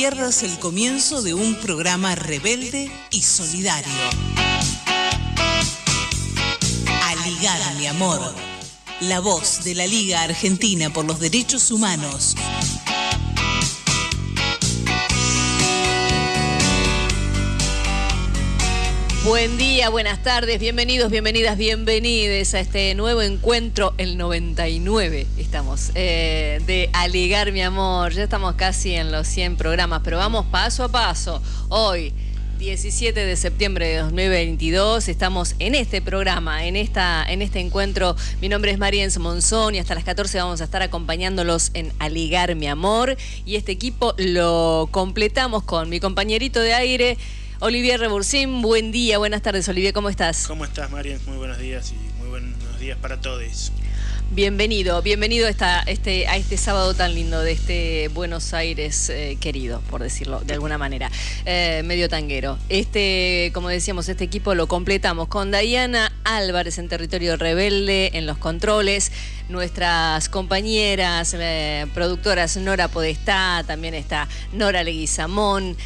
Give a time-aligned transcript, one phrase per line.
[0.00, 3.92] pierdas el comienzo de un programa rebelde y solidario.
[7.04, 8.34] Aligar, mi amor.
[9.02, 12.34] La voz de la Liga Argentina por los Derechos Humanos.
[19.22, 26.62] Buen día, buenas tardes, bienvenidos, bienvenidas, bienvenides a este nuevo encuentro, el 99 estamos, eh,
[26.66, 28.14] de Aligar mi amor.
[28.14, 31.42] Ya estamos casi en los 100 programas, pero vamos paso a paso.
[31.68, 32.14] Hoy,
[32.58, 38.16] 17 de septiembre de 2022, estamos en este programa, en, esta, en este encuentro.
[38.40, 42.54] Mi nombre es Mariens Monzón y hasta las 14 vamos a estar acompañándolos en Aligar
[42.54, 43.18] mi amor.
[43.44, 47.18] Y este equipo lo completamos con mi compañerito de aire.
[47.62, 50.46] Olivier Rebursín, buen día, buenas tardes Olivier, ¿cómo estás?
[50.46, 51.20] ¿Cómo estás Marian?
[51.26, 53.70] Muy buenos días y muy buenos días para todos.
[54.30, 59.36] Bienvenido, bienvenido a, esta, este, a este sábado tan lindo de este Buenos Aires eh,
[59.40, 61.10] querido, por decirlo de alguna manera,
[61.44, 62.56] eh, medio tanguero.
[62.70, 68.38] Este, como decíamos, este equipo lo completamos con Diana Álvarez en territorio rebelde, en los
[68.38, 69.12] controles,
[69.50, 75.76] nuestras compañeras eh, productoras Nora Podestá, también está Nora Leguizamón,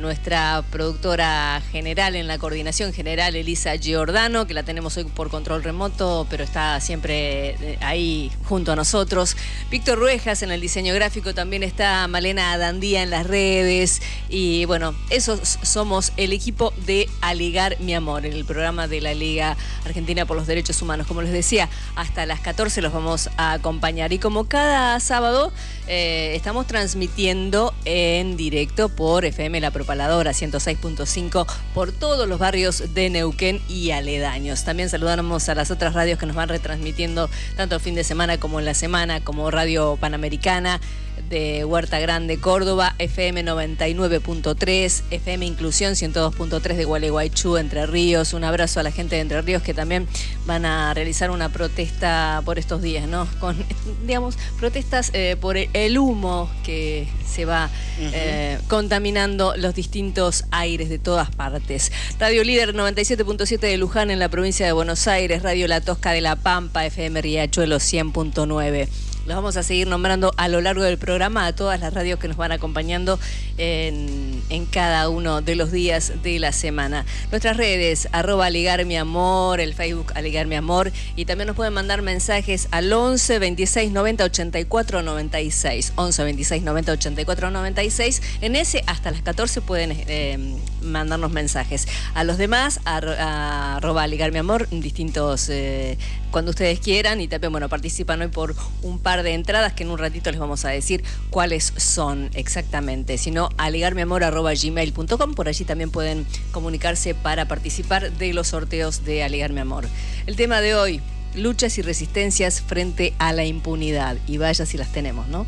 [0.00, 5.62] nuestra productora general en la coordinación general Elisa Giordano, que la tenemos hoy por control
[5.62, 9.36] remoto, pero está siempre ahí junto a nosotros.
[9.70, 14.00] Víctor Ruejas en el diseño gráfico, también está Malena Dandía en las redes.
[14.28, 19.14] Y bueno, esos somos el equipo de Aligar Mi Amor, en el programa de la
[19.14, 21.06] Liga Argentina por los Derechos Humanos.
[21.06, 24.12] Como les decía, hasta las 14 se los vamos a acompañar.
[24.12, 25.52] Y como cada sábado
[25.88, 33.10] eh, estamos transmitiendo en directo por FM La Propaladora 106.5 por todos los barrios de
[33.10, 34.64] Neuquén y aledaños.
[34.64, 38.38] También saludamos a las otras radios que nos van retransmitiendo tanto el fin de semana
[38.38, 40.80] como en la semana, como Radio Panamericana
[41.28, 48.32] de Huerta Grande, Córdoba, FM 99.3, FM Inclusión 102.3 de Gualeguaychú, Entre Ríos.
[48.34, 50.06] Un abrazo a la gente de Entre Ríos que también
[50.46, 53.26] van a realizar una protesta por estos días, ¿no?
[53.40, 53.56] Con,
[54.06, 60.98] digamos, protestas eh, por el humo que se va eh, contaminando los distintos aires de
[60.98, 61.92] todas partes.
[62.18, 66.20] Radio Líder 97.7 de Luján en la provincia de Buenos Aires, Radio La Tosca de
[66.20, 68.88] La Pampa, FM Riachuelo 100.9.
[69.26, 72.26] Los vamos a seguir nombrando a lo largo del programa a todas las radios que
[72.26, 73.20] nos van acompañando
[73.56, 74.32] en,
[74.70, 77.04] cada uno de los días de la semana.
[77.30, 81.72] Nuestras redes, arroba Aligar Mi Amor, el Facebook Aligar Mi Amor, y también nos pueden
[81.72, 85.92] mandar mensajes al 11 26 90 84 96.
[85.94, 88.22] 11 26 90 84 96.
[88.40, 91.86] En ese hasta las 14 pueden eh, mandarnos mensajes.
[92.14, 95.98] A los demás, arroba Aligar Mi Amor, distintos eh,
[96.32, 99.90] cuando ustedes quieran y también, bueno, participan hoy por un par de entradas que en
[99.90, 103.18] un ratito les vamos a decir cuáles son exactamente.
[103.18, 109.52] Si no, aligarmiamor.gmail.com, por allí también pueden comunicarse para participar de los sorteos de Aligar
[109.52, 109.86] Mi Amor.
[110.26, 111.00] El tema de hoy,
[111.36, 114.16] luchas y resistencias frente a la impunidad.
[114.26, 115.46] Y vaya si las tenemos, ¿no?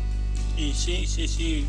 [0.57, 1.65] Y sí, sí, sí.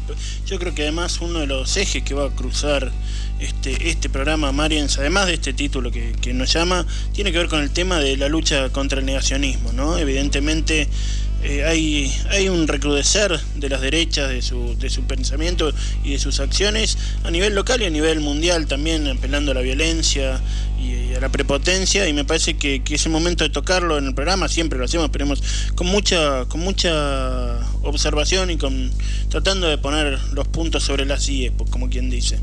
[0.47, 2.93] Yo creo que además uno de los ejes que va a cruzar
[3.41, 7.49] este, este programa, Mariens, además de este título que, que, nos llama, tiene que ver
[7.49, 9.99] con el tema de la lucha contra el negacionismo, ¿no?
[9.99, 10.89] Evidentemente
[11.43, 15.73] eh, hay, hay un recrudecer de las derechas, de su, de su pensamiento
[16.03, 19.61] y de sus acciones a nivel local y a nivel mundial también, apelando a la
[19.61, 20.41] violencia
[20.81, 24.07] y, a la prepotencia, y me parece que, que, es el momento de tocarlo en
[24.07, 25.27] el programa, siempre lo hacemos, pero
[25.75, 28.91] con mucha, con mucha observación y con
[29.29, 32.39] tratando de poner los puntos sobre las IE, como quien dice.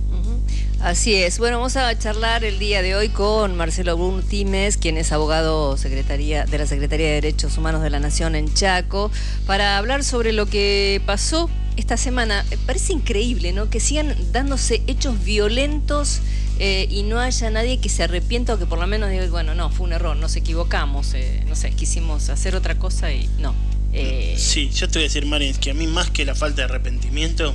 [0.84, 1.40] Así es.
[1.40, 3.98] Bueno, vamos a charlar el día de hoy con Marcelo
[4.30, 8.54] Times, quien es abogado secretaría, de la Secretaría de Derechos Humanos de la Nación en
[8.54, 9.10] Chaco,
[9.48, 12.46] para hablar sobre lo que pasó esta semana.
[12.66, 13.70] Parece increíble, ¿no?
[13.70, 16.20] Que sigan dándose hechos violentos
[16.60, 19.56] eh, y no haya nadie que se arrepienta o que por lo menos diga, bueno,
[19.56, 23.56] no, fue un error, nos equivocamos, eh, no sé, quisimos hacer otra cosa y no.
[23.94, 26.58] Eh, sí, yo te voy a decir, Marins, que a mí más que la falta
[26.58, 27.54] de arrepentimiento,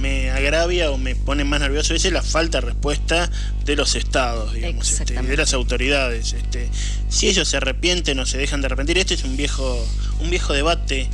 [0.00, 3.30] me agravia o me pone más nervioso es la falta de respuesta
[3.64, 6.32] de los estados, digamos, este, de las autoridades.
[6.32, 6.68] Este,
[7.08, 9.86] si ellos se arrepienten o se dejan de arrepentir, este es un viejo,
[10.20, 11.08] un viejo debate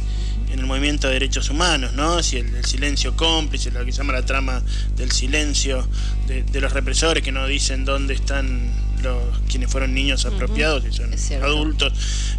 [0.50, 2.22] en el movimiento de derechos humanos, ¿no?
[2.22, 4.62] Si el, silencio cómplice, lo que se llama la trama
[4.96, 5.86] del silencio
[6.26, 8.70] de, los represores que no dicen dónde están
[9.02, 11.12] los quienes fueron niños apropiados y son
[11.42, 11.92] adultos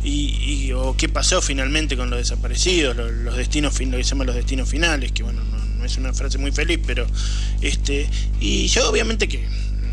[0.04, 4.26] y, o qué pasó finalmente con los desaparecidos, los, los destinos, lo que se llama
[4.26, 7.08] los destinos finales, que bueno, no, es una frase muy feliz, pero
[7.62, 8.08] este
[8.40, 9.48] y yo obviamente que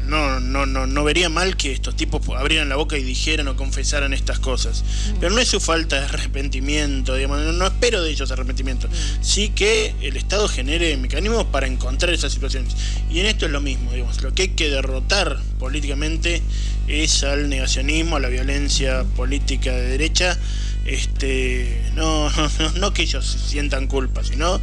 [0.07, 3.57] no, no, no, no vería mal que estos tipos abrieran la boca y dijeran o
[3.57, 4.83] confesaran estas cosas.
[4.83, 5.17] Mm.
[5.21, 8.89] Pero no es su falta de arrepentimiento, digamos, no, espero de ellos arrepentimiento.
[8.89, 8.93] Mm.
[9.21, 12.75] Sí que el Estado genere mecanismos para encontrar esas situaciones.
[13.11, 16.43] Y en esto es lo mismo, digamos, lo que hay que derrotar políticamente
[16.89, 20.39] es al negacionismo, a la violencia política de derecha.
[20.85, 24.61] Este, no, no, no que ellos sientan culpa, sino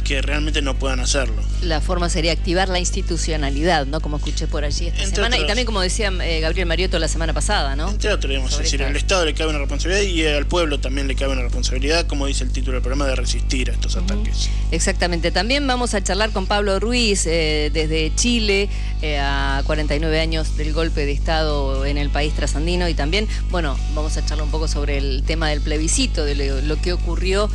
[0.00, 1.42] que realmente no puedan hacerlo.
[1.62, 4.00] La forma sería activar la institucionalidad, ¿no?
[4.00, 5.38] Como escuché por allí esta semana.
[5.38, 7.88] y también como decía eh, Gabriel Mariotto la semana pasada, ¿no?
[7.90, 11.14] Entre otros, digamos, decir, al Estado le cabe una responsabilidad y al pueblo también le
[11.14, 14.50] cabe una responsabilidad, como dice el título del programa, de resistir a estos ataques.
[14.70, 15.30] Exactamente.
[15.30, 18.68] También vamos a charlar con Pablo Ruiz eh, desde Chile,
[19.02, 22.88] eh, a 49 años del golpe de Estado en el país trasandino.
[22.88, 26.80] Y también, bueno, vamos a charlar un poco sobre el tema del plebiscito, de lo,
[26.80, 27.50] que ocurrió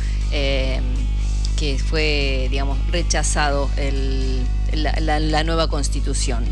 [1.56, 4.42] que fue, digamos, rechazado el,
[4.72, 6.44] la, nueva constitución.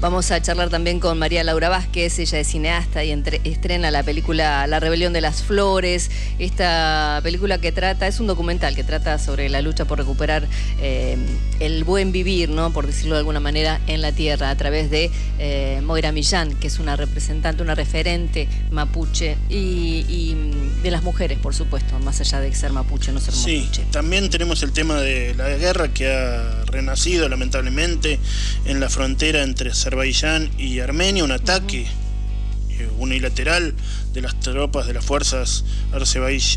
[0.00, 3.12] Vamos a charlar también con María Laura Vázquez, ella es cineasta y
[3.44, 8.74] estrena la película La Rebelión de las Flores, esta película que trata, es un documental
[8.74, 10.46] que trata sobre la lucha por recuperar
[10.80, 11.16] eh,
[11.60, 12.72] el buen vivir, ¿no?
[12.72, 16.66] por decirlo de alguna manera, en la tierra, a través de eh, Moira Millán, que
[16.66, 20.36] es una representante, una referente mapuche y,
[20.82, 23.82] de las mujeres, por supuesto, más allá de ser mapuche, no ser mapuche.
[23.82, 27.61] Sí, también tenemos el tema de la guerra que ha renacido, lamentablemente
[28.64, 31.86] en la frontera entre Azerbaiyán y Armenia, un ataque
[32.70, 33.74] eh, unilateral
[34.12, 35.64] de las tropas de las fuerzas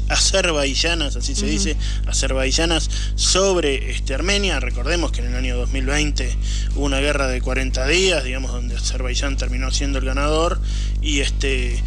[0.09, 4.59] azerbaiyanas, así se dice, azerbaiyanas sobre este, Armenia.
[4.59, 6.37] Recordemos que en el año 2020
[6.75, 10.59] hubo una guerra de 40 días, digamos, donde Azerbaiyán terminó siendo el ganador
[11.01, 11.81] y este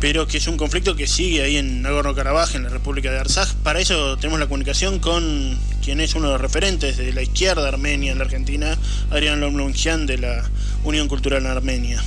[0.00, 3.54] pero que es un conflicto que sigue ahí en Nagorno-Karabaj, en la República de Artsaj.
[3.62, 7.66] Para eso tenemos la comunicación con quien es uno de los referentes de la izquierda
[7.66, 8.78] armenia en la Argentina,
[9.10, 10.44] Adrián Lomlungian de la
[10.84, 12.02] Unión Cultural en Armenia.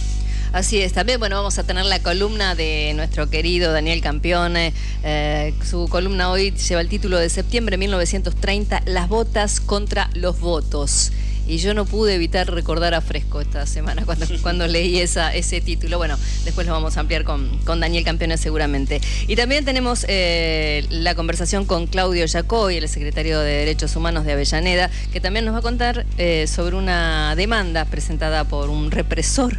[0.54, 4.74] Así es, también bueno, vamos a tener la columna de nuestro querido Daniel Campione.
[5.04, 10.42] Eh, su columna hoy lleva el título de septiembre de 1930, Las botas contra los
[10.42, 11.14] votos
[11.48, 15.62] y yo no pude evitar recordar a Fresco esta semana cuando, cuando leí esa, ese
[15.62, 15.98] título.
[15.98, 19.02] Bueno, después lo vamos a ampliar con, con Daniel Campeones seguramente.
[19.28, 24.34] Y también tenemos eh, la conversación con Claudio Yacoy, el secretario de Derechos Humanos de
[24.34, 29.58] Avellaneda, que también nos va a contar eh, sobre una demanda presentada por un represor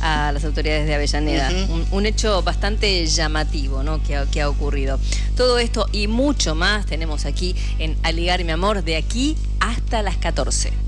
[0.00, 1.50] a las autoridades de Avellaneda.
[1.90, 4.02] un, hecho bastante llamativo ¿no?
[4.02, 5.00] que, que, ha ocurrido.
[5.36, 10.16] Todo esto y mucho más tenemos aquí en Aligar mi amor de aquí hasta las
[10.16, 10.85] 14.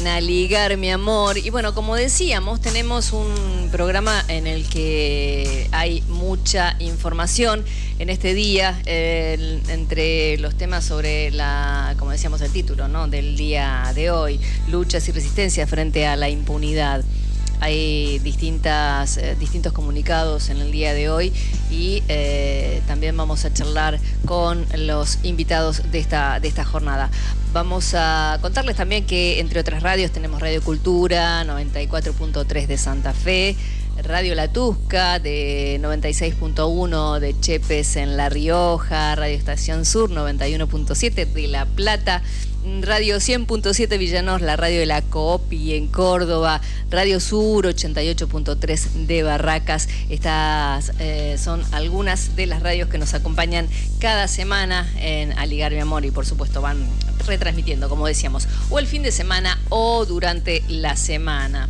[0.00, 1.38] Aquí en Aligar mi amor.
[1.38, 7.64] Y bueno, como decíamos, tenemos un programa en el que hay mucha información
[7.98, 13.08] en este día, entre los temas sobre la, como decíamos el título, ¿no?
[13.08, 17.04] Del día de hoy, luchas y resistencia frente a la impunidad.
[17.60, 21.32] Hay distintas, eh, distintos comunicados en el día de hoy
[21.70, 27.10] y eh, también vamos a charlar con los invitados de esta, de esta jornada.
[27.52, 33.56] Vamos a contarles también que entre otras radios tenemos Radio Cultura 94.3 de Santa Fe,
[34.02, 41.48] Radio La Tusca de 96.1 de Chepes en La Rioja, Radio Estación Sur 91.7 de
[41.48, 42.22] La Plata.
[42.82, 49.88] Radio 100.7 Villanos, la radio de la Coopi en Córdoba, Radio Sur 88.3 de Barracas.
[50.10, 53.66] Estas eh, son algunas de las radios que nos acompañan
[53.98, 56.86] cada semana en Aligar mi amor y por supuesto van
[57.26, 61.68] retransmitiendo, como decíamos, o el fin de semana o durante la semana.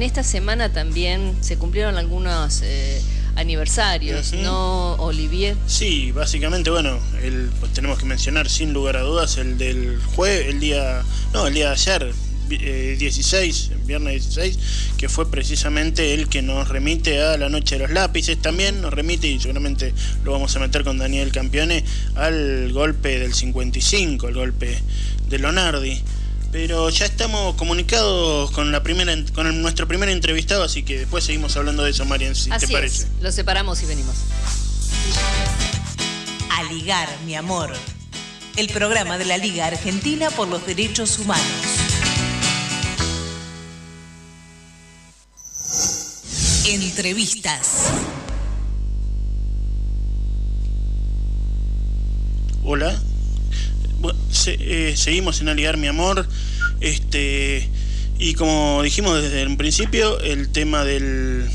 [0.00, 2.62] Esta semana también se cumplieron algunos...
[2.62, 3.02] Eh,
[3.34, 5.56] aniversarios, ¿no, Olivier?
[5.66, 10.48] Sí, básicamente, bueno, el, pues tenemos que mencionar sin lugar a dudas el del jueves,
[10.48, 12.14] el día, no, el día de ayer,
[12.48, 14.58] 16, eh, viernes 16,
[14.98, 18.92] que fue precisamente el que nos remite a la noche de los lápices, también nos
[18.92, 19.94] remite, y seguramente
[20.24, 21.84] lo vamos a meter con Daniel Campione,
[22.14, 24.78] al golpe del 55, el golpe
[25.28, 26.02] de Lonardi.
[26.52, 31.56] Pero ya estamos comunicados con la primera con nuestro primer entrevistado, así que después seguimos
[31.56, 33.08] hablando de eso, Marian, si te parece.
[33.22, 34.14] Lo separamos y venimos.
[36.72, 37.72] ligar, mi amor.
[38.56, 41.46] El programa de la Liga Argentina por los Derechos Humanos.
[46.66, 47.90] Entrevistas.
[52.64, 53.02] Hola.
[54.46, 56.26] Eh, seguimos en Aligar Mi Amor.
[56.80, 57.68] Este,
[58.18, 61.48] y como dijimos desde un principio, el tema del,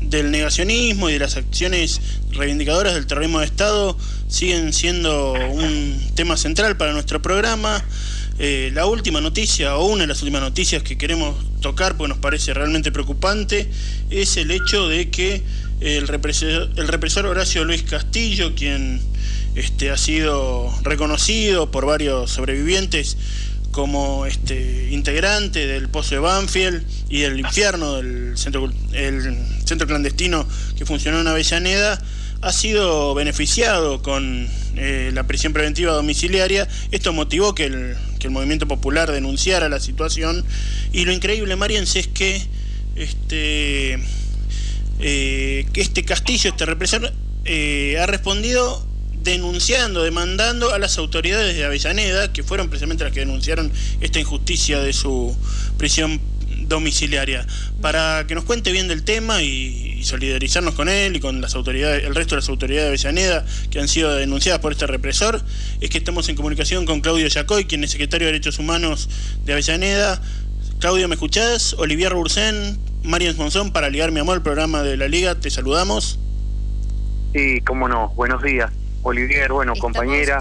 [0.00, 3.96] del negacionismo y de las acciones reivindicadoras del terrorismo de Estado
[4.28, 7.84] siguen siendo un tema central para nuestro programa.
[8.38, 12.18] Eh, la última noticia, o una de las últimas noticias que queremos tocar, porque nos
[12.18, 13.70] parece realmente preocupante,
[14.10, 15.42] es el hecho de que
[15.82, 19.00] el represor, el represor Horacio Luis Castillo, quien
[19.54, 23.16] este, ha sido reconocido por varios sobrevivientes
[23.72, 30.46] como este, integrante del Pozo de Banfield y del infierno del centro, el centro clandestino
[30.76, 32.00] que funcionó en Avellaneda,
[32.42, 36.68] ha sido beneficiado con eh, la prisión preventiva domiciliaria.
[36.90, 40.44] Esto motivó que el, que el, movimiento popular denunciara la situación.
[40.92, 42.42] Y lo increíble, Mariens, es que
[42.96, 44.02] este,
[45.02, 47.12] eh, que este Castillo, este represor,
[47.44, 48.86] eh, ha respondido
[49.22, 54.80] denunciando, demandando a las autoridades de Avellaneda, que fueron precisamente las que denunciaron esta injusticia
[54.80, 55.36] de su
[55.76, 56.20] prisión
[56.68, 57.46] domiciliaria,
[57.80, 62.02] para que nos cuente bien del tema y, solidarizarnos con él y con las autoridades,
[62.02, 65.40] el resto de las autoridades de Avellaneda que han sido denunciadas por este represor,
[65.80, 69.08] es que estamos en comunicación con Claudio Yacoy, quien es secretario de Derechos Humanos
[69.44, 70.20] de Avellaneda.
[70.80, 71.74] Claudio, ¿me escuchás?
[71.78, 76.18] Olivier Bursen, Marian Monzón, para ligar mi amor, el programa de la Liga, te saludamos.
[77.32, 78.70] Sí, cómo no, buenos días.
[79.02, 80.40] Olivier, bueno, compañera.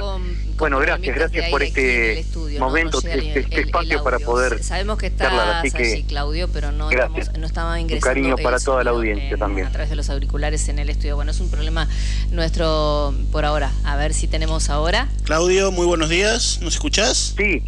[0.57, 2.23] bueno, gracias, gracias por este
[2.59, 7.79] momento, este, este espacio para poder Sabemos que está así Claudio, pero no, no estaba
[7.79, 8.07] ingresando.
[8.09, 9.65] Un cariño para toda la audiencia también.
[9.65, 11.15] A través de los auriculares en el estudio.
[11.15, 11.87] Bueno, es un problema
[12.29, 13.71] nuestro por ahora.
[13.83, 15.07] A ver si tenemos ahora.
[15.23, 16.59] Claudio, muy buenos días.
[16.61, 17.33] ¿Nos escuchás?
[17.35, 17.63] Sí.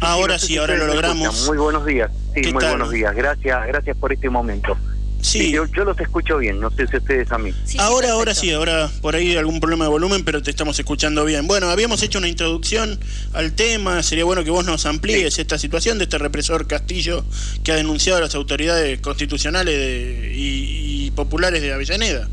[0.00, 1.46] Ahora sí, ahora lo logramos.
[1.46, 2.10] Muy buenos días.
[2.34, 3.14] Sí, muy buenos días.
[3.14, 4.76] Gracias, gracias por este momento.
[5.22, 5.52] Sí.
[5.52, 7.52] yo, los escucho bien, no sé si ustedes a mí.
[7.78, 11.46] ahora, ahora sí, ahora por ahí algún problema de volumen, pero te estamos escuchando bien.
[11.46, 12.98] Bueno, habíamos hecho una introducción
[13.34, 17.22] al tema, sería bueno que vos nos amplíes esta situación de este represor Castillo
[17.62, 22.28] que ha denunciado a las autoridades constitucionales y, populares de Avellaneda.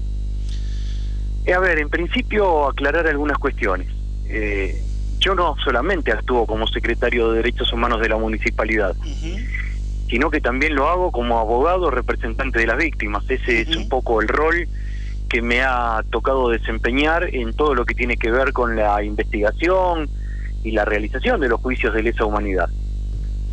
[1.46, 3.90] Eh, a ver, en principio aclarar algunas cuestiones.
[4.30, 4.82] Eh,
[5.20, 8.96] yo no solamente actúo como secretario de Derechos Humanos de la municipalidad
[10.10, 13.24] sino que también lo hago como abogado representante de las víctimas.
[13.30, 14.68] Ese es un poco el rol
[15.30, 20.10] que me ha tocado desempeñar en todo lo que tiene que ver con la investigación
[20.64, 22.70] y la realización de los juicios de lesa humanidad.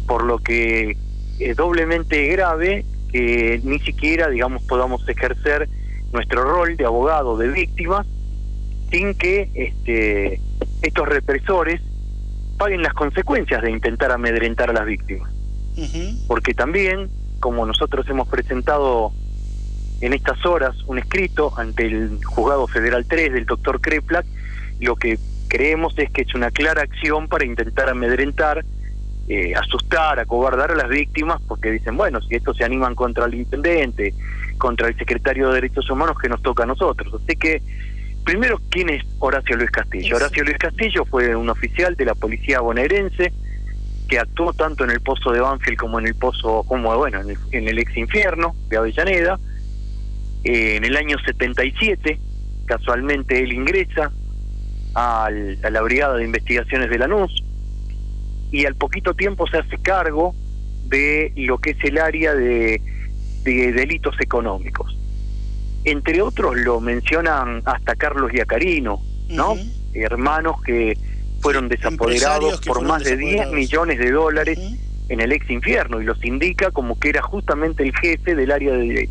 [0.06, 0.97] Por lo que
[1.40, 5.68] es doblemente grave que ni siquiera, digamos, podamos ejercer
[6.12, 8.06] nuestro rol de abogado de víctimas
[8.90, 10.40] sin que este,
[10.86, 11.80] estos represores
[12.56, 15.30] paguen las consecuencias de intentar amedrentar a las víctimas
[16.28, 17.10] porque también,
[17.40, 19.12] como nosotros hemos presentado
[20.00, 24.26] en estas horas un escrito ante el Juzgado Federal 3 del doctor Kreplak,
[24.80, 28.64] lo que creemos es que es una clara acción para intentar amedrentar,
[29.28, 33.34] eh, asustar, acobardar a las víctimas, porque dicen, bueno, si estos se animan contra el
[33.34, 34.14] intendente,
[34.58, 37.20] contra el secretario de Derechos Humanos, que nos toca a nosotros.
[37.22, 37.62] Así que,
[38.24, 40.16] primero, ¿quién es Horacio Luis Castillo?
[40.16, 43.32] Horacio Luis Castillo fue un oficial de la policía bonaerense,
[44.08, 47.68] que actuó tanto en el pozo de Banfield como en el pozo, como bueno, en
[47.68, 49.38] el, ex infierno de Avellaneda.
[50.44, 52.18] Eh, en el año 77,
[52.66, 54.12] casualmente él ingresa
[54.94, 57.42] al, a la Brigada de Investigaciones de Lanús
[58.50, 60.34] y al poquito tiempo se hace cargo
[60.86, 62.80] de lo que es el área de,
[63.42, 64.96] de delitos económicos.
[65.84, 69.56] Entre otros lo mencionan hasta Carlos Yacarino, ¿no?
[69.92, 70.96] Hermanos que
[71.40, 74.58] fueron desapoderados por más de 10 millones de dólares
[75.10, 78.72] en el ex infierno y los indica como que era justamente el jefe del área
[78.72, 79.08] de,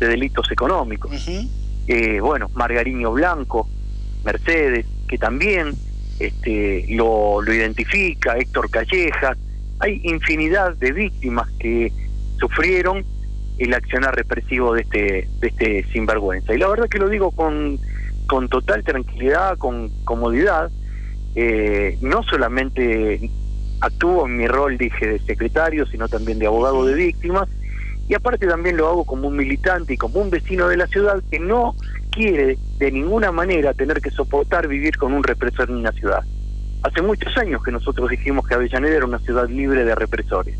[0.00, 1.28] delitos económicos.
[1.86, 3.68] eh, bueno, Margariño Blanco,
[4.24, 5.74] Mercedes, que también
[6.18, 9.38] este, lo, lo identifica, Héctor Callejas,
[9.78, 11.92] hay infinidad de víctimas que
[12.40, 13.04] sufrieron
[13.58, 16.54] el accionar represivo de este, de este sinvergüenza.
[16.54, 17.78] Y la verdad que lo digo con,
[18.26, 20.70] con total tranquilidad, con comodidad,
[21.34, 23.30] eh, no solamente
[23.80, 27.48] actúo en mi rol, dije, de secretario, sino también de abogado de víctimas,
[28.08, 31.22] y aparte también lo hago como un militante y como un vecino de la ciudad
[31.30, 31.74] que no
[32.10, 36.22] quiere de ninguna manera tener que soportar vivir con un represor en una ciudad.
[36.82, 40.56] Hace muchos años que nosotros dijimos que Avellaneda era una ciudad libre de represores,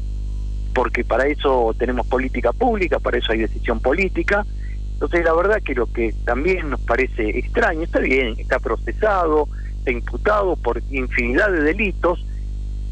[0.77, 4.45] porque para eso tenemos política pública, para eso hay decisión política.
[4.93, 9.91] Entonces la verdad que lo que también nos parece extraño, está bien, está procesado, está
[9.91, 12.23] imputado por infinidad de delitos,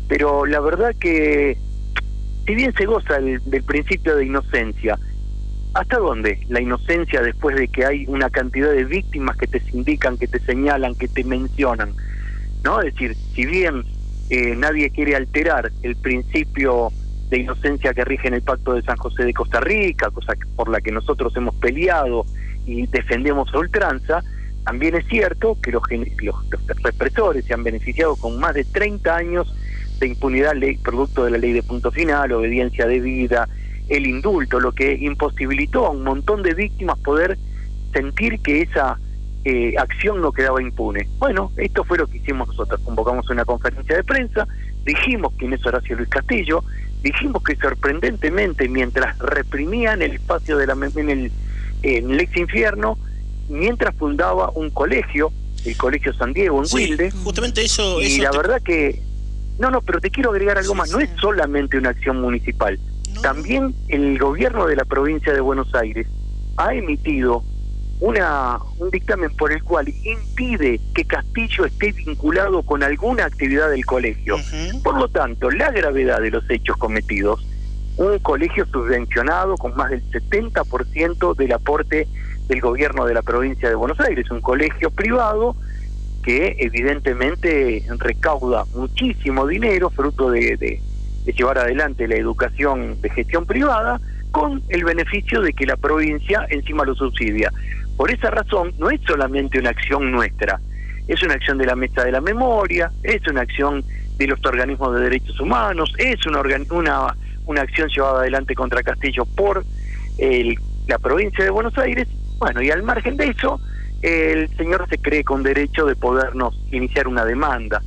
[0.08, 1.58] pero la verdad que
[2.46, 4.98] si bien se goza del principio de inocencia,
[5.74, 10.16] ¿hasta dónde la inocencia después de que hay una cantidad de víctimas que te indican,
[10.16, 11.92] que te señalan, que te mencionan?
[12.62, 12.80] ¿No?
[12.80, 13.84] Es decir, si bien
[14.30, 16.90] eh, nadie quiere alterar el principio
[17.34, 20.68] de inocencia que rige en el Pacto de San José de Costa Rica, cosa por
[20.68, 22.24] la que nosotros hemos peleado
[22.64, 24.22] y defendemos a ultranza,
[24.64, 25.82] también es cierto que los,
[26.22, 26.36] los,
[26.82, 29.52] represores se han beneficiado con más de 30 años
[29.98, 33.48] de impunidad ley, producto de la ley de punto final, obediencia de vida,
[33.88, 37.36] el indulto, lo que imposibilitó a un montón de víctimas poder
[37.92, 38.96] sentir que esa
[39.44, 41.08] eh, acción no quedaba impune.
[41.18, 42.80] Bueno, esto fue lo que hicimos nosotros.
[42.84, 44.46] Convocamos una conferencia de prensa,
[44.84, 46.62] dijimos quién es Horacio Luis Castillo,
[47.04, 51.32] dijimos que sorprendentemente mientras reprimían el espacio de la, en, el,
[51.82, 52.98] en el ex infierno,
[53.48, 55.30] mientras fundaba un colegio,
[55.66, 57.10] el Colegio San Diego en Wilde.
[57.10, 58.00] Justamente eso.
[58.00, 59.02] Y la verdad que
[59.58, 60.90] no, no, pero te quiero agregar algo más.
[60.90, 62.80] No es solamente una acción municipal.
[63.22, 66.06] También el gobierno de la provincia de Buenos Aires
[66.56, 67.44] ha emitido
[68.00, 73.84] una, un dictamen por el cual impide que Castillo esté vinculado con alguna actividad del
[73.86, 74.36] colegio.
[74.82, 77.44] Por lo tanto, la gravedad de los hechos cometidos,
[77.96, 82.08] un colegio subvencionado con más del 70% del aporte
[82.48, 85.56] del gobierno de la provincia de Buenos Aires, un colegio privado
[86.24, 90.80] que evidentemente recauda muchísimo dinero fruto de,
[91.26, 96.84] llevar adelante la educación de gestión privada con el beneficio de que la provincia encima
[96.84, 97.52] lo subsidia.
[97.96, 100.60] Por esa razón no es solamente una acción nuestra,
[101.06, 103.84] es una acción de la Mesa de la Memoria, es una acción
[104.16, 107.14] de los organismos de derechos humanos, es una, una,
[107.46, 109.64] una acción llevada adelante contra Castillo por
[110.18, 112.08] el, la provincia de Buenos Aires.
[112.38, 113.60] Bueno, y al margen de eso,
[114.02, 117.80] el señor se cree con derecho de podernos iniciar una demanda.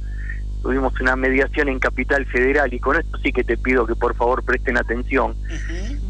[0.61, 4.15] Tuvimos una mediación en Capital Federal y con esto sí que te pido que por
[4.15, 5.35] favor presten atención,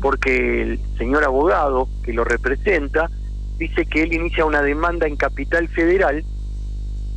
[0.01, 3.09] porque el señor abogado que lo representa
[3.57, 6.23] dice que él inicia una demanda en Capital Federal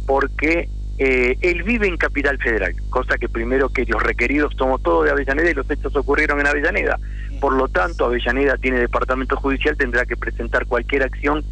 [0.06, 5.04] porque eh, él vive en Capital Federal, cosa que primero que los requeridos somos todos
[5.04, 6.98] de Avellaneda y los hechos ocurrieron en Avellaneda.
[7.40, 11.42] Por lo tanto, Avellaneda tiene departamento judicial, tendrá que presentar cualquier acción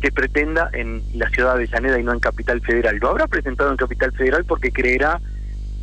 [0.00, 2.96] que pretenda en la ciudad de Avellaneda y no en Capital Federal.
[2.98, 5.20] Lo habrá presentado en Capital Federal porque creerá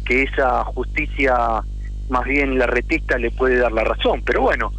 [0.05, 1.61] que esa justicia,
[2.09, 4.21] más bien la retista, le puede dar la razón.
[4.25, 4.71] Pero bueno,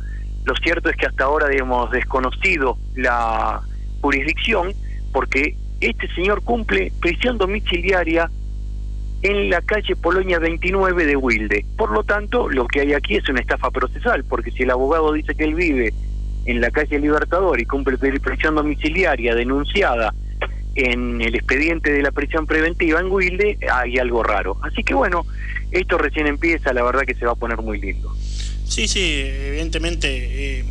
[0.44, 3.60] lo cierto es que hasta ahora hemos desconocido la
[4.00, 4.72] jurisdicción
[5.12, 8.30] porque este señor cumple prisión domiciliaria
[9.22, 11.64] en la calle Polonia 29 de Wilde.
[11.76, 15.12] Por lo tanto, lo que hay aquí es una estafa procesal, porque si el abogado
[15.12, 15.92] dice que él vive
[16.46, 20.14] en la calle Libertador y cumple prisión domiciliaria denunciada
[20.74, 24.56] en el expediente de la prisión preventiva en Wilde, hay algo raro.
[24.62, 25.26] Así que bueno,
[25.70, 28.14] esto recién empieza, la verdad que se va a poner muy lindo.
[28.16, 30.64] Sí, sí, evidentemente eh,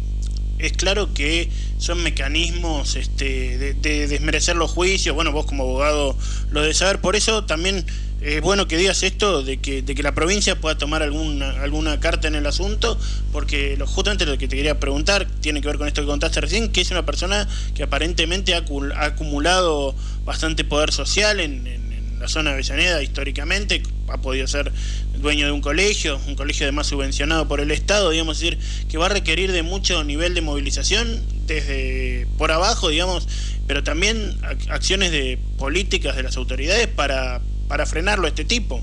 [0.60, 6.15] es claro que son mecanismos este, de, de, desmerecer los juicios, bueno, vos como abogado
[6.52, 7.86] lo de saber, por eso también
[8.22, 12.00] es bueno que digas esto de que, de que la provincia pueda tomar alguna, alguna
[12.02, 13.00] carta en el asunto,
[13.32, 16.41] porque lo, justamente lo que te quería preguntar tiene que ver con esto que contaste
[16.41, 18.65] recién, que es una persona que aparentemente ha,
[18.98, 19.95] acumulado
[20.26, 21.79] bastante poder social en,
[22.19, 24.71] la zona de Avellaneda históricamente, ha podido ser
[25.17, 29.08] dueño de un colegio, un colegio además subvencionado por el Estado, digamos, decir, que va
[29.08, 31.08] a requerir de mucho nivel de movilización
[31.45, 33.27] desde por abajo, digamos,
[33.67, 34.38] pero también
[34.69, 38.82] acciones de políticas de las autoridades para para frenarlo a este tipo.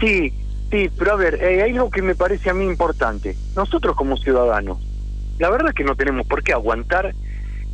[0.00, 0.32] Sí,
[0.70, 3.36] sí, pero a ver, eh, hay algo que me parece a mí importante.
[3.54, 4.78] Nosotros como ciudadanos,
[5.38, 7.14] la verdad es que no tenemos por qué aguantar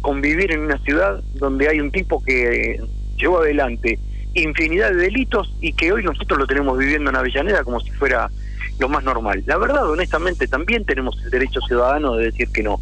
[0.01, 2.81] convivir en una ciudad donde hay un tipo que
[3.17, 3.99] llevó adelante
[4.43, 8.31] infinidad de delitos y que hoy nosotros lo tenemos viviendo en Avellaneda como si fuera
[8.79, 9.43] lo más normal.
[9.47, 12.81] La verdad, honestamente, también tenemos el derecho ciudadano de decir que no.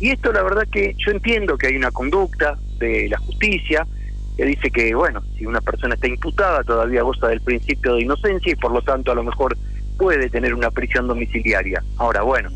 [0.00, 3.86] Y esto, la verdad que yo entiendo que hay una conducta de la justicia,
[4.36, 8.52] que dice que, bueno, si una persona está imputada todavía goza del principio de inocencia
[8.52, 9.56] y por lo tanto a lo mejor
[9.98, 11.82] puede tener una prisión domiciliaria.
[11.98, 12.50] Ahora, bueno,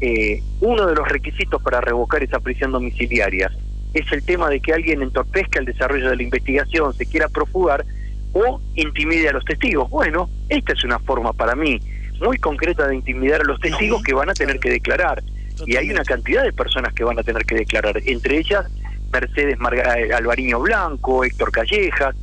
[0.00, 3.50] eh, uno de los requisitos para revocar esa prisión domiciliaria
[3.94, 7.84] es el tema de que alguien entorpezca el desarrollo de la investigación, se quiera profugar
[8.32, 9.90] o intimide a los testigos.
[9.90, 11.80] Bueno, esta es una forma para mí
[12.20, 15.22] muy concreta de intimidar a los testigos que van a tener que declarar.
[15.66, 18.66] Y hay una cantidad de personas que van a tener que declarar, entre ellas
[19.12, 22.14] Mercedes eh, Alvariño Blanco, Héctor Callejas,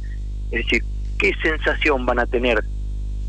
[0.52, 0.84] es decir,
[1.20, 2.64] ¿qué sensación van a tener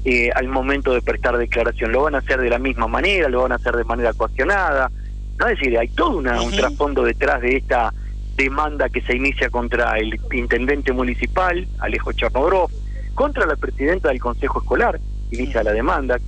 [0.04, 1.92] eh, al momento de prestar declaración?
[1.92, 3.28] ¿Lo van a hacer de la misma manera?
[3.28, 4.90] ¿Lo van a hacer de manera coaccionada?
[5.38, 5.48] ¿No?
[5.48, 7.92] Es decir, hay todo una, un trasfondo detrás de esta
[8.38, 12.70] demanda que se inicia contra el intendente municipal, Alejo Chapogrov,
[13.14, 14.98] contra la presidenta del Consejo Escolar,
[15.32, 16.18] inicia la demanda,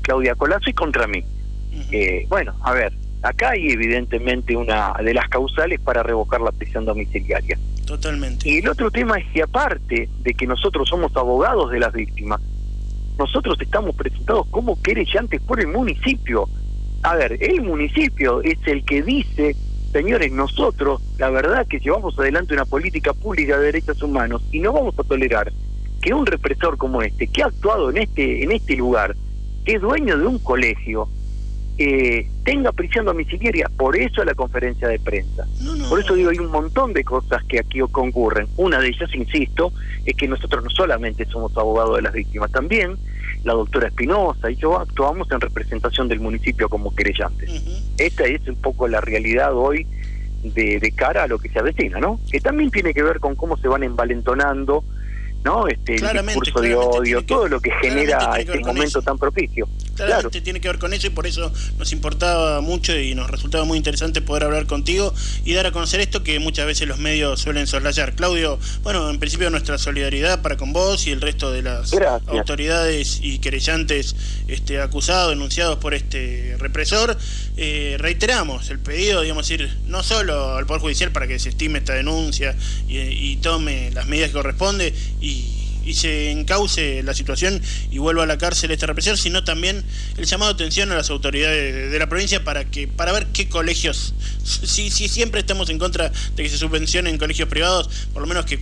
[0.00, 1.22] Claudia Colazo, y contra mí.
[1.92, 6.86] Eh, bueno, a ver, acá hay evidentemente una de las causales para revocar la prisión
[6.86, 7.58] domiciliaria.
[7.86, 8.48] Totalmente.
[8.48, 12.40] Y el otro tema es que aparte de que nosotros somos abogados de las víctimas,
[13.18, 16.48] nosotros estamos presentados como querellantes por el municipio.
[17.02, 19.54] A ver, el municipio es el que dice,
[19.92, 24.72] señores, nosotros, la verdad que llevamos adelante una política pública de derechos humanos y no
[24.72, 25.52] vamos a tolerar
[26.00, 29.14] que un represor como este, que ha actuado en este, en este lugar,
[29.64, 31.08] que es dueño de un colegio,
[31.78, 33.68] eh, tenga prisión domiciliaria.
[33.76, 35.46] Por eso la conferencia de prensa.
[35.88, 38.48] Por eso digo, hay un montón de cosas que aquí concurren.
[38.56, 39.72] Una de ellas, insisto,
[40.04, 42.96] es que nosotros no solamente somos abogados de las víctimas, también
[43.44, 47.50] la doctora Espinosa y yo actuamos en representación del municipio como querellantes.
[47.98, 49.86] Esta es un poco la realidad hoy
[50.42, 52.20] de, de cara a lo que se avecina, ¿no?
[52.30, 54.84] Que también tiene que ver con cómo se van envalentonando
[55.44, 55.66] ¿no?
[55.66, 59.68] Este, el discurso de odio, todo lo que genera este momento tan propicio.
[59.94, 63.64] Claramente tiene que ver con eso y por eso nos importaba mucho y nos resultaba
[63.64, 67.40] muy interesante poder hablar contigo y dar a conocer esto que muchas veces los medios
[67.40, 68.14] suelen soslayar.
[68.14, 71.92] Claudio, bueno, en principio nuestra solidaridad para con vos y el resto de las
[72.26, 74.16] autoridades y querellantes
[74.48, 77.16] este, acusados, denunciados por este represor.
[77.56, 81.78] Eh, reiteramos el pedido, digamos, ir no solo al Poder Judicial para que se estime
[81.78, 82.56] esta denuncia
[82.88, 88.24] y, y tome las medidas que corresponde y y se encauce la situación y vuelva
[88.24, 89.84] a la cárcel esta represión, sino también
[90.16, 93.48] el llamado de atención a las autoridades de, la provincia para que para ver qué
[93.48, 98.28] colegios, si, si siempre estamos en contra de que se subvencionen colegios privados, por lo
[98.28, 98.58] menos que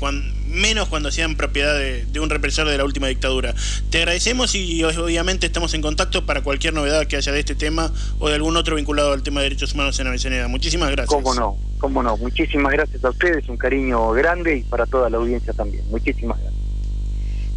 [0.47, 3.55] menos cuando sean propiedad de, un represor de la última dictadura.
[3.91, 7.93] Te agradecemos y obviamente estamos en contacto para cualquier novedad que haya de este tema
[8.19, 10.49] o de algún otro vinculado al tema de derechos humanos en Avellaneda.
[10.49, 11.15] Muchísimas gracias.
[11.15, 12.17] Cómo no, cómo no.
[12.17, 15.85] Muchísimas gracias a ustedes, un cariño grande y para toda la audiencia también.
[15.91, 16.60] Muchísimas gracias.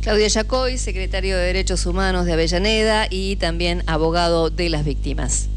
[0.04, 5.48] Claudia Yacoy, secretario de Derechos Humanos de Avellaneda y también abogado de las víctimas.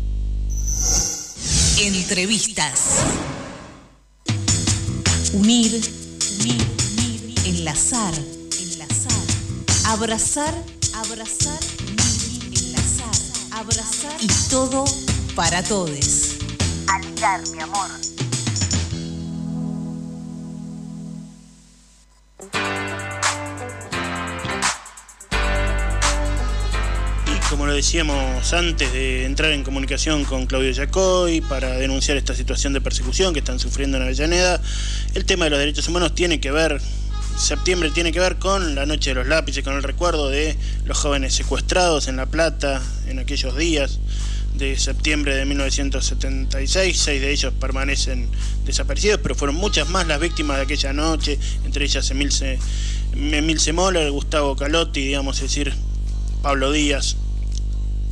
[1.80, 2.98] Entrevistas.
[5.32, 5.72] Unir,
[6.40, 8.14] unir, unir, enlazar,
[8.60, 9.26] enlazar,
[9.86, 10.54] abrazar,
[10.94, 14.84] abrazar, unir, enlazar, abrazar y todo
[15.34, 16.36] para todos.
[16.86, 17.90] Aligar, mi amor.
[27.66, 32.80] Lo decíamos antes de entrar en comunicación con Claudio Yacoy para denunciar esta situación de
[32.80, 34.60] persecución que están sufriendo en Avellaneda,
[35.14, 36.80] el tema de los derechos humanos tiene que ver,
[37.36, 40.96] septiembre tiene que ver con la noche de los lápices, con el recuerdo de los
[40.96, 43.98] jóvenes secuestrados en La Plata en aquellos días
[44.54, 47.20] de septiembre de 1976, seis.
[47.20, 48.28] De ellos permanecen
[48.64, 52.60] desaparecidos, pero fueron muchas más las víctimas de aquella noche, entre ellas Emilce,
[53.12, 55.74] Emilce Moller, Gustavo Calotti, digamos, decir,
[56.42, 57.16] Pablo Díaz,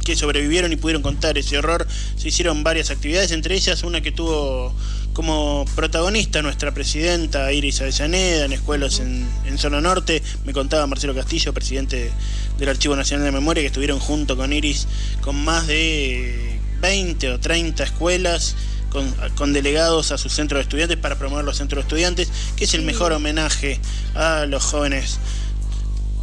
[0.05, 1.87] que sobrevivieron y pudieron contar ese horror.
[2.17, 4.75] Se hicieron varias actividades, entre ellas una que tuvo
[5.13, 9.27] como protagonista nuestra presidenta Iris Avellaneda en escuelas en,
[9.59, 10.23] zona norte.
[10.45, 12.11] Me contaba Marcelo Castillo, presidente
[12.59, 14.87] del Archivo Nacional de Memoria, que estuvieron junto con Iris
[15.21, 18.55] con más de 20 o 30 escuelas.
[18.91, 22.63] Con, con, delegados a sus centros de estudiantes para promover los centros de estudiantes, que
[22.63, 23.81] es el mejor homenaje
[24.15, 25.19] a los jóvenes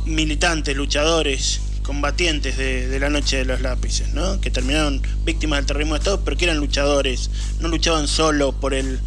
[0.05, 1.59] militantes, luchadores
[1.91, 4.39] combatientes de, la noche de los lápices, ¿no?
[4.39, 8.73] que terminaron víctimas del terrorismo de Estado, pero que eran luchadores, no luchaban solo por
[8.73, 9.01] el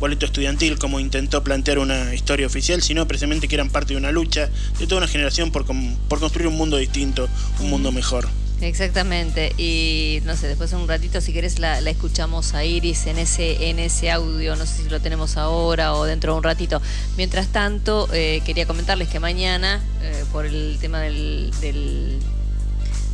[0.00, 4.10] boleto estudiantil como intentó plantear una historia oficial, sino precisamente que eran parte de una
[4.10, 5.64] lucha de toda una generación por,
[6.08, 7.28] por construir un mundo distinto,
[7.60, 8.26] un mundo mejor.
[8.62, 13.68] Exactamente, y no sé, después un ratito si querés la, escuchamos a Iris en ese,
[13.68, 16.80] en ese audio, no sé si lo tenemos ahora o dentro de un ratito.
[17.18, 22.18] Mientras tanto, eh, quería comentarles que mañana, eh, por el tema del, del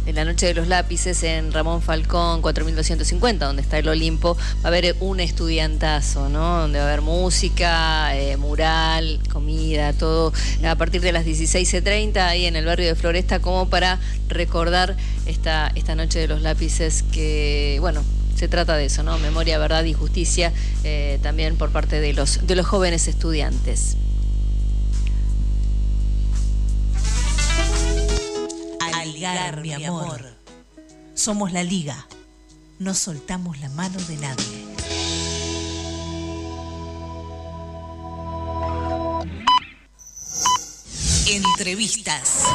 [0.05, 4.65] de la Noche de los Lápices en Ramón Falcón 4250, donde está el Olimpo, va
[4.65, 6.61] a haber un estudiantazo, ¿no?
[6.61, 10.33] Donde va a haber música, eh, mural, comida, todo
[10.67, 15.71] a partir de las 16.30 ahí en el barrio de Floresta, como para recordar esta,
[15.75, 18.03] esta Noche de los Lápices que, bueno,
[18.37, 19.19] se trata de eso, ¿no?
[19.19, 20.53] Memoria, verdad y justicia
[20.85, 23.97] eh, también por parte de los, de los jóvenes estudiantes.
[29.63, 30.21] Mi amor.
[31.15, 32.07] Somos la liga.
[32.81, 34.45] No soltamos la mano de nadie.
[41.29, 42.47] Entrevistas.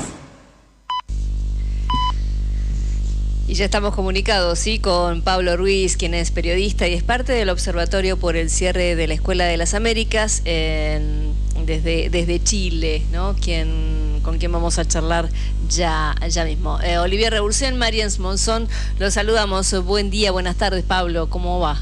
[3.48, 7.48] Y ya estamos comunicados, sí, con Pablo Ruiz, quien es periodista y es parte del
[7.48, 13.38] Observatorio por el cierre de la Escuela de las Américas desde, desde Chile, ¿no?
[13.38, 13.97] Quien,
[14.28, 15.30] con quien vamos a charlar
[15.70, 16.82] ya, ya mismo.
[16.82, 18.68] Eh, Olivier Rebursen, Marians Monzón,
[19.00, 19.72] los saludamos.
[19.86, 21.82] Buen día, buenas tardes, Pablo, ¿cómo va?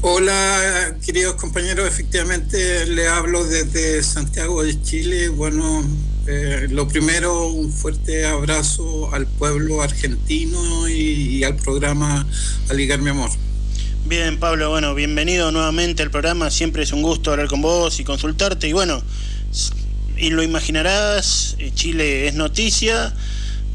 [0.00, 5.28] Hola, queridos compañeros, efectivamente le hablo desde Santiago de Chile.
[5.28, 5.84] Bueno,
[6.26, 12.26] eh, lo primero, un fuerte abrazo al pueblo argentino y, al programa
[12.70, 13.28] Aligar mi amor.
[14.06, 16.50] Bien, Pablo, bueno, bienvenido nuevamente al programa.
[16.50, 18.68] Siempre es un gusto hablar con vos y consultarte.
[18.68, 19.02] Y bueno,
[20.24, 23.12] y lo imaginarás, eh, Chile es noticia.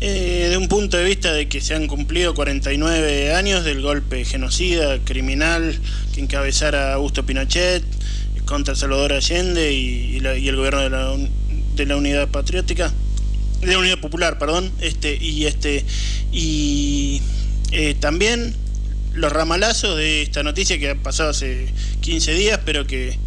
[0.02, 4.26] Eh, de un punto de vista de que se han cumplido 49 años del golpe
[4.26, 5.78] genocida, criminal,
[6.12, 7.84] que encabezara Augusto Pinochet
[8.46, 11.16] contra Salvador Allende y, el gobierno de la,
[11.76, 12.92] de la Unidad Patriótica,
[13.62, 15.86] de la Unidad Popular, perdón, este y este
[16.32, 17.22] y
[17.72, 18.56] eh, también
[19.14, 21.68] los ramalazos de esta noticia que ha pasado hace
[22.02, 23.20] 15 días, pero que,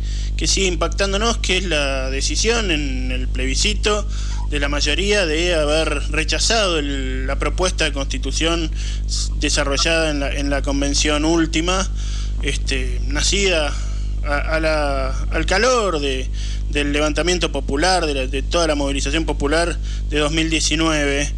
[0.43, 4.05] que sigue impactándonos, que es la decisión en el plebiscito
[4.51, 8.69] de la mayoría de haber rechazado la propuesta de constitución
[9.39, 11.89] desarrollada en la, en la convención última,
[12.43, 13.73] este, nacida
[14.25, 16.29] a, la, al calor de,
[16.71, 19.79] del levantamiento popular, de, toda la movilización popular
[20.11, 21.31] de 2019.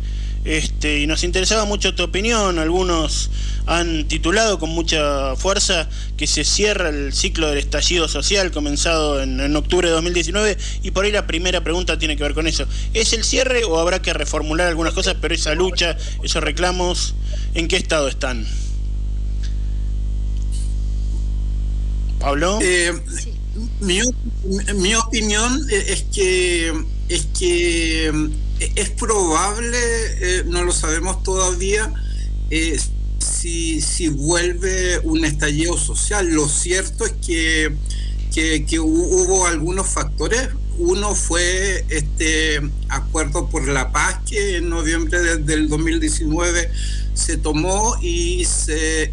[0.45, 2.59] Este, y nos interesaba mucho tu opinión.
[2.59, 3.31] Algunos
[3.67, 9.57] han titulado con mucha fuerza que se cierra el ciclo del estallido social comenzado en,
[9.57, 12.67] octubre de 2019 y por ahí la primera pregunta tiene que ver con eso.
[12.93, 17.15] ¿Es el cierre o habrá que reformular algunas cosas, pero esa lucha, esos reclamos,
[17.55, 18.47] ¿en qué estado están?
[22.19, 22.59] Pablo.
[22.63, 22.93] Eh,
[23.81, 24.01] mi,
[24.75, 26.73] mi, opinión es que
[27.09, 28.31] es que
[28.75, 31.93] es probable, eh, no lo sabemos todavía,
[33.19, 36.29] si, si, vuelve un estallido social.
[36.29, 37.75] Lo cierto es que,
[38.33, 40.49] que, que, hubo algunos factores.
[40.79, 46.71] Uno fue este acuerdo por la paz que en noviembre del 2019
[47.15, 49.13] se tomó y se,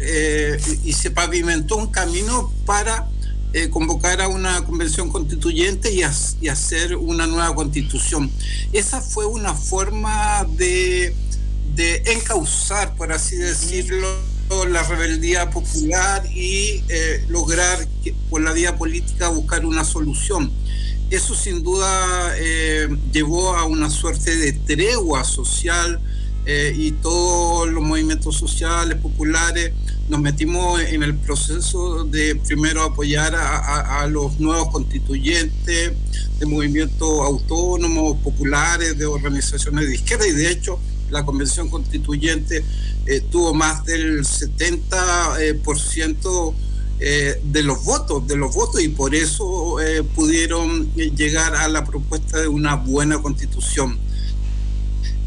[0.00, 3.08] eh, y se pavimentó un camino para
[3.56, 6.02] eh, convocar a una convención constituyente y,
[6.42, 8.30] y, hacer una nueva constitución.
[8.70, 11.16] Esa fue una forma de,
[11.74, 14.06] de encauzar, por así decirlo,
[14.68, 20.52] la rebeldía popular y eh, lograr que, por la vía política buscar una solución.
[21.08, 22.34] Eso sin duda
[23.10, 25.98] llevó a una suerte de tregua social
[26.48, 29.72] eh, y todos los movimientos sociales, populares,
[30.08, 35.92] nos metimos en el proceso de primero apoyar a, los nuevos constituyentes,
[36.38, 40.78] de movimientos autónomos, populares, de organizaciones de izquierda y de hecho
[41.10, 42.64] la convención constituyente
[43.06, 46.54] eh, tuvo más del 70%
[47.00, 49.78] eh, de los votos, de los votos y por eso
[50.14, 54.05] pudieron llegar a la propuesta de una buena constitución.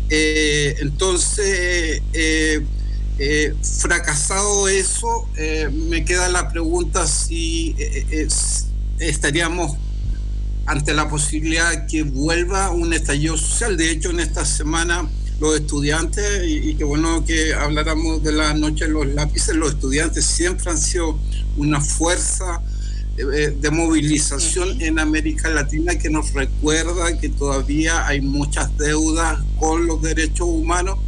[0.10, 2.66] Eh, entonces, eh,
[3.20, 5.28] eh, fracasado eso,
[5.88, 7.76] me queda la pregunta si
[9.00, 9.78] estaríamos
[10.66, 13.78] ante la posibilidad que vuelva un estallido social.
[13.78, 18.54] De hecho, en esta semana los estudiantes, y, y qué bueno que habláramos de la
[18.54, 21.18] noche de los lápices, los estudiantes siempre han sido
[21.58, 22.62] una fuerza
[23.20, 29.88] eh, de movilización en América Latina que nos recuerda que todavía hay muchas deudas con
[29.88, 31.00] los derechos humanos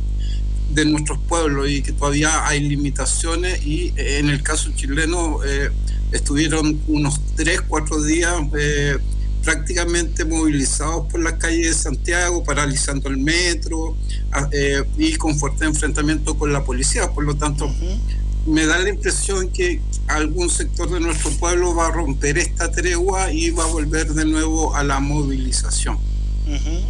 [0.71, 5.69] de nuestros pueblos y que todavía hay limitaciones y eh, en el caso chileno eh,
[6.11, 8.33] estuvieron unos tres, cuatro días
[9.45, 13.95] prácticamente movilizados por las calles de Santiago, paralizando el metro
[14.97, 17.09] y con fuerte enfrentamiento con la policía.
[17.11, 17.73] Por lo tanto,
[18.45, 23.31] me da la impresión que algún sector de nuestro pueblo va a romper esta tregua
[23.31, 25.97] y va a volver de nuevo a la movilización.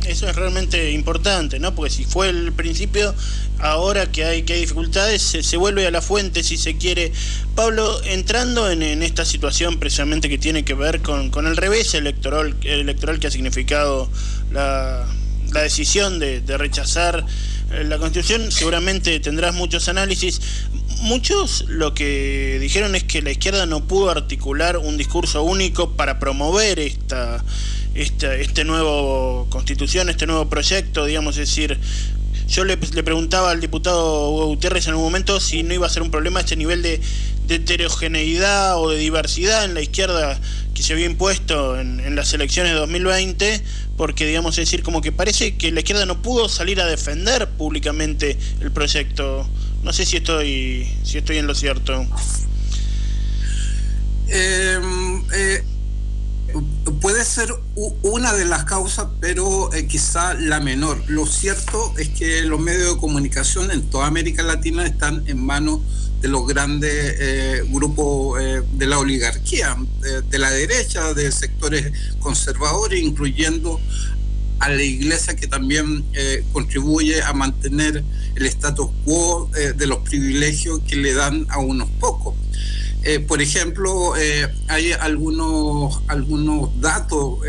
[0.07, 1.75] Eso es realmente importante, ¿no?
[1.75, 3.13] Porque si fue el principio,
[3.59, 7.11] ahora que hay que dificultades, se, vuelve a la fuente si se quiere.
[7.53, 12.55] Pablo, entrando en, esta situación precisamente que tiene que ver con, con el revés electoral,
[12.63, 14.09] electoral que ha significado
[14.51, 15.05] la,
[15.51, 17.25] la decisión de, de rechazar
[17.85, 20.41] la Constitución, seguramente tendrás muchos análisis.
[21.01, 26.19] Muchos lo que dijeron es que la izquierda no pudo articular un discurso único para
[26.19, 27.43] promover esta,
[27.95, 31.79] esta este nuevo constitución, este nuevo proyecto, digamos, decir,
[32.51, 36.01] yo le, preguntaba al diputado Hugo Gutiérrez en un momento si no iba a ser
[36.01, 36.99] un problema este nivel de,
[37.47, 40.39] heterogeneidad o de diversidad en la izquierda
[40.73, 43.61] que se había impuesto en, las elecciones de 2020,
[44.01, 47.47] porque digamos, es decir, como que parece que la izquierda no pudo salir a defender
[47.51, 49.47] públicamente el proyecto.
[49.83, 52.03] No sé si estoy, si estoy en lo cierto.
[54.27, 55.63] Em, eh,
[56.99, 57.53] puede ser
[58.01, 61.03] una de las causas, pero eh, quizá la menor.
[61.05, 65.81] Lo cierto es que los medios de comunicación en toda América Latina están en manos
[66.21, 69.75] de los grandes eh, grupos de la oligarquía,
[70.29, 73.79] de la derecha, de sectores conservadores, incluyendo
[74.59, 76.05] a la iglesia que también
[76.53, 78.03] contribuye a mantener
[78.35, 82.35] el status quo de los privilegios que le dan a unos pocos.
[83.03, 87.39] Eh, por ejemplo, eh, hay algunos, algunos datos.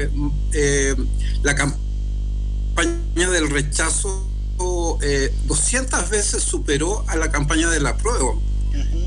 [0.52, 0.96] Eh,
[1.42, 4.28] la campaña del rechazo
[5.46, 8.40] 200 veces superó a la campaña del apruebo.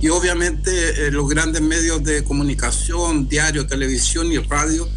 [0.01, 4.87] Y obviamente los grandes medios de comunicación, diario, televisión y radio,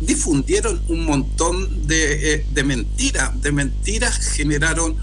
[0.00, 3.40] difundieron un montón de, de mentiras.
[3.42, 4.96] De mentiras generaron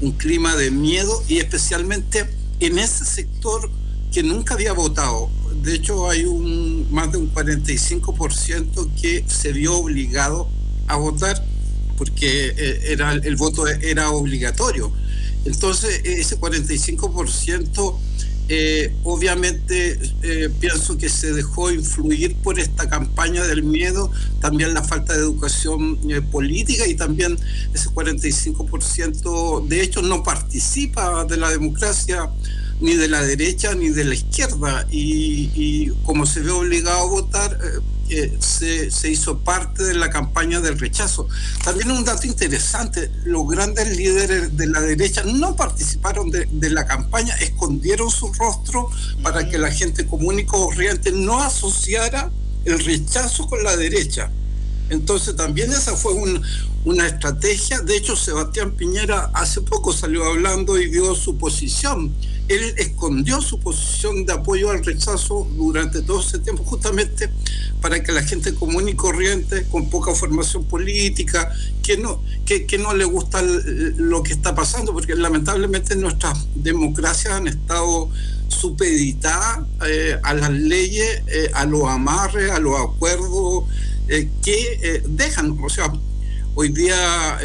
[0.00, 2.26] un clima de miedo y especialmente
[2.60, 3.70] en ese sector
[4.12, 5.30] que nunca había votado.
[5.62, 10.48] De hecho, hay un más de un 45% que se vio obligado
[10.86, 11.42] a votar
[11.96, 14.92] porque eh, era, el voto era obligatorio.
[15.44, 17.98] Entonces, ese 45%
[18.48, 24.82] eh, obviamente eh, pienso que se dejó influir por esta campaña del miedo, también la
[24.82, 25.98] falta de educación
[26.30, 27.38] política y también
[27.72, 32.30] ese 45% de hecho no participa de la democracia
[32.80, 34.86] ni de la derecha ni de la izquierda.
[34.90, 37.58] Y, como se ve obligado a votar
[38.18, 41.28] eh, se, se, hizo parte de la campaña del rechazo.
[41.64, 46.86] También un dato interesante, los grandes líderes de la derecha no participaron de, de la
[46.86, 48.90] campaña, escondieron su rostro
[49.22, 52.30] para que la gente común y corriente no asociara
[52.64, 54.30] el rechazo con la derecha.
[54.92, 56.12] Entonces también esa fue
[56.84, 57.80] una estrategia.
[57.80, 62.12] De hecho, Sebastián Piñera hace poco salió hablando y dio su posición
[62.48, 67.30] él escondió su posición de apoyo al rechazo durante todo ese tiempo, justamente
[67.80, 71.52] para que la gente común y corriente, con poca formación política,
[71.82, 77.48] que no, que, no le gusta lo que está pasando, porque lamentablemente nuestras democracias han
[77.48, 78.08] estado
[78.48, 83.64] supeditadas eh, a las leyes, eh, a los amarres, a los acuerdos
[84.08, 85.92] eh, que dejan, o sea,
[86.54, 87.38] hoy día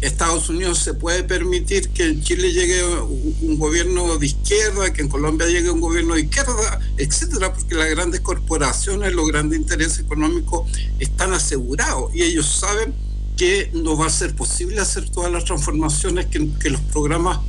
[0.00, 5.08] Estados Unidos se puede permitir que en Chile llegue un gobierno de izquierda, que en
[5.08, 10.70] Colombia llegue un gobierno de izquierda, etcétera, porque las grandes corporaciones, los grandes intereses económicos
[10.98, 12.94] están asegurados y ellos saben
[13.36, 17.40] que no va a ser posible hacer todas las transformaciones que, los programas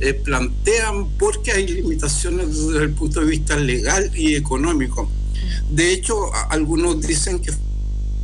[0.00, 5.10] eh, plantean porque hay limitaciones desde el punto de vista legal y económico.
[5.70, 7.52] De hecho, algunos dicen que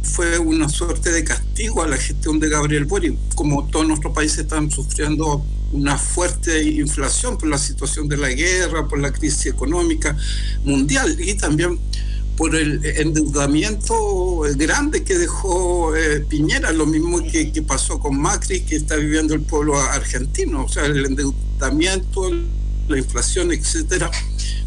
[0.04, 4.40] fue una suerte de castigo a la gestión de Gabriel Boric, como todos nuestros países
[4.40, 10.16] están sufriendo una fuerte inflación por la situación de la guerra, por la crisis económica
[10.64, 11.78] mundial y también
[12.36, 18.60] por el endeudamiento grande que dejó eh, Piñera, lo mismo que, que, pasó con Macri,
[18.60, 22.30] que está viviendo el pueblo argentino, o sea, el endeudamiento,
[22.88, 24.10] la inflación, etcétera,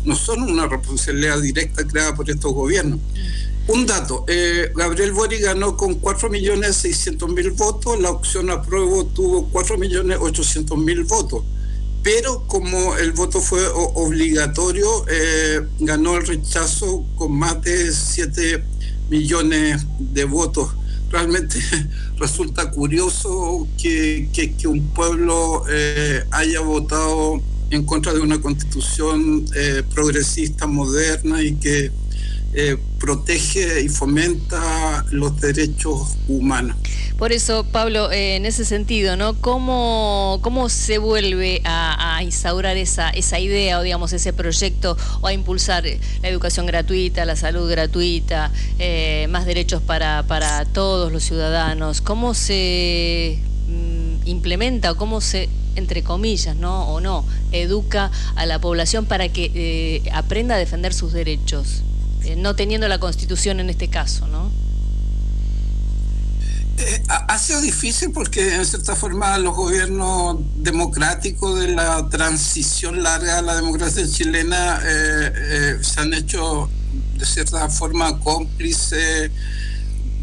[0.05, 2.99] no son una responsabilidad directa creada por estos gobiernos.
[3.67, 11.43] Un dato, eh, Gabriel Boric ganó con 4.600.000 votos, la opción apruebo tuvo 4.800.000 votos,
[12.01, 18.63] pero como el voto fue obligatorio, eh, ganó el rechazo con más de 7
[19.09, 20.69] millones de votos.
[21.09, 21.59] Realmente
[22.17, 24.29] resulta curioso que,
[24.65, 29.45] un pueblo eh, haya votado en contra de una constitución
[29.93, 31.91] progresista, moderna y que
[32.59, 36.75] eh, protege y fomenta los derechos humanos.
[37.15, 39.39] Por eso, Pablo, eh, en ese sentido, ¿no?
[39.39, 45.33] ¿Cómo, cómo se vuelve a, instaurar esa, esa idea o, digamos, ese proyecto o a
[45.33, 45.83] impulsar
[46.23, 52.01] la educación gratuita, la salud gratuita, eh, más derechos para, para todos los ciudadanos?
[52.01, 56.89] ¿Cómo se mm, implementa o cómo se entre comillas, ¿no?
[56.89, 61.83] O no, educa a la población para que aprenda a defender sus derechos.
[62.27, 64.51] Eh, no teniendo la constitución en este caso, ¿no?
[66.77, 73.37] Eh, ha sido difícil porque en cierta forma los gobiernos democráticos de la transición larga
[73.37, 76.69] a la democracia chilena eh, se han hecho
[77.15, 79.31] de cierta forma cómplices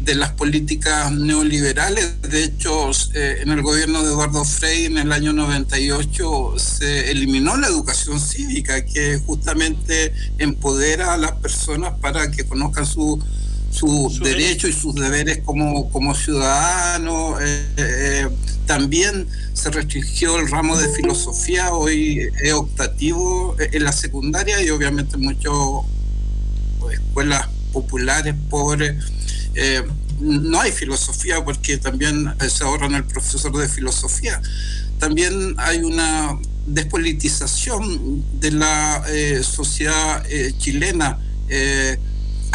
[0.05, 2.21] de las políticas neoliberales.
[2.21, 7.57] De hecho, eh, en el gobierno de Eduardo Frei en el año 98 se eliminó
[7.57, 13.21] la educación cívica, que justamente empodera a las personas para que conozcan su
[13.75, 17.41] sus derechos y sus deberes como, como ciudadanos.
[17.41, 18.27] Eh, eh,
[18.65, 25.17] también se restringió el ramo de filosofía, hoy es optativo en la secundaria y obviamente
[25.17, 25.51] muchas
[26.91, 28.95] escuelas populares, pobres.
[29.55, 29.83] Eh,
[30.19, 34.41] no hay filosofía porque también se ahorran el profesor de filosofía.
[34.99, 36.37] También hay una
[36.67, 39.03] despolitización de la
[39.43, 40.23] sociedad
[40.57, 41.19] chilena.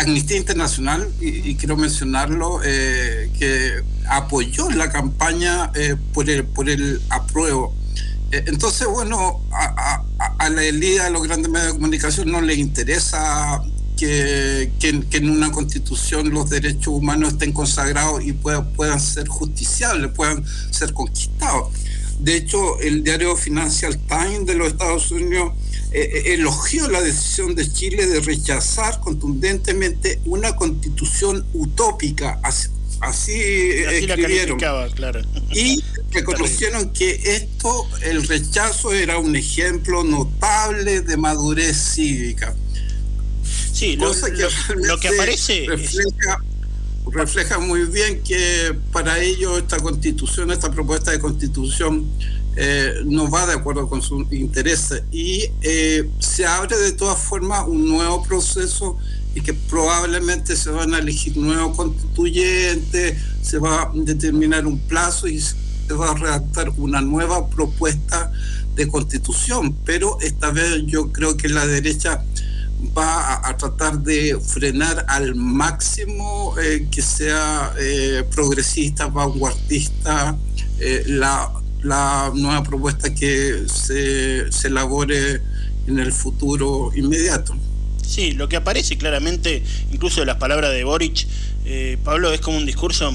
[0.01, 7.03] Amnistía Internacional, y, quiero mencionarlo, eh, que apoyó la campaña eh, por, el, por el
[7.11, 7.75] apruebo.
[8.33, 13.61] Eh, entonces, bueno, a, la elite, a los grandes medios de comunicación no les interesa
[14.01, 14.71] que,
[15.11, 20.43] que, en una constitución los derechos humanos estén consagrados y puedan, puedan ser justiciables, puedan
[20.71, 21.69] ser conquistados.
[22.19, 25.53] De hecho, el diario Financial Times de los Estados Unidos
[25.93, 32.41] eh, eh, elogió la decisión de Chile de rechazar contundentemente una constitución utópica.
[32.43, 34.59] Así, escribieron.
[34.95, 35.21] claro.
[35.51, 42.55] Y reconocieron que esto, el rechazo era un ejemplo notable de madurez cívica.
[43.81, 44.13] Sí, lo,
[45.01, 46.39] que, aparece refleja,
[47.11, 52.07] refleja muy bien que para ellos esta constitución, esta propuesta de constitución
[52.57, 55.03] eh, no va de acuerdo con sus intereses.
[55.11, 58.99] Y eh, se abre de todas formas un nuevo proceso
[59.35, 65.27] y que probablemente se van a elegir nuevos constituyentes, se va a determinar un plazo
[65.27, 68.31] y se va a redactar una nueva propuesta
[68.75, 72.25] de constitución, pero esta vez yo creo que la derecha
[72.97, 77.75] va a, tratar de frenar al máximo eh, que sea
[78.31, 80.37] progresista, vanguardista,
[81.07, 81.53] la
[81.83, 85.41] la nueva propuesta que se, se elabore
[85.87, 87.57] en el futuro inmediato.
[88.07, 89.63] Sí, lo que aparece claramente,
[89.93, 91.27] incluso las palabras de Boric,
[91.65, 93.13] eh, Pablo, es como un discurso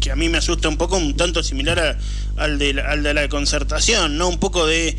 [0.00, 1.98] que a mí me asusta un poco, un tanto similar
[2.36, 4.28] al, de, al de la concertación, ¿no?
[4.28, 4.96] Un poco de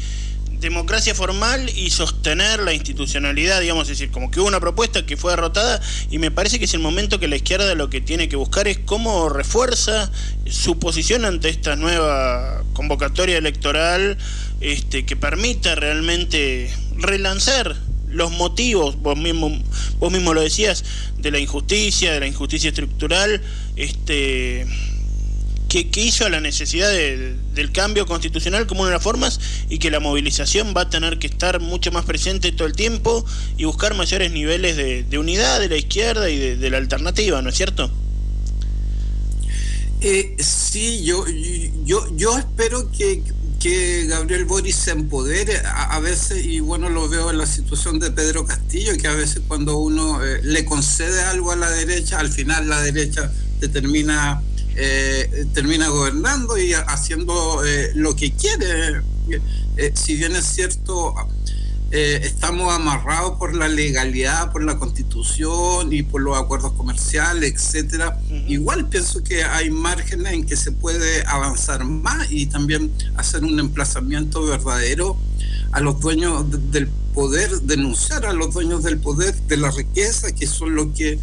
[0.62, 5.18] democracia formal y sostener la institucionalidad, digamos, es decir, como que hubo una propuesta que
[5.18, 5.82] fue derrotada
[6.12, 8.68] y me parece que es el momento que la izquierda lo que tiene que buscar
[8.68, 10.12] es cómo refuerza
[10.46, 14.20] su posición ante esta nueva convocatoria electoral
[14.62, 17.76] este, que permita realmente relanzar
[18.08, 19.52] los motivos, vos mismo,
[19.98, 20.84] vos mismo lo decías,
[21.18, 23.42] de la injusticia, de la injusticia estructural,
[23.78, 24.68] este
[25.72, 29.90] que, hizo a la necesidad del cambio constitucional como una de las formas y que
[29.90, 33.94] la movilización va a tener que estar mucho más presente todo el tiempo y buscar
[33.94, 37.90] mayores niveles de, unidad de la izquierda y de, la alternativa, ¿no es cierto?
[40.02, 41.24] Eh, sí, yo,
[41.86, 43.24] yo, yo espero que,
[43.62, 48.12] que Gabriel Boris se empodere a, veces, y bueno, lo veo en la situación de
[48.12, 52.30] Pedro Castillo, que a veces cuando uno eh, le concede algo a la derecha, al
[52.30, 54.42] final la derecha determina
[54.76, 59.02] eh, termina gobernando y haciendo eh, lo que quiere.
[59.78, 61.14] Eh, si bien es cierto,
[61.92, 68.18] estamos amarrados por la legalidad, por la constitución y por los acuerdos comerciales, etcétera.
[68.48, 73.60] Igual pienso que hay márgenes en que se puede avanzar más y también hacer un
[73.60, 75.18] emplazamiento verdadero
[75.74, 80.48] a los dueños del poder, denunciar a los dueños del poder, de la riqueza, que
[80.48, 81.20] son los que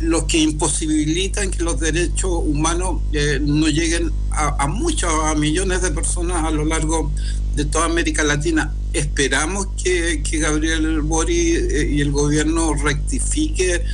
[0.00, 5.90] los que imposibilitan que los derechos humanos eh, no lleguen a, muchos, a millones de
[5.90, 7.12] personas a lo largo
[7.54, 8.72] de toda América Latina.
[8.92, 13.84] Esperamos que, Gabriel Bori eh, y el gobierno rectifique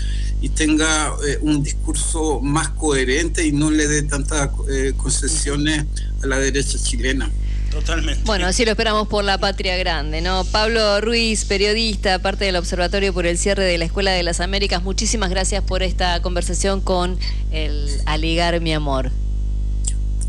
[0.40, 4.50] y tenga eh, un discurso más coherente y no le dé tantas
[4.96, 5.86] concesiones
[6.22, 7.30] a la derecha chilena.
[7.76, 8.22] Totalmente.
[8.24, 10.44] Bueno, así lo esperamos por la patria grande, ¿no?
[10.44, 14.82] Pablo Ruiz, periodista, parte del Observatorio por el cierre de la Escuela de las Américas,
[14.82, 17.18] muchísimas gracias por esta conversación con
[17.52, 19.10] el Aligar Mi Amor.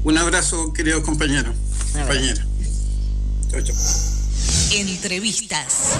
[0.03, 1.53] Un abrazo, querido compañero.
[1.93, 2.45] Compañera.
[3.49, 3.75] Chao, chao.
[4.73, 5.93] Entrevistas.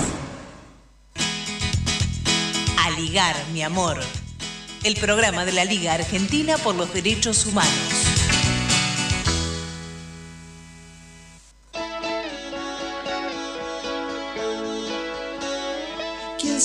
[2.78, 4.02] Aligar Mi Amor.
[4.84, 8.07] El programa de la Liga Argentina por los Derechos Humanos.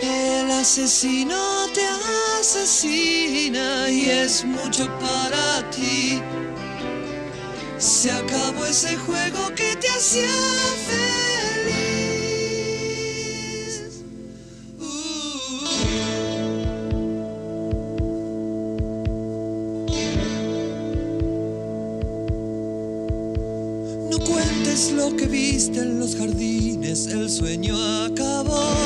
[0.00, 1.86] el asesino te
[2.40, 6.20] asesina y es mucho para ti.
[7.78, 10.28] Se acabó ese juego que te hacía
[10.86, 11.86] feliz.
[24.10, 28.85] No cuentes lo que viste en los jardines, el sueño acabó.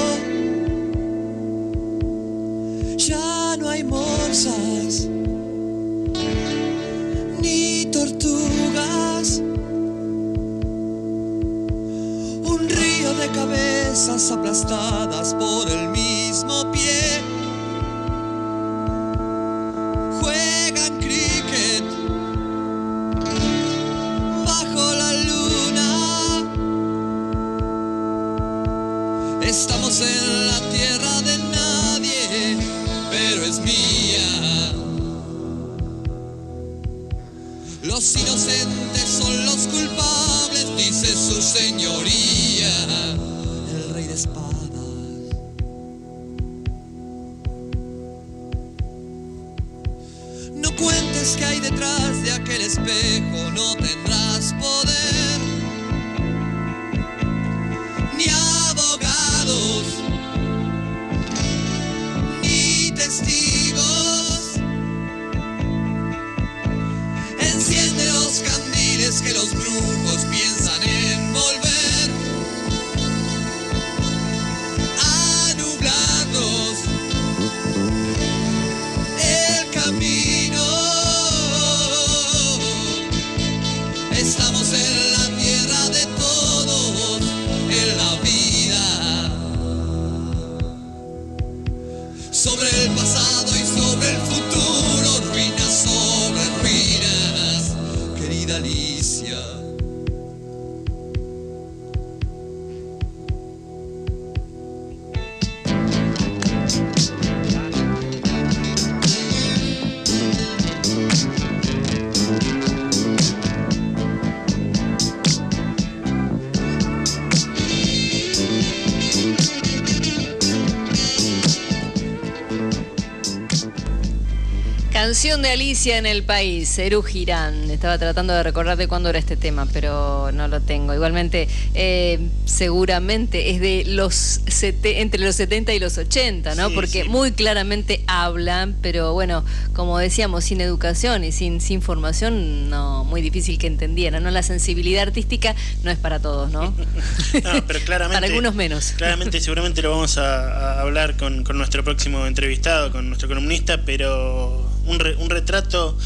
[125.31, 127.71] De Alicia en el país, Eru Girán.
[127.71, 130.93] Estaba tratando de recordar de cuándo era este tema, pero no lo tengo.
[130.93, 136.69] Igualmente, eh, seguramente es de los sete- entre los 70 y los 80, ¿no?
[136.69, 137.09] Sí, Porque sí.
[137.09, 143.23] muy claramente hablan, pero bueno, como decíamos, sin educación y sin, sin formación, no, muy
[143.23, 144.31] difícil que entendieran, ¿no?
[144.33, 145.55] La sensibilidad artística
[145.85, 146.63] no es para todos, ¿no?
[147.45, 148.17] No, pero claramente.
[148.21, 148.93] Para algunos menos.
[148.97, 153.83] Claramente, seguramente lo vamos a, a hablar con, con nuestro próximo entrevistado, con nuestro columnista,
[153.87, 155.97] pero un, re- un retrato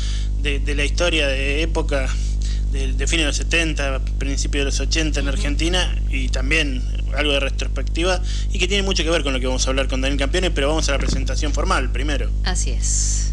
[0.43, 2.09] de, de la historia de época
[2.73, 6.83] de, de fines de los 70, principios de los 80 en Argentina y también
[7.17, 8.21] algo de retrospectiva
[8.53, 10.51] y que tiene mucho que ver con lo que vamos a hablar con Daniel Campeones,
[10.55, 12.31] pero vamos a la presentación formal primero.
[12.45, 13.33] Así es.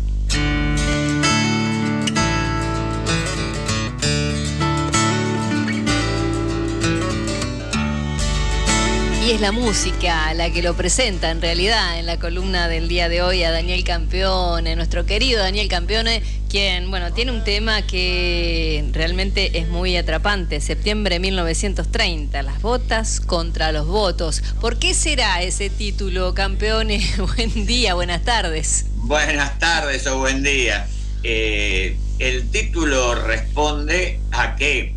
[9.32, 13.22] Es la música la que lo presenta en realidad en la columna del día de
[13.22, 19.58] hoy a Daniel Campeone, nuestro querido Daniel Campeone, quien, bueno, tiene un tema que realmente
[19.58, 20.60] es muy atrapante.
[20.60, 24.44] Septiembre de 1930, las botas contra los votos.
[24.60, 27.02] ¿Por qué será ese título, Campeone?
[27.38, 28.88] Buen día, buenas tardes.
[28.96, 30.90] Buenas tardes o buen día.
[31.24, 34.94] Eh, el título responde a que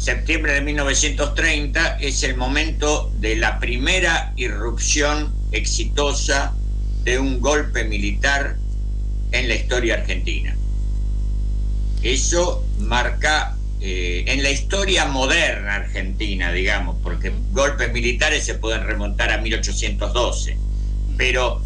[0.00, 6.54] septiembre de 1930 es el momento de la primera irrupción exitosa
[7.04, 8.56] de un golpe militar
[9.30, 10.56] en la historia argentina.
[12.02, 19.30] Eso marca eh, en la historia moderna argentina, digamos, porque golpes militares se pueden remontar
[19.30, 20.56] a 1812,
[21.18, 21.60] pero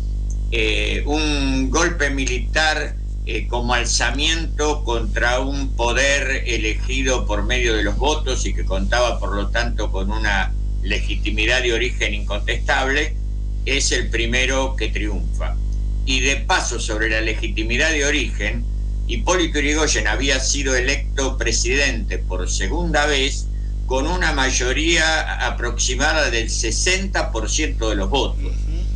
[0.50, 2.96] eh, un golpe militar
[3.26, 9.18] eh, como alzamiento contra un poder elegido por medio de los votos y que contaba
[9.18, 10.52] por lo tanto con una
[10.82, 13.16] legitimidad de origen incontestable,
[13.64, 15.56] es el primero que triunfa.
[16.04, 18.64] Y de paso sobre la legitimidad de origen,
[19.06, 23.46] Hipólito Yrigoyen había sido electo presidente por segunda vez
[23.86, 28.52] con una mayoría aproximada del 60% de los votos,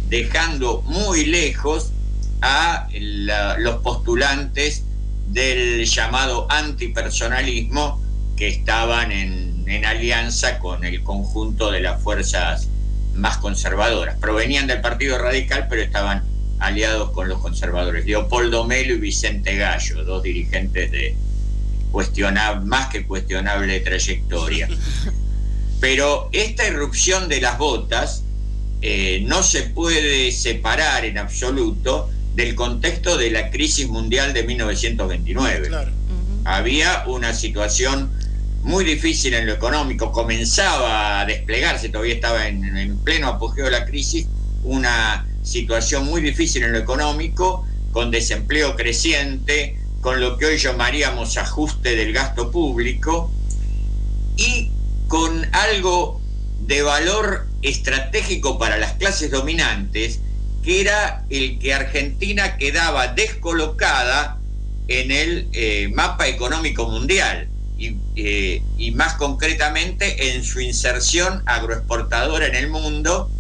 [0.09, 1.93] dejando muy lejos
[2.41, 4.85] a la- los postulantes
[5.29, 8.03] del llamado antipersonalismo
[8.37, 12.69] que estaban en, en alianza con el conjunto de las fuerzas
[13.15, 14.17] más conservadoras.
[14.19, 16.25] Provenían del Partido Radical, pero estaban
[16.61, 18.07] aliados con los conservadores.
[18.07, 21.17] Leopoldo Melo y Vicente Gallo, dos dirigentes de
[21.91, 24.69] cuestionable, más que cuestionable trayectoria.
[25.81, 28.25] Pero esta irrupción de las botas
[28.83, 35.71] eh, no se puede separar en absoluto del contexto de la crisis mundial de 1929.
[36.45, 38.13] Había una situación
[38.63, 43.85] muy difícil en lo económico, comenzaba a desplegarse, todavía estaba en, pleno apogeo de la
[43.85, 44.29] crisis,
[44.63, 51.37] una situación muy difícil en lo económico, con desempleo creciente, con lo que hoy llamaríamos
[51.39, 53.33] ajuste del gasto público
[54.37, 54.71] y
[55.09, 56.21] con algo
[56.61, 60.21] de valor estratégico para las clases dominantes,
[60.69, 64.39] era el que Argentina quedaba descolocada
[64.87, 67.49] en el eh, mapa económico mundial
[67.81, 73.31] eh, y, más concretamente en su inserción agroexportadora en el mundo,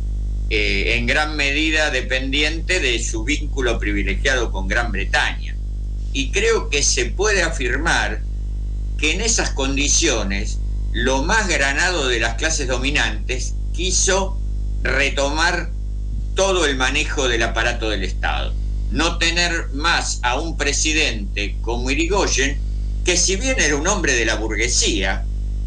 [0.49, 5.55] eh, en gran medida dependiente de su vínculo privilegiado con Gran Bretaña.
[6.14, 8.22] Y creo que se puede afirmar
[8.97, 10.59] que en esas condiciones
[10.93, 14.41] lo más granado de las clases dominantes quiso
[14.83, 15.70] retomar
[16.39, 18.55] todo el manejo del aparato del Estado.
[18.93, 22.61] No tener más a un presidente como Irigoyen,
[23.05, 25.24] que si bien era un hombre de la burguesía,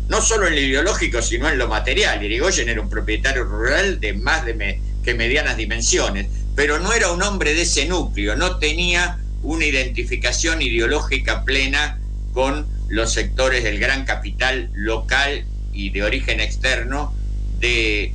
[0.08, 2.24] no solo en lo ideológico, sino en lo material.
[2.24, 7.22] Irigoyen era un propietario rural de más de que medianas dimensiones, pero no era un
[7.22, 12.00] hombre de ese núcleo, no tenía una identificación ideológica plena
[12.32, 15.44] con los sectores del gran capital local
[15.74, 17.14] y de origen externo
[17.60, 18.14] de,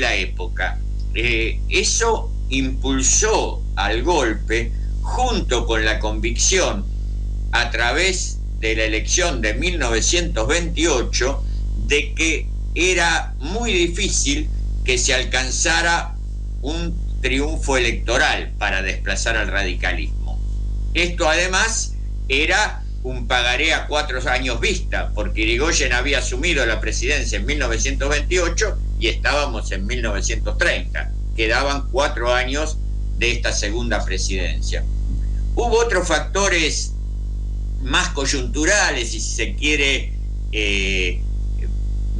[0.00, 0.78] la época.
[1.14, 6.84] Eh, eso impulsó al golpe junto con la convicción
[7.52, 11.42] a través de la elección de 1928
[11.86, 14.48] de que era muy difícil
[14.84, 16.14] que se alcanzara
[16.62, 20.38] un triunfo electoral para desplazar al radicalismo.
[20.94, 21.94] Esto además
[22.28, 28.78] era un pagaré a cuatro años vista, porque Irigoyen había asumido la presidencia en 1928
[28.98, 31.12] y estábamos en 1930.
[31.36, 32.78] Quedaban cuatro años
[33.18, 34.84] de esta segunda presidencia.
[35.54, 36.92] Hubo otros factores
[37.82, 40.12] más coyunturales, y si se quiere,
[40.52, 41.20] eh,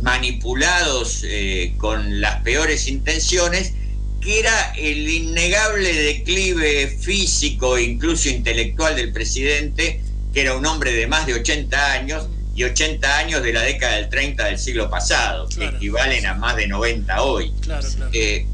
[0.03, 3.73] manipulados eh, con las peores intenciones,
[4.21, 10.01] que era el innegable declive físico e incluso intelectual del presidente,
[10.33, 13.95] que era un hombre de más de 80 años y 80 años de la década
[13.95, 17.55] del 30 del siglo pasado, que equivalen a más de 90 hoy.
[18.13, 18.49] Eh,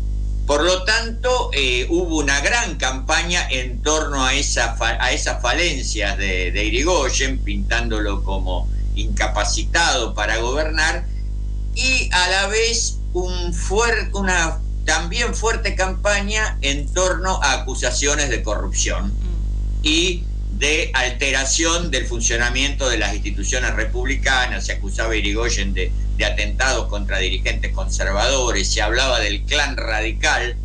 [0.46, 6.18] por lo tanto, eh, hubo una gran campaña en torno a, esa a esas falencias
[6.18, 11.07] de, de, Irigoyen, pintándolo como incapacitado para gobernar,
[11.74, 13.57] y a la vez un
[14.12, 19.78] una también fuerte campaña en torno a acusaciones de corrupción mm.
[19.82, 20.24] y
[20.59, 24.66] de alteración del funcionamiento de las instituciones republicanas.
[24.66, 30.57] Se acusaba a Irigoyen de de atentados contra dirigentes conservadores, se hablaba del clan radical,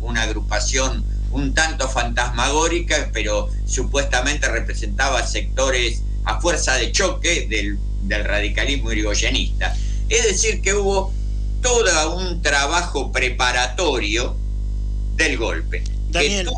[0.00, 7.78] una agrupación un tanto fantasmagórica, pero supuestamente representaba sectores a fuerza de choque del,
[8.24, 9.76] radicalismo irigoyenista.
[10.08, 11.12] Es decir, que hubo
[11.62, 14.36] todo un trabajo preparatorio
[15.14, 15.84] del golpe.
[16.08, 16.48] Daniel.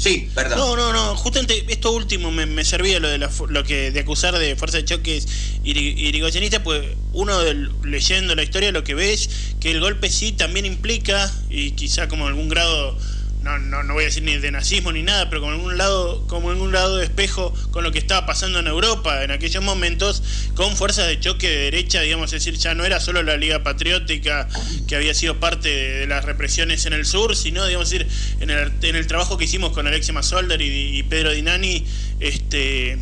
[0.00, 0.58] Sí, perdón.
[0.58, 1.14] No, no, no.
[1.14, 5.28] Justamente esto último me, servía lo de lo que de acusar de fuerza de choques
[5.62, 6.82] irigoyenista, pues
[7.12, 7.38] uno
[7.84, 9.28] leyendo la historia lo que ves
[9.60, 12.96] que el golpe sí también implica y quizá como algún grado
[13.42, 15.78] no, no, no voy a decir ni de nazismo ni nada, pero como en un
[15.78, 20.22] lado, como lado de espejo con lo que estaba pasando en Europa en aquellos momentos,
[20.54, 23.62] con fuerzas de choque de derecha, digamos, es decir, ya no era solo la Liga
[23.62, 24.48] Patriótica
[24.86, 28.06] que había sido parte de, las represiones en el sur, sino, digamos, decir,
[28.40, 31.84] en el, en el trabajo que hicimos con Alexia Masolder y, Pedro Dinani,
[32.20, 32.98] este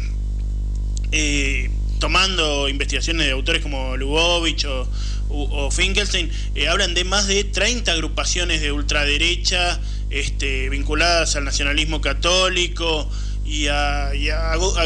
[1.10, 4.88] eh, tomando investigaciones de autores como Lubovich o,
[5.30, 9.80] o Finkelstein, eh, hablan de más de 30 agrupaciones de ultraderecha
[10.10, 13.08] este, vinculadas al nacionalismo católico
[13.44, 14.12] y a,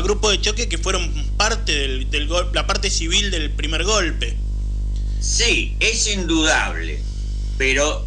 [0.03, 4.37] grupos de choque que fueron parte del, del la parte civil del primer golpe.
[5.21, 7.01] Sí, es indudable,
[7.59, 8.07] pero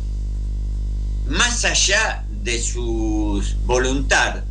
[1.27, 4.43] más allá de su voluntad,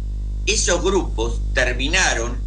[0.46, 2.38] esos grupos terminaron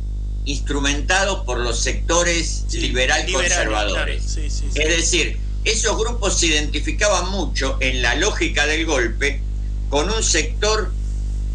[0.46, 4.38] instrumentados por los sectores liberal conservadores.
[4.38, 9.42] es decir, esos grupos se identificaban mucho en la lógica del golpe
[9.90, 10.92] con un sector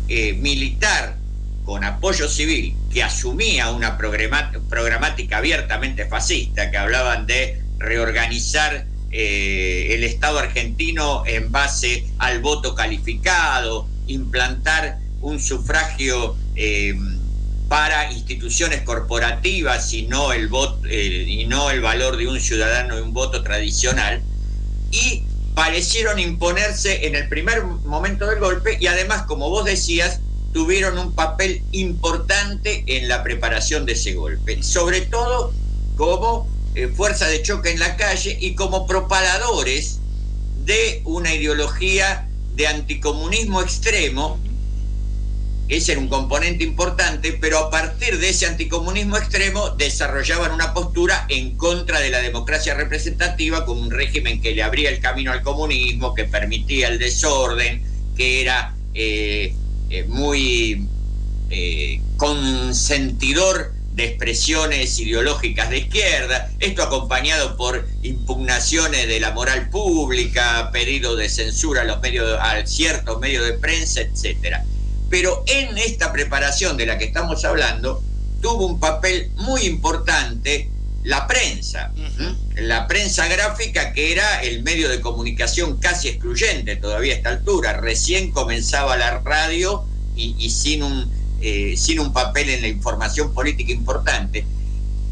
[0.08, 1.16] eh, militar
[1.64, 10.04] con apoyo civil que asumía una programática abiertamente fascista, que hablaban de reorganizar eh, el
[10.04, 16.94] Estado argentino en base al voto calificado, implantar un sufragio eh,
[17.68, 23.02] para instituciones corporativas y no el, voto, y no el valor de un ciudadano y
[23.02, 24.20] un voto tradicional,
[24.90, 25.22] y
[25.54, 30.20] parecieron imponerse en el primer momento del golpe y además, como vos decías,
[30.52, 35.52] tuvieron un papel importante en la preparación de ese golpe, sobre todo
[35.96, 39.98] como eh, fuerza de choque en la calle y como propagadores
[40.54, 44.40] de una ideología de anticomunismo extremo
[45.68, 51.24] ese era un componente importante, pero a partir de ese anticomunismo extremo desarrollaban una postura
[51.28, 55.42] en contra de la democracia representativa como un régimen que le abría el camino al
[55.42, 57.82] comunismo, que permitía el desorden,
[58.16, 59.54] que era eh,
[59.88, 60.88] eh, muy
[61.48, 70.70] eh, consentidor de expresiones ideológicas de izquierda, esto acompañado por impugnaciones de la moral pública,
[70.72, 74.64] pedido de censura a los medios, a ciertos medios de prensa, etcétera
[75.12, 78.02] pero en esta preparación de la que estamos hablando
[78.40, 80.70] tuvo un papel muy importante
[81.04, 81.92] la prensa,
[82.56, 87.78] la prensa gráfica que era el medio de comunicación casi excluyente todavía a esta altura,
[87.78, 89.84] recién comenzaba la radio
[90.16, 94.46] y, sin, un, eh, sin un papel en la información política importante.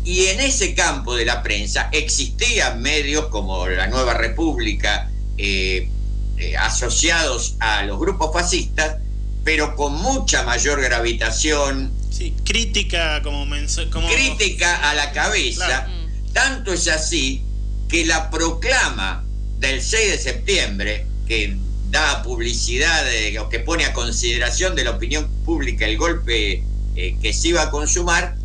[0.02, 5.90] Y en ese campo de la prensa existían medios como la Nueva República, eh,
[6.38, 8.96] eh, asociados a los grupos fascistas,
[9.44, 11.92] pero con mucha mayor gravitación.
[12.10, 13.46] Sí, crítica como,
[13.90, 14.08] como...
[14.08, 15.88] Crítica a la cabeza.
[16.32, 17.42] Tanto es así
[17.88, 19.24] que la proclama
[19.58, 21.56] del 6 de septiembre, que
[21.90, 23.04] da publicidad
[23.40, 26.62] o que pone a consideración de la opinión pública el golpe
[26.94, 28.36] eh, que se iba a consumar,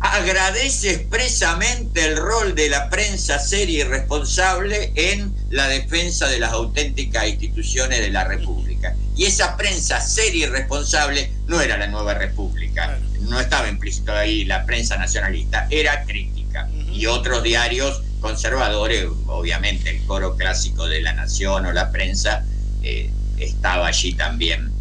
[0.00, 6.52] agradece expresamente el rol de la prensa seria y responsable en la defensa de las
[6.52, 8.94] auténticas instituciones de la República.
[9.16, 14.44] Y esa prensa seria y responsable no era la nueva República, no estaba implícito ahí
[14.44, 16.68] la prensa nacionalista, era crítica.
[16.92, 22.44] Y otros diarios conservadores, obviamente el coro clásico de la Nación o la prensa,
[22.82, 24.77] eh, estaba allí también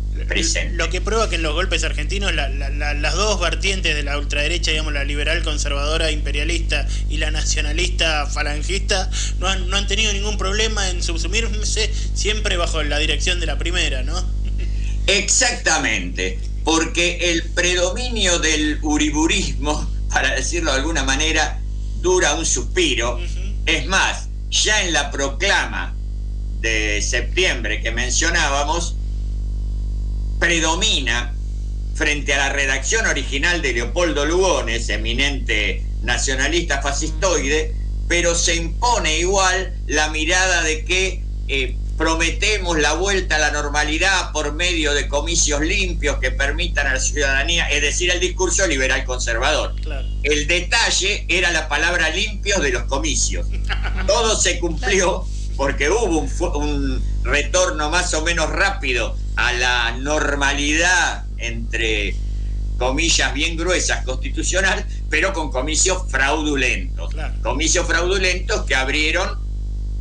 [0.73, 4.93] lo que prueba que en los golpes argentinos las dos vertientes de la ultraderecha, digamos,
[4.93, 9.09] la liberal conservadora imperialista y la nacionalista falangista,
[9.39, 13.57] no han, no han tenido ningún problema en subsumirse siempre bajo la dirección de la
[13.57, 14.23] primera, ¿no?
[15.07, 21.61] Exactamente, porque el predominio del uriburismo, para decirlo de alguna manera,
[22.01, 23.19] dura un suspiro.
[23.65, 25.95] Es más, ya en la proclama
[26.59, 28.96] de septiembre que mencionábamos,
[30.39, 31.33] predomina
[31.95, 37.73] frente a la redacción original de Leopoldo Lugones, eminente nacionalista fascistoide,
[38.07, 44.31] pero se impone igual la mirada de que eh, prometemos la vuelta a la normalidad
[44.31, 49.03] por medio de comicios limpios que permitan a la ciudadanía, es decir, el discurso liberal
[49.03, 49.73] conservador.
[50.21, 53.47] El detalle era la palabra limpios de los comicios.
[54.05, 55.25] Todo se cumplió
[55.55, 56.19] porque hubo
[56.59, 62.15] un retorno más o menos rápido a la normalidad, entre
[62.77, 67.15] comillas bien gruesas, constitucional, pero con comicios fraudulentos.
[67.41, 69.39] Comicios fraudulentos que abrieron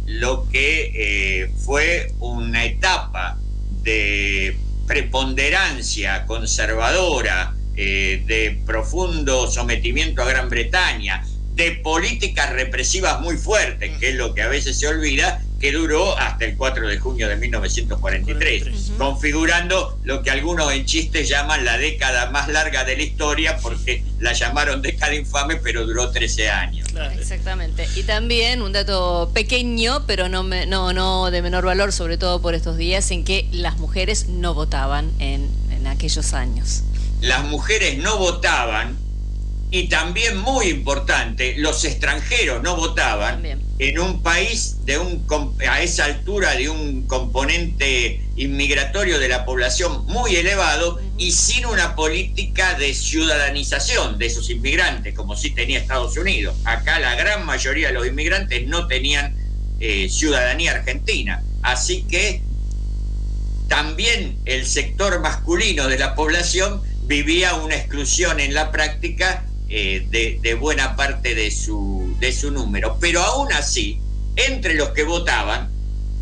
[0.07, 3.39] lo que eh, fue una etapa
[3.83, 11.25] de preponderancia conservadora, eh, de profundo sometimiento a Gran Bretaña,
[11.55, 16.17] de políticas represivas muy fuertes, que es lo que a veces se olvida, que duró
[16.19, 21.79] hasta el 4 de junio de 1943, configurando lo que algunos en chistes llaman la
[21.79, 26.89] década más larga de la historia, porque la llamaron década infame, pero duró 13 años.
[27.19, 27.89] Exactamente.
[27.95, 32.55] Y también un dato pequeño, pero no, no, no de menor valor, sobre todo por
[32.55, 36.83] estos días, en que las mujeres no votaban en, en aquellos años.
[37.23, 38.99] Las mujeres no votaban
[39.71, 43.43] y también muy importante, los extranjeros no votaban
[43.79, 45.27] en un país de un,
[45.69, 51.95] a esa altura de un componente inmigratorio de la población muy elevado y sin una
[51.95, 56.57] política de ciudadanización de esos inmigrantes, como sí tenía Estados Unidos.
[56.65, 59.35] Acá la gran mayoría de los inmigrantes no tenían
[59.79, 61.43] eh, ciudadanía argentina.
[61.63, 62.41] Así que
[63.69, 70.55] también el sector masculino de la población vivía una exclusión en la práctica eh, de,
[70.55, 72.99] buena parte de su, de su número.
[73.01, 73.99] Pero aún así,
[74.37, 75.71] entre los que votaban,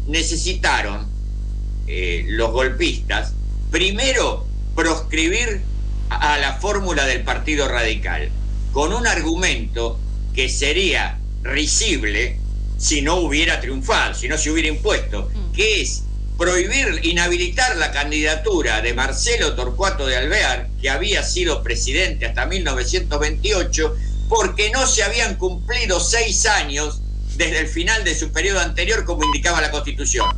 [0.07, 1.07] necesitaron
[1.87, 3.35] eh, los golpistas,
[3.71, 5.61] primero, proscribir
[6.09, 8.31] a la fórmula del Partido Radical,
[8.73, 9.99] con un argumento
[10.35, 12.39] que sería risible
[12.79, 15.53] si no hubiera triunfado, si no se hubiera impuesto, mm.
[15.53, 16.04] que es
[16.37, 23.97] prohibir, inhabilitar la candidatura de Marcelo Torcuato de Alvear, que había sido presidente hasta 1928,
[24.29, 27.01] porque no se habían cumplido seis años
[27.37, 30.29] desde el final de su periodo anterior, como indicaba la Constitución.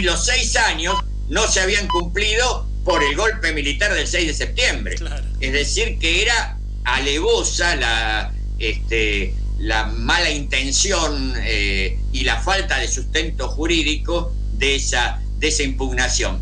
[0.00, 0.96] Y los seis años
[1.28, 4.96] no se habían cumplido por el golpe militar del 6 de septiembre.
[5.40, 12.88] Es decir, que era alevosa la, este, la mala intención eh, y la falta de
[12.88, 16.40] sustento jurídico de esa, de esa impugnación.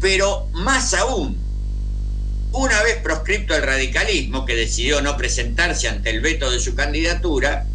[0.00, 1.36] Pero más aún,
[2.52, 7.66] una vez proscripto el radicalismo, que decidió no presentarse ante el veto de su candidatura,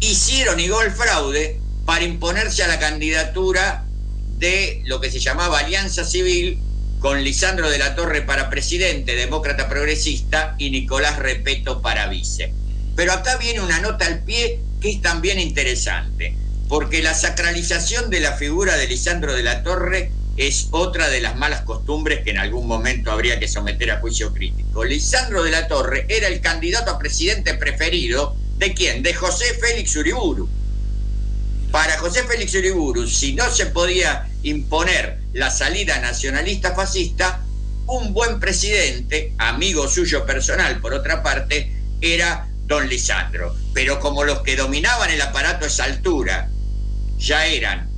[0.00, 3.84] hicieron igual fraude para imponerse a la candidatura
[4.38, 6.58] de lo que se llamaba Alianza Civil
[7.00, 12.52] con Lisandro de la Torre para presidente, demócrata progresista, y Nicolás Repeto para vice.
[12.96, 16.36] Pero acá viene una nota al pie que es también interesante
[16.68, 21.34] porque la sacralización de la figura de Lisandro de la Torre es otra de las
[21.34, 24.84] malas costumbres que en algún momento habría que someter a juicio crítico.
[24.84, 29.02] Lisandro de la Torre era el candidato a presidente preferido de quién?
[29.02, 30.48] De José Félix Uriburu.
[31.72, 37.42] Para José Félix Uriburu, si no se podía imponer la salida nacionalista fascista,
[37.86, 43.56] un buen presidente, amigo suyo personal por otra parte, era don Lisandro.
[43.72, 46.48] Pero como los que dominaban el aparato a esa altura
[47.18, 47.88] ya eran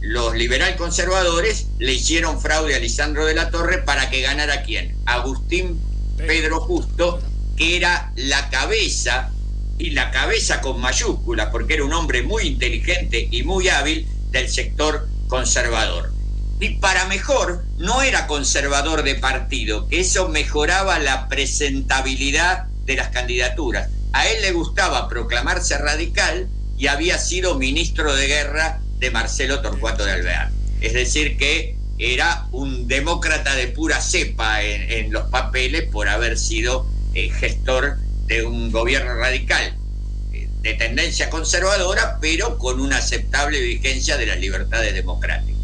[0.00, 4.96] los liberal conservadores, le hicieron fraude a Lisandro de la Torre para que ganara quién?
[5.06, 5.80] Agustín
[6.16, 7.20] Pedro Justo,
[7.56, 9.32] que era la cabeza,
[9.78, 14.48] y la cabeza con mayúsculas, porque era un hombre muy inteligente y muy hábil del
[14.48, 16.12] sector conservador.
[16.60, 23.08] Y para mejor, no era conservador de partido, que eso mejoraba la presentabilidad de las
[23.10, 23.88] candidaturas.
[24.12, 26.48] A él le gustaba proclamarse radical,
[26.78, 30.50] y había sido ministro de guerra de Marcelo Torcuato de Alvear.
[30.80, 36.86] Es decir, que era un demócrata de pura cepa en, los papeles por haber sido
[37.14, 39.76] eh, gestor de un gobierno radical
[40.32, 45.56] eh, de tendencia conservadora, pero con una aceptable vigencia de las libertades democráticas.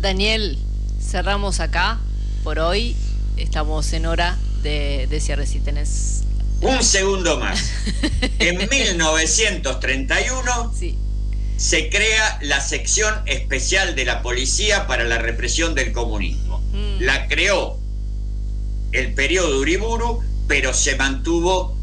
[0.00, 0.58] Daniel,
[1.00, 1.98] cerramos acá
[2.44, 2.94] por hoy.
[3.36, 6.22] Estamos en hora de, de cierre si tenés
[6.60, 7.70] un segundo más.
[8.38, 10.74] En 1931
[11.56, 16.60] se crea la sección especial de la policía para la represión del comunismo.
[16.72, 17.00] Mm.
[17.00, 17.78] La creó
[18.92, 21.76] el periodo Uriburu, pero se mantuvo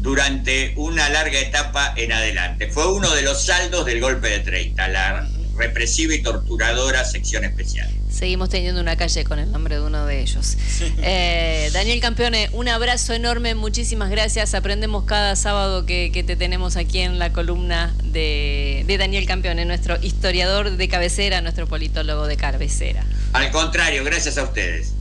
[0.00, 2.68] durante una larga etapa en adelante.
[2.68, 7.88] Fue uno de los saldos del golpe de 30, la represiva y torturadora sección especial.
[8.12, 10.56] Seguimos teniendo una calle con el nombre de uno de ellos.
[11.02, 14.54] Eh, Daniel Campeone, un abrazo enorme, muchísimas gracias.
[14.54, 19.96] Aprendemos cada sábado que, te tenemos aquí en la columna de, de, Daniel Campeone, nuestro
[20.02, 23.04] historiador de cabecera, nuestro politólogo de cabecera.
[23.32, 24.92] Al contrario, gracias a ustedes.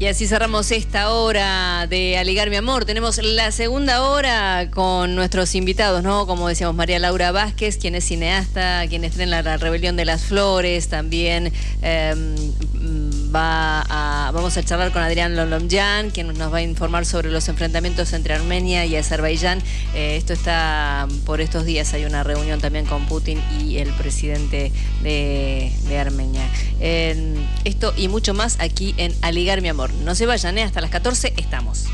[0.00, 2.84] Y así cerramos esta hora de Aligar mi amor.
[2.84, 6.24] Tenemos la segunda hora con nuestros invitados, ¿no?
[6.28, 10.86] Como decíamos, María Laura Vázquez, quien es cineasta, quien estrena La Rebelión de las Flores,
[10.86, 12.36] también em,
[13.34, 17.48] va a, vamos a charlar con Adrián Lolomyan, quien nos va a informar sobre los
[17.48, 19.62] enfrentamientos entre Armenia y Azerbaiyán.
[19.94, 24.72] Eh, esto está por estos días, hay una reunión también con Putin y el presidente
[25.02, 26.48] de, Armenia.
[27.64, 29.92] esto y mucho más aquí en Aligar mi amor.
[29.92, 30.62] No se vayan, ¿eh?
[30.62, 31.86] hasta las 14 estamos.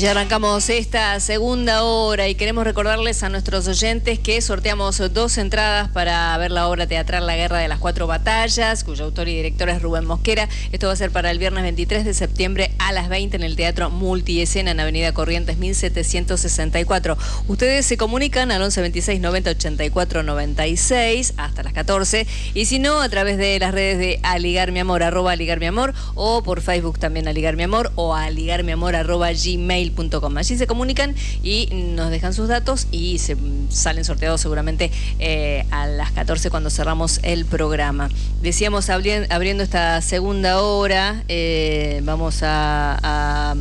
[0.00, 5.90] Ya arrancamos esta segunda hora y queremos recordarles a nuestros oyentes que sorteamos dos entradas
[5.90, 9.68] para ver la obra teatral La Guerra de las Cuatro Batallas, cuyo autor y director
[9.68, 10.48] es Rubén Mosquera.
[10.72, 13.56] Esto va a ser para el viernes 23 de septiembre a las 20 en el
[13.56, 17.18] Teatro Multiescena en Avenida Corrientes 1764.
[17.48, 23.08] Ustedes se comunican al 1126 90 84 96 hasta las 14 y si no a
[23.10, 27.28] través de las redes de Aligar Amor, arroba Aligar Mi Amor o por Facebook también
[27.28, 29.89] Aligar Mi Amor o Aligar Amor arroba Gmail
[30.36, 33.36] Allí se comunican y nos dejan sus datos y se
[33.68, 38.08] salen sorteados seguramente eh, a las 14 cuando cerramos el programa.
[38.42, 43.54] Decíamos abriendo esta segunda hora, eh, vamos a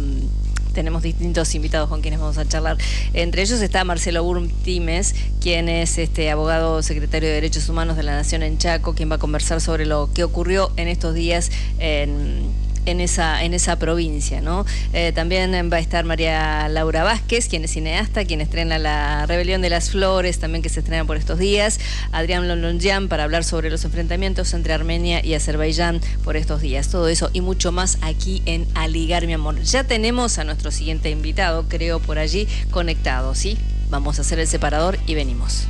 [0.73, 2.77] tenemos distintos invitados con quienes vamos a charlar.
[3.13, 8.03] Entre ellos está Marcelo Burm Times, quien es este abogado secretario de Derechos Humanos de
[8.03, 11.51] la Nación en Chaco, quien va a conversar sobre lo que ocurrió en estos días
[11.79, 12.43] en
[12.85, 14.41] en esa, en esa provincia.
[14.41, 14.65] ¿no?
[14.93, 19.61] Eh, también va a estar María Laura Vázquez, quien es cineasta, quien estrena La Rebelión
[19.61, 21.79] de las Flores, también que se estrena por estos días.
[22.11, 26.89] Adrián Lonlonjian para hablar sobre los enfrentamientos entre Armenia y Azerbaiyán por estos días.
[26.89, 29.61] Todo eso y mucho más aquí en Aligar, mi amor.
[29.61, 33.57] Ya tenemos a nuestro siguiente invitado, creo, por allí conectado, ¿sí?
[33.89, 35.63] Vamos a hacer el separador y venimos.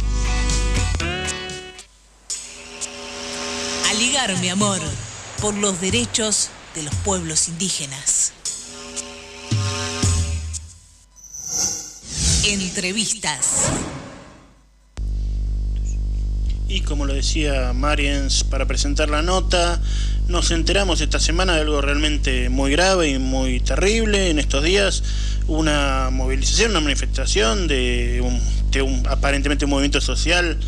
[3.89, 4.79] Aligar, mi amor,
[5.41, 8.33] por los derechos de los pueblos indígenas.
[12.45, 13.69] Entrevistas.
[16.67, 19.81] Y como lo decía Mariens para presentar la nota,
[20.27, 24.29] nos enteramos esta semana de algo realmente muy grave y muy terrible.
[24.29, 25.03] En estos días,
[25.47, 28.39] una movilización, una manifestación de un,
[28.71, 30.59] de un aparentemente un movimiento social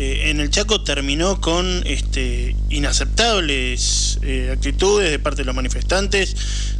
[0.00, 6.36] eh, en el Chaco terminó con este, inaceptables eh, actitudes de parte de los manifestantes,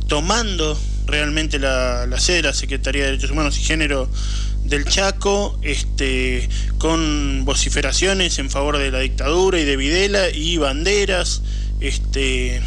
[0.06, 4.08] tomando realmente la, sede de la Secretaría de Derechos Humanos y Género
[4.62, 6.48] del Chaco, este,
[6.78, 11.42] con vociferaciones en favor de la dictadura y de Videla y banderas,
[11.80, 12.62] este,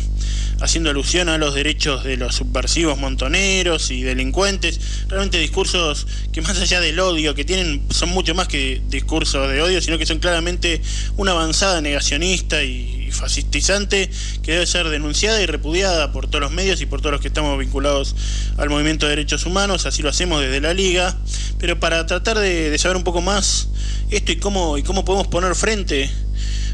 [0.62, 6.60] haciendo alusión a los derechos de los subversivos montoneros y delincuentes, realmente discursos que más
[6.62, 10.20] allá del odio que tienen son mucho más que discursos de odio, sino que son
[10.20, 10.82] claramente
[11.18, 14.10] una avanzada negacionista y fascistizante
[14.44, 17.28] que debe ser denunciada y repudiada por todos los medios y por todos los que
[17.28, 18.16] estamos vinculados
[18.58, 21.18] al movimiento de derechos humanos, así lo hacemos desde la liga,
[21.58, 23.70] pero para tratar de, de saber un poco más
[24.12, 26.10] esto y cómo, y cómo podemos poner frente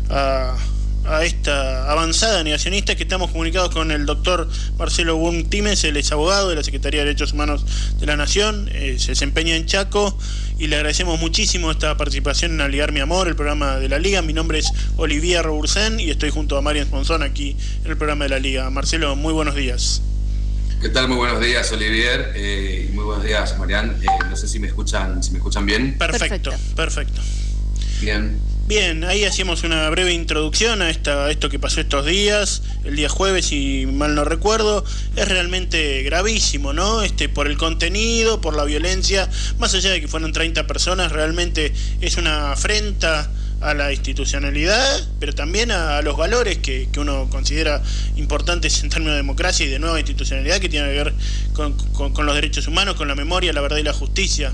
[0.09, 0.57] a
[1.07, 6.11] a esta avanzada negacionista que estamos comunicados con el doctor Marcelo Wum Times, él es
[6.11, 7.65] abogado de la Secretaría de Derechos Humanos
[7.99, 10.17] de la Nación, eh, se desempeña en Chaco
[10.59, 14.21] y le agradecemos muchísimo esta participación en Aligar Mi Amor, el programa de la Liga.
[14.21, 18.25] Mi nombre es Olivia Robursen y estoy junto a Marian Sponzón aquí en el programa
[18.25, 18.69] de la Liga.
[18.69, 20.01] Marcelo, muy buenos días.
[20.81, 21.07] ¿Qué tal?
[21.07, 22.33] Muy buenos días, Olivier.
[22.35, 23.97] Eh, muy buenos días, Marian.
[24.01, 25.97] Eh, no sé si me escuchan, si me escuchan bien.
[25.97, 27.21] Perfecto, perfecto.
[28.01, 28.37] Bien.
[28.67, 33.07] Bien, ahí hacíamos una breve introducción a, esta, esto que pasó estos días, el día
[33.07, 34.83] jueves, si mal no recuerdo.
[35.15, 37.01] Es realmente gravísimo, ¿no?
[37.01, 41.71] Este, por el contenido, por la violencia, más allá de que fueron 30 personas, realmente
[42.01, 47.81] es una afrenta a la institucionalidad, pero también a, los valores que, uno considera
[48.17, 51.13] importantes en términos de democracia y de nueva institucionalidad que tiene que ver
[51.53, 54.51] con los derechos humanos, con la memoria, la verdad y la justicia.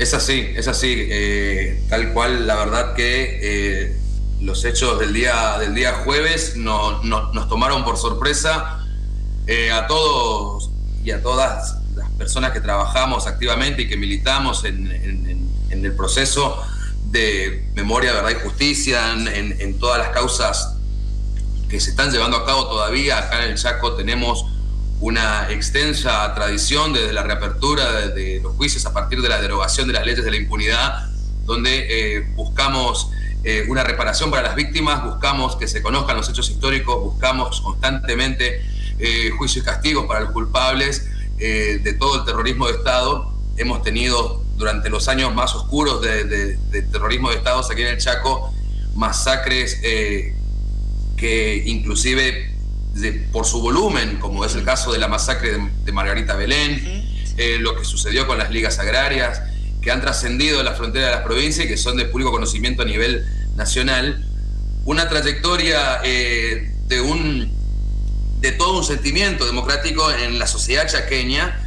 [0.00, 3.96] Es así, es así, eh, tal cual, la verdad que eh,
[4.40, 8.82] los hechos del día, del día jueves no, nos tomaron por sorpresa
[9.46, 10.70] eh, a todos
[11.04, 14.90] y a todas las personas que trabajamos activamente y que militamos en,
[15.70, 16.56] el proceso
[17.10, 20.76] de memoria, verdad y justicia, en, todas las causas
[21.68, 23.18] que se están llevando a cabo todavía.
[23.18, 24.46] Acá en el Chaco tenemos
[25.00, 29.94] una extensa tradición desde la reapertura de, los juicios a partir de la derogación de
[29.94, 31.10] las leyes de la impunidad,
[31.44, 33.08] donde eh, buscamos
[33.42, 38.62] eh, una reparación para las víctimas, buscamos que se conozcan los hechos históricos, buscamos constantemente
[38.98, 43.32] eh, juicios y castigos para los culpables de todo el terrorismo de Estado.
[43.56, 46.58] Hemos tenido durante los años más oscuros de,
[46.92, 48.52] terrorismo de Estado aquí en el Chaco
[48.94, 49.80] masacres
[51.16, 52.59] que inclusive
[53.32, 57.04] por su volumen, como es el caso de la masacre de, Margarita Belén,
[57.36, 59.42] eh, lo que sucedió con las ligas agrarias,
[59.80, 62.84] que han trascendido la frontera de las provincias y que son de público conocimiento a
[62.84, 63.24] nivel
[63.56, 64.24] nacional,
[64.84, 67.50] una trayectoria eh, de, un,
[68.40, 71.66] de todo un sentimiento democrático en la sociedad chaqueña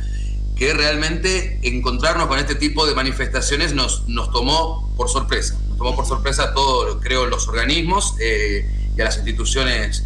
[0.56, 5.56] que realmente encontrarnos con este tipo de manifestaciones nos, nos tomó por sorpresa.
[5.70, 10.04] Nos tomó por sorpresa a todos, creo, los organismos eh, y a las instituciones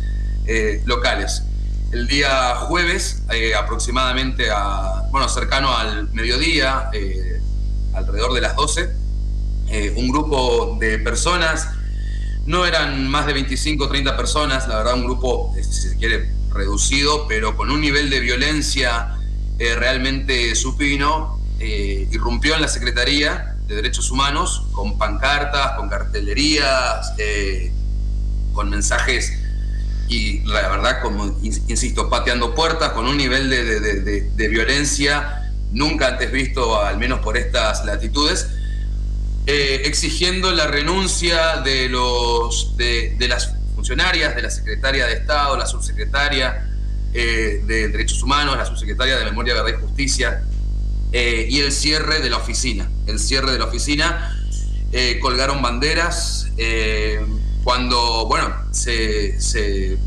[0.47, 1.43] eh, locales.
[1.91, 7.41] El día jueves, eh, aproximadamente a, bueno, cercano al mediodía, eh,
[7.93, 8.89] alrededor de las 12,
[9.97, 11.67] un grupo de personas,
[12.45, 16.31] no eran más de 25 o 30 personas, la verdad un grupo, si se quiere,
[16.49, 19.17] reducido, pero con un nivel de violencia
[19.57, 27.11] realmente supino, irrumpió en la Secretaría de Derechos Humanos con pancartas, con cartelerías,
[28.53, 29.46] con mensajes
[30.09, 36.81] y la verdad, como insisto, pateando puertas con un nivel de, violencia nunca antes visto,
[36.81, 38.47] al menos por estas latitudes,
[39.45, 45.65] eh, exigiendo la renuncia de, los, de, las funcionarias, de la secretaria de Estado, la
[45.65, 46.63] subsecretaria,
[47.11, 50.43] de Derechos Humanos, la subsecretaria de Memoria, Verdad y Justicia,
[51.11, 52.89] y el cierre de la oficina.
[53.07, 54.31] El cierre de la oficina,
[55.19, 56.47] colgaron banderas,
[57.67, 59.97] cuando, bueno, se, se,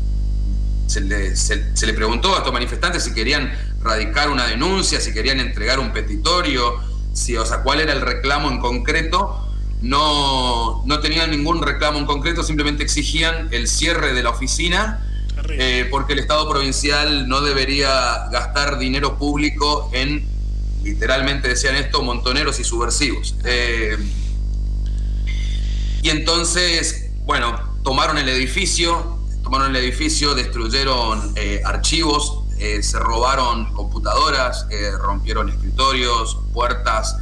[0.99, 6.79] le, preguntó a estos manifestantes si querían radicar una denuncia, si querían entregar un petitorio,
[7.13, 9.47] si, o sea, cuál era el reclamo en concreto.
[9.79, 15.05] No, no tenían ningún reclamo en concreto, simplemente exigían el cierre de la oficina
[15.49, 20.25] eh, porque el Estado provincial no debería gastar dinero público en,
[20.83, 23.35] literalmente decían esto, montoneros y subversivos.
[23.43, 23.97] Eh,
[26.01, 33.73] y entonces bueno, tomaron el edificio, tomaron el edificio, destruyeron eh, archivos, eh, se robaron
[33.73, 37.17] computadoras, eh, rompieron escritorios, puertas,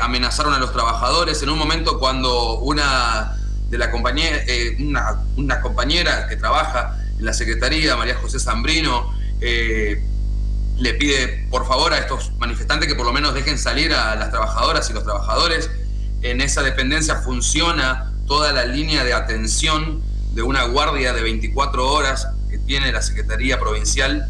[0.00, 1.40] amenazaron a los trabajadores.
[1.44, 3.36] En un momento cuando una
[3.68, 4.38] de la compañera,
[5.36, 11.98] una, compañera que trabaja en la Secretaría, María José Zambrino, le pide por favor a
[11.98, 15.70] estos manifestantes que por lo menos dejen salir a las trabajadoras y los trabajadores.
[16.22, 20.02] En esa dependencia funciona toda la línea de atención
[20.32, 24.28] de una guardia de 24 horas que tiene la Secretaría Provincial,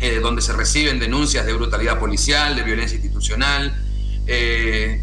[0.00, 3.74] eh, donde se reciben denuncias de brutalidad policial, de violencia institucional.
[4.26, 5.02] Eh,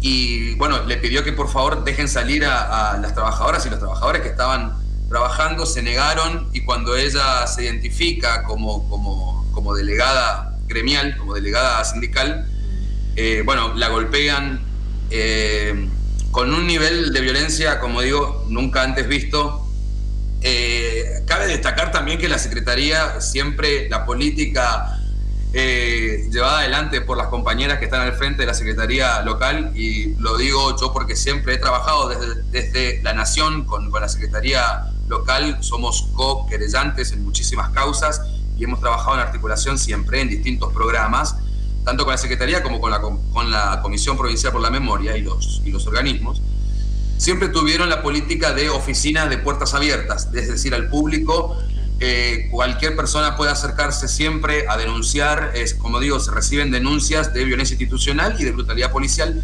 [0.00, 4.22] y bueno, le pidió que por favor dejen salir a, las trabajadoras y los trabajadores
[4.22, 11.16] que estaban trabajando, se negaron y cuando ella se identifica como, como, como delegada gremial,
[11.16, 12.46] como delegada sindical,
[13.16, 14.60] eh, bueno, la golpean
[16.30, 19.66] con un nivel de violencia, como digo, nunca antes visto.
[20.42, 25.00] Eh, cabe destacar también que la Secretaría siempre, la política
[25.52, 30.14] eh, llevada adelante por las compañeras que están al frente de la Secretaría local, y
[30.14, 35.58] lo digo yo porque siempre he trabajado desde, desde la Nación con, la Secretaría local,
[35.60, 38.22] somos co-querellantes en muchísimas causas
[38.56, 41.34] y hemos trabajado en articulación siempre en distintos programas
[41.90, 45.22] tanto con la Secretaría como con la, con la Comisión Provincial por la Memoria y
[45.22, 46.40] los, y los organismos,
[47.16, 51.56] siempre tuvieron la política de oficinas de puertas abiertas, es decir, al público,
[51.98, 57.44] eh, cualquier persona puede acercarse siempre a denunciar, es, como digo, se reciben denuncias de
[57.44, 59.42] violencia institucional y de brutalidad policial,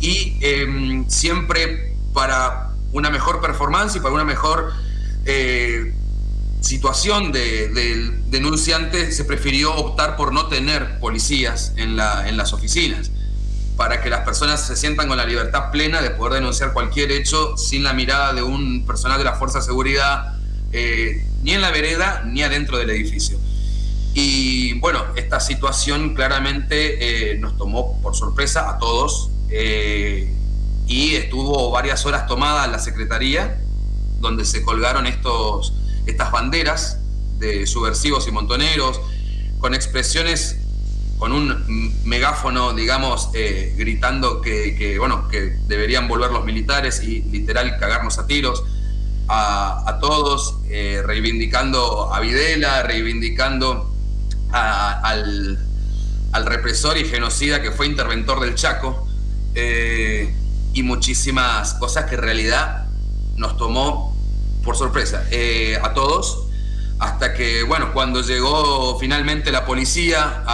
[0.00, 4.72] y em, siempre para una mejor performance y para una mejor
[5.26, 5.94] eh,
[6.60, 13.10] situación del denunciante se prefirió optar por no tener policías en, la, las oficinas,
[13.76, 17.56] para que las personas se sientan con la libertad plena de poder denunciar cualquier hecho
[17.56, 20.36] sin la mirada de un personal de la Fuerza de Seguridad,
[20.72, 23.38] eh, ni en la vereda ni adentro del edificio.
[24.14, 30.34] Y bueno, esta situación claramente eh, nos tomó por sorpresa a todos eh,
[30.88, 33.60] y estuvo varias horas tomada la Secretaría,
[34.18, 35.72] donde se colgaron estos
[36.08, 36.98] estas banderas
[37.38, 39.00] de subversivos y montoneros,
[39.58, 40.56] con expresiones,
[41.18, 47.76] con un megáfono, digamos, eh, gritando que, bueno, que deberían volver los militares y literal
[47.78, 48.64] cagarnos a tiros
[49.30, 53.92] a, todos, eh, reivindicando a Videla, reivindicando
[54.52, 55.58] al,
[56.46, 59.06] represor y genocida que fue interventor del Chaco,
[59.54, 60.32] eh,
[60.72, 62.86] y muchísimas cosas que en realidad
[63.36, 64.07] nos tomó
[64.68, 66.44] por sorpresa eh, a todos,
[66.98, 70.44] hasta que, bueno, cuando llegó finalmente la policía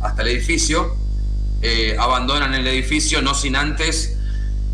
[0.00, 0.96] hasta el edificio,
[1.60, 4.16] eh, abandonan el edificio no sin antes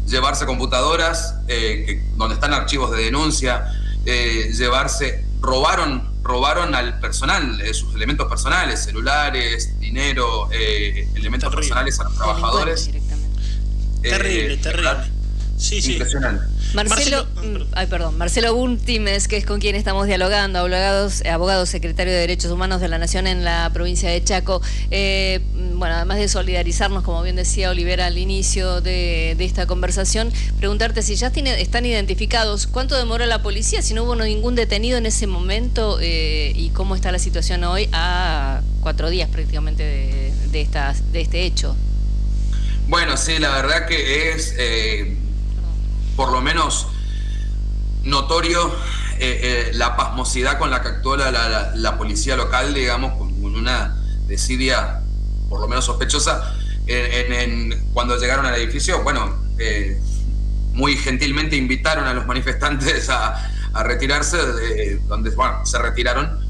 [0.06, 3.72] llevarse computadoras, eh, donde están archivos de denuncia,
[4.04, 12.88] llevarse, robaron, robaron al personal, sus elementos personales, celulares, dinero, elementos personales a los trabajadores.
[14.00, 15.10] Terrible, terrible.
[15.58, 15.94] Sí, sí.
[15.94, 16.57] Impresionante.
[16.74, 21.64] Marcelo, mm, ay, perdón, Marcelo Buntimes, que es con quien estamos dialogando, abogados, eh, abogado
[21.64, 24.60] secretario de Derechos Humanos de la Nación en la provincia de Chaco.
[24.90, 30.30] Eh, mm, bueno, además de solidarizarnos, como bien decía Olivera al inicio de, esta conversación,
[30.58, 35.06] preguntarte si ya están identificados, cuánto demoró la policía, si no hubo ningún detenido en
[35.06, 40.68] ese momento eh, y cómo está la situación hoy a cuatro días prácticamente de, de,
[41.12, 41.74] de este hecho.
[42.88, 44.54] Bueno, sí, la verdad que es
[46.18, 46.88] por lo menos
[48.02, 48.74] notorio
[49.20, 53.96] eh, eh, la pasmosidad con la que actuó la, policía local, digamos, con una
[54.26, 55.00] desidia
[55.48, 56.54] por lo menos sospechosa
[57.92, 59.04] cuando llegaron al edificio.
[59.04, 60.00] Bueno, eh,
[60.72, 63.52] muy gentilmente invitaron a los manifestantes a,
[63.84, 64.38] retirarse,
[65.06, 65.32] donde
[65.62, 66.40] se retiraron.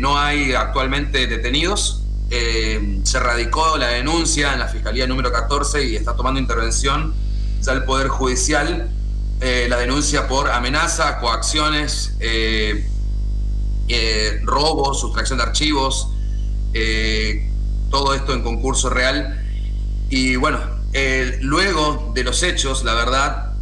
[0.00, 2.02] no hay actualmente detenidos.
[2.28, 7.29] se radicó la denuncia en la Fiscalía número 14 y está tomando intervención
[7.60, 8.90] ya el Poder Judicial
[9.42, 12.86] eh, la denuncia por amenaza, coacciones, eh,
[13.88, 16.08] eh, robo, sustracción de archivos,
[16.74, 17.50] eh,
[17.90, 19.42] todo esto en concurso real.
[20.10, 20.60] Y bueno,
[21.40, 23.54] luego de los hechos, la verdad,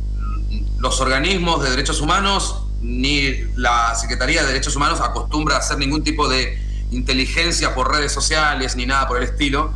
[0.79, 6.03] los organismos de derechos humanos ni la Secretaría de Derechos Humanos acostumbra a hacer ningún
[6.03, 6.59] tipo de
[6.91, 9.73] inteligencia por redes sociales ni nada por el estilo.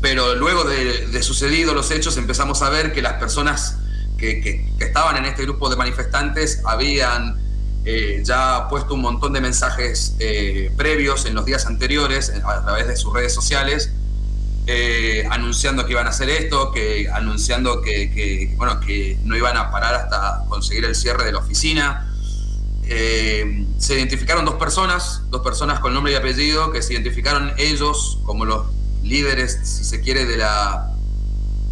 [0.00, 3.78] Pero luego de, sucedido los hechos empezamos a ver que las personas
[4.16, 7.38] que, estaban en este grupo de manifestantes habían
[7.84, 12.88] eh, ya puesto un montón de mensajes eh, previos en los días anteriores a través
[12.88, 13.92] de sus redes sociales
[14.66, 19.70] eh, anunciando que iban a hacer esto, que anunciando que, bueno, que no iban a
[19.70, 22.06] parar hasta conseguir el cierre de la oficina.
[22.82, 28.44] Se identificaron dos personas, dos personas con nombre y apellido, que se identificaron ellos como
[28.44, 28.66] los
[29.02, 30.92] líderes, si se quiere, de la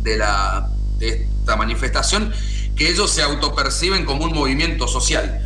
[0.02, 2.32] de la de esta manifestación,
[2.76, 5.40] que ellos se autoperciben como un movimiento social.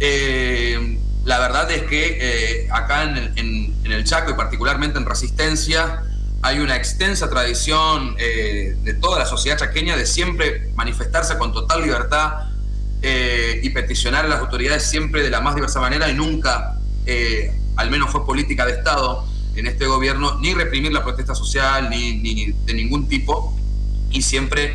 [0.00, 6.02] Eh, la verdad es que acá en el Chaco y particularmente en Resistencia,
[6.44, 11.80] hay una extensa tradición eh, de toda la sociedad chaqueña de siempre manifestarse con total
[11.80, 12.50] libertad
[13.00, 17.50] eh, y peticionar a las autoridades siempre de la más diversa manera y nunca, eh,
[17.76, 19.24] al menos fue política de Estado
[19.56, 23.56] en este gobierno, ni reprimir la protesta social ni, de ningún tipo
[24.10, 24.74] y siempre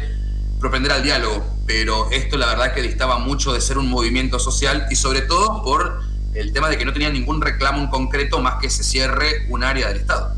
[0.60, 1.46] propender al diálogo.
[1.66, 5.64] Pero esto la verdad que distaba mucho de ser un movimiento social y sobre todo
[5.64, 6.02] por
[6.34, 9.64] el tema de que no tenía ningún reclamo en concreto más que se cierre un
[9.64, 10.36] área del Estado.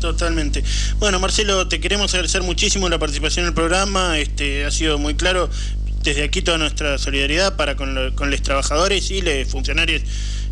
[0.00, 0.62] Totalmente.
[0.98, 4.18] Bueno, Marcelo, te queremos agradecer muchísimo la participación en el programa.
[4.18, 5.48] Este, ha sido muy claro.
[6.02, 10.02] Desde aquí toda nuestra solidaridad para con, con los trabajadores y los funcionarios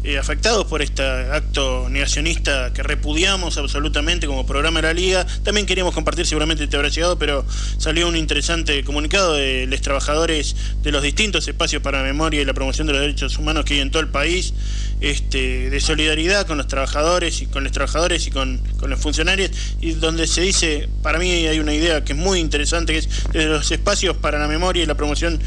[0.07, 5.27] eh, afectados por este acto negacionista que repudiamos absolutamente como programa de la Liga.
[5.43, 7.45] También queríamos compartir, seguramente te habrá llegado, pero
[7.77, 10.55] salió un interesante comunicado de los trabajadores
[10.85, 13.75] de los distintos espacios para la memoria y la promoción de los derechos humanos que
[13.75, 14.55] hay en todo el país,
[15.01, 19.51] este, de solidaridad con los trabajadores y con los trabajadores y con, con los funcionarios,
[19.81, 23.09] y donde se dice, para mí hay una idea que es muy interesante, que es
[23.33, 25.41] desde los espacios para la memoria y la promoción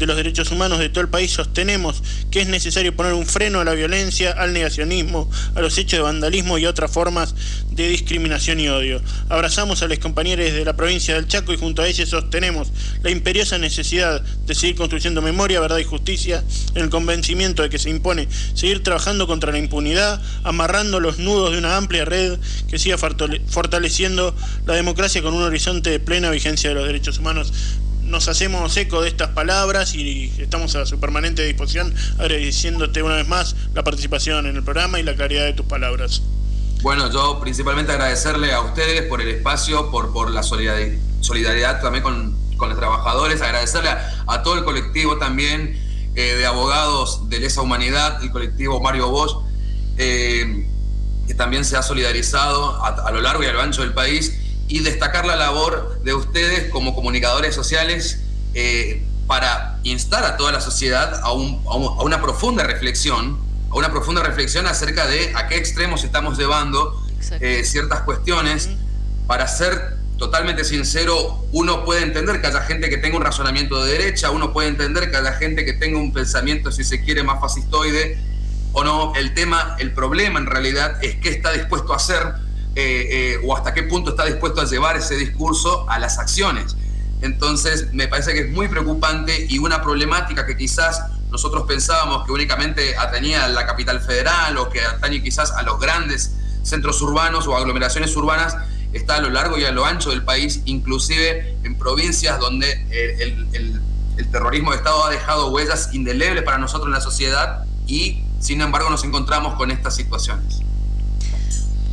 [0.00, 3.60] de los derechos humanos de todo el país sostenemos que es necesario poner un freno
[3.60, 7.34] a la violencia, al negacionismo, a los hechos de vandalismo y otras formas
[7.70, 9.02] de discriminación y odio.
[9.28, 12.72] Abrazamos a los compañeros de la provincia del Chaco y junto a ellos sostenemos
[13.02, 16.42] la imperiosa necesidad de seguir construyendo memoria, verdad y justicia
[16.74, 21.52] en el convencimiento de que se impone seguir trabajando contra la impunidad, amarrando los nudos
[21.52, 26.70] de una amplia red que siga fortaleciendo la democracia con un horizonte de plena vigencia
[26.70, 27.52] de los derechos humanos
[28.10, 33.28] nos hacemos eco de estas palabras y estamos a su permanente disposición agradeciéndote una vez
[33.28, 36.22] más la participación en el programa y la claridad de tus palabras.
[36.82, 42.40] Bueno, yo principalmente agradecerle a ustedes por el espacio, por, por la solidaridad, también con,
[42.58, 45.78] los trabajadores, agradecerle a, todo el colectivo también
[46.14, 49.36] eh, de abogados de lesa humanidad, el colectivo Mario Bosch,
[49.96, 50.66] eh,
[51.26, 54.40] que también se ha solidarizado a lo largo y a lo ancho del país
[54.70, 58.20] y destacar la labor de ustedes como comunicadores sociales
[58.54, 63.38] eh, para instar a toda la sociedad a, una profunda reflexión,
[63.70, 67.02] a una profunda reflexión acerca de a qué extremos estamos llevando
[67.40, 68.70] eh, ciertas cuestiones.
[69.26, 73.98] Para ser totalmente sincero, uno puede entender que haya gente que tenga un razonamiento de
[73.98, 77.40] derecha, uno puede entender que haya gente que tenga un pensamiento, si se quiere, más
[77.40, 78.18] fascistoide
[78.72, 79.14] o no.
[79.16, 83.56] El tema, el problema en realidad es qué está dispuesto a hacer eh, eh, o
[83.56, 86.76] hasta qué punto está dispuesto a llevar ese discurso a las acciones.
[87.20, 92.32] Entonces, me parece que es muy preocupante y una problemática que quizás nosotros pensábamos que
[92.32, 97.46] únicamente atañía a la capital federal o que atañe quizás a los grandes centros urbanos
[97.46, 98.56] o aglomeraciones urbanas,
[98.92, 102.70] está a lo largo y a lo ancho del país, inclusive en provincias donde
[103.20, 103.80] el,
[104.16, 108.60] el terrorismo de Estado ha dejado huellas indelebles para nosotros en la sociedad y, sin
[108.60, 110.60] embargo, nos encontramos con estas situaciones.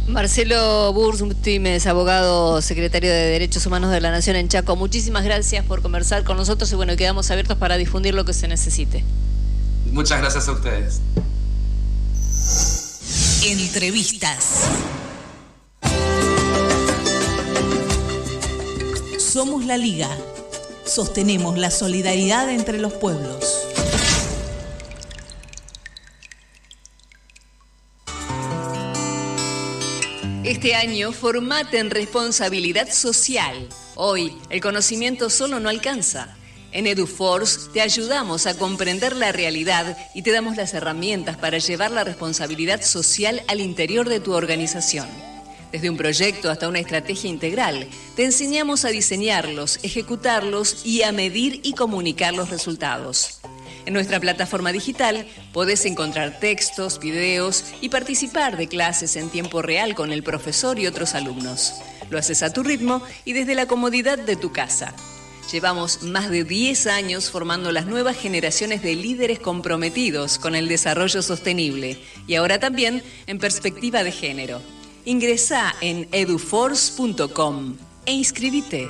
[0.08, 5.82] Marcelo Burstímez, abogado secretario de Derechos Humanos de la Nación en Chaco, muchísimas gracias por
[5.82, 9.04] conversar con nosotros y bueno, quedamos abiertos para difundir lo que se necesite.
[9.92, 11.02] Muchas gracias a ustedes.
[13.46, 14.62] Entrevistas.
[19.20, 20.10] Somos la Liga.
[20.86, 23.68] Sostenemos la solidaridad entre los pueblos.
[30.48, 33.68] Este año formate en responsabilidad social.
[33.95, 36.38] Hoy, el conocimiento solo no alcanza.
[36.72, 41.91] En EduForce te ayudamos a comprender la realidad y te damos las herramientas para llevar
[41.91, 45.10] la responsabilidad social al interior de tu organización.
[45.74, 51.60] Desde un proyecto hasta una estrategia integral, te enseñamos a diseñarlos, ejecutarlos y a medir
[51.64, 53.41] y comunicar los resultados.
[53.88, 59.96] En nuestra plataforma digital podés encontrar textos, videos y participar de clases en tiempo real
[59.96, 61.76] con el profesor y otros alumnos.
[62.10, 64.94] Lo haces a tu ritmo y desde la comodidad de tu casa.
[65.54, 71.22] Llevamos más de 10 años formando las nuevas generaciones de líderes comprometidos con el desarrollo
[71.22, 71.98] sostenible
[72.28, 74.62] y ahora también en perspectiva de género.
[75.06, 78.90] Ingresa en eduforce.com e inscribite.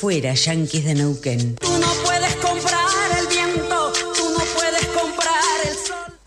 [0.00, 1.54] Fuera, yanquis de Neuquén.
[1.54, 6.18] Tú no puedes comprar el viento, tú no puedes comprar el sol.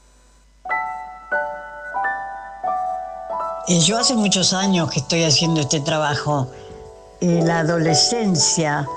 [3.68, 6.50] Eh, Yo hace muchos años que estoy haciendo este trabajo.
[7.20, 8.88] Eh, La adolescencia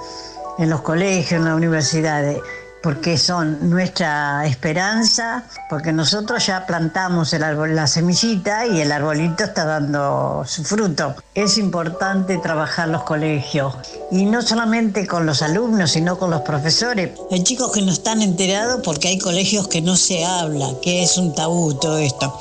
[0.61, 2.39] en los colegios, en las universidades,
[2.83, 10.45] porque son nuestra esperanza, porque nosotros ya plantamos la semillita y el arbolito está dando
[10.47, 11.15] su fruto.
[11.35, 13.75] Es importante trabajar los colegios
[14.11, 17.19] y no solamente con los alumnos, sino con los profesores.
[17.31, 21.17] Hay chicos que no están enterados porque hay colegios que no se habla, que es
[21.19, 22.39] un tabú todo esto.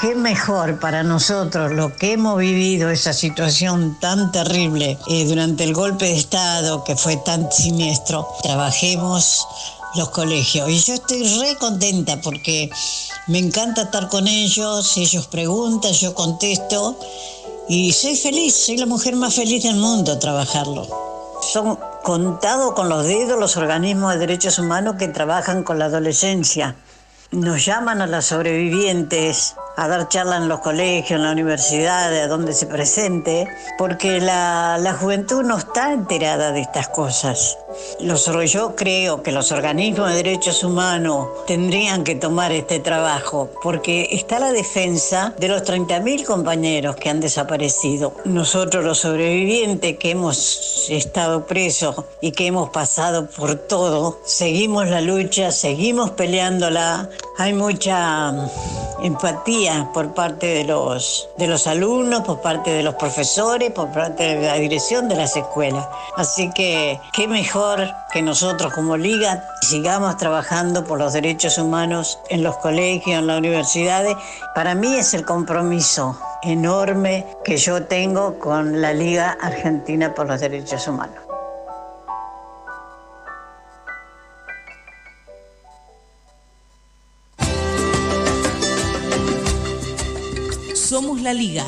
[0.00, 5.74] Qué mejor para nosotros lo que hemos vivido, esa situación tan terrible eh, durante el
[5.74, 8.26] golpe de Estado que fue tan siniestro.
[8.42, 9.46] Trabajemos
[9.96, 10.70] los colegios.
[10.70, 12.70] Y yo estoy re contenta porque
[13.26, 16.98] me encanta estar con ellos, ellos preguntan, yo contesto
[17.68, 20.86] y soy feliz, soy la mujer más feliz del mundo trabajarlo.
[21.42, 26.74] Son contados con los dedos los organismos de derechos humanos que trabajan con la adolescencia.
[27.32, 32.26] Nos llaman a las sobrevivientes a dar charlas en los colegios, en la universidad, a
[32.26, 33.46] donde se presente,
[33.78, 37.56] porque la, la juventud no está enterada de estas cosas.
[38.00, 44.08] Los, yo creo que los organismos de derechos humanos tendrían que tomar este trabajo, porque
[44.10, 48.12] está la defensa de los 30.000 compañeros que han desaparecido.
[48.24, 55.00] Nosotros los sobrevivientes que hemos estado presos y que hemos pasado por todo, seguimos la
[55.00, 57.08] lucha, seguimos peleándola.
[57.38, 58.48] Hay mucha mm,
[59.02, 64.36] empatía por parte de los, de los alumnos, por parte de los profesores, por parte
[64.36, 65.86] de la dirección de las escuelas.
[66.16, 72.42] Así que qué mejor que nosotros como liga sigamos trabajando por los derechos humanos en
[72.42, 74.16] los colegios, en las universidades.
[74.54, 80.40] Para mí es el compromiso enorme que yo tengo con la Liga Argentina por los
[80.40, 81.29] Derechos Humanos.
[91.30, 91.66] La Liga.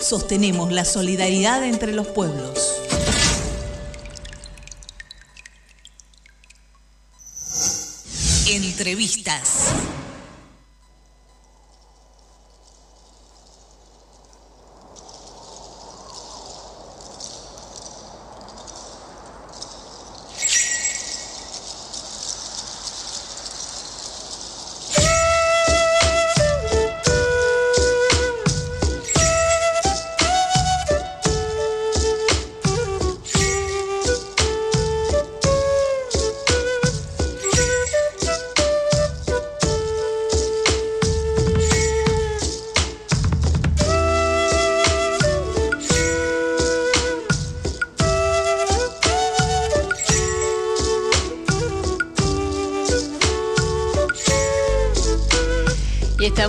[0.00, 2.80] Sostenemos la solidaridad entre los pueblos.
[8.46, 9.74] Entrevistas.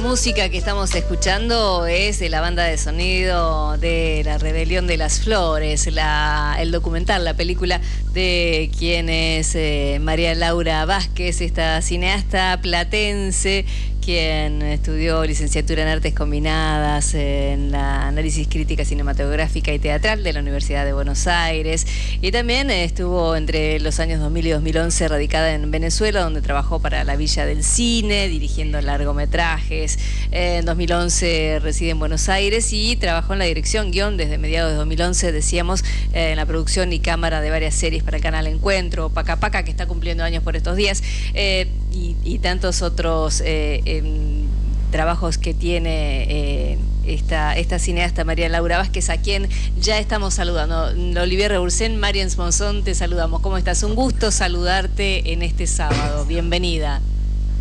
[0.09, 5.19] Música que estamos escuchando es de la banda de sonido de La Rebelión de las
[5.19, 7.79] Flores, el documental, la película
[8.11, 13.65] de quien es eh, María Laura Vázquez, esta cineasta platense
[14.09, 20.39] quien estudió licenciatura en Artes Combinadas en la análisis crítica cinematográfica y teatral de la
[20.39, 21.85] Universidad de Buenos Aires
[22.19, 27.03] y también estuvo entre los años 2000 y 2011 radicada en Venezuela donde trabajó para
[27.03, 29.99] la Villa del Cine dirigiendo largometrajes.
[30.31, 34.77] En 2011 reside en Buenos Aires y trabajó en la dirección guion desde mediados de
[34.77, 35.83] 2011 decíamos
[36.13, 39.69] en la producción y cámara de varias series para el canal Encuentro, Paca Paca que
[39.69, 41.03] está cumpliendo años por estos días
[41.35, 44.47] eh, y, tantos otros eh, em,
[44.91, 49.49] trabajos que tiene eh, esta, esta cineasta María Laura Vázquez, a quien
[49.79, 50.85] ya estamos saludando.
[51.21, 53.41] Olivier Rebursen, Mariens Monzón, te saludamos.
[53.41, 53.83] ¿Cómo estás?
[53.83, 56.25] Un gusto saludarte en este sábado.
[56.25, 57.01] Bienvenida.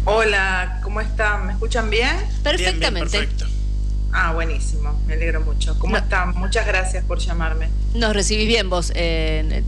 [0.04, 1.46] Hola, ¿cómo están?
[1.46, 2.16] ¿Me escuchan bien?
[2.42, 3.28] Perfectamente.
[4.12, 5.78] Ah, buenísimo, me alegro mucho.
[5.78, 6.34] ¿Cómo están?
[6.34, 7.68] Muchas gracias por llamarme.
[7.94, 8.92] Nos recibís bien vos.
[8.94, 9.64] Eh,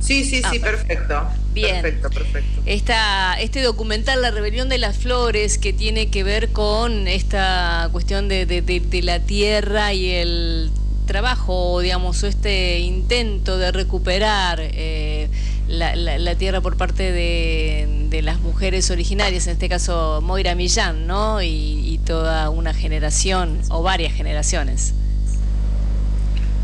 [0.00, 1.28] Sí, sí, sí, ah, perfecto.
[1.54, 1.82] Bien.
[1.82, 2.62] Perfecto, perfecto.
[2.66, 9.00] este documental, La Rebelión de las Flores, que tiene que ver con esta cuestión de,
[9.04, 10.70] la tierra y el
[11.06, 15.28] trabajo, digamos, o este intento de recuperar eh,
[15.68, 21.42] la, tierra por parte de, las mujeres originarias, en este caso Moira Millán, ¿no?
[21.42, 24.94] y toda una generación o varias generaciones.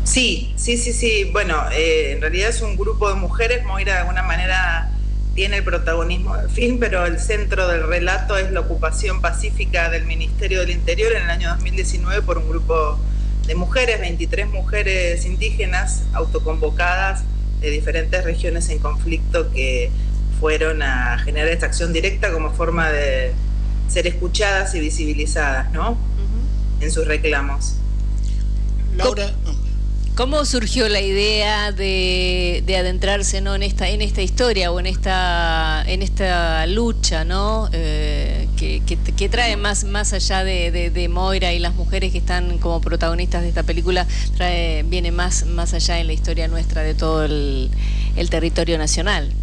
[0.03, 1.29] Sí, sí, sí, sí.
[1.31, 3.63] Bueno, eh, en realidad es un grupo de mujeres.
[3.65, 4.91] Moira de alguna manera
[5.35, 10.05] tiene el protagonismo del film, pero el centro del relato es la ocupación pacífica del
[10.05, 12.99] Ministerio del Interior en el año 2019 por un grupo
[13.47, 17.23] de mujeres, 23 mujeres indígenas autoconvocadas
[17.61, 19.91] de diferentes regiones en conflicto que
[20.39, 23.33] fueron a generar esta acción directa como forma de
[23.87, 25.97] ser escuchadas y visibilizadas, ¿no?
[26.79, 27.75] En sus reclamos.
[28.95, 29.31] Laura,
[30.21, 33.55] ¿Cómo surgió la idea de, adentrarse ¿no?
[33.55, 37.67] en, esta, en esta historia o en esta, en esta lucha ¿no?
[37.73, 43.41] Eh, que, trae más, más allá de, Moira y las mujeres que están como protagonistas
[43.41, 44.05] de esta película,
[44.37, 47.71] trae, viene más, más allá en la historia nuestra de todo el,
[48.15, 49.33] el territorio nacional?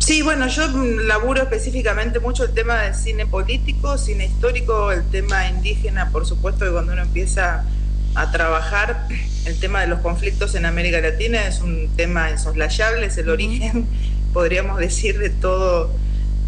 [0.00, 5.48] Sí, bueno, yo laburo específicamente mucho el tema del cine político, cine histórico, el tema
[5.48, 7.64] indígena, por supuesto que cuando uno empieza
[8.14, 9.06] a trabajar.
[9.46, 13.86] El tema de los conflictos en América Latina es un tema insoslayable, es el origen,
[14.32, 15.90] podríamos decir, de todo,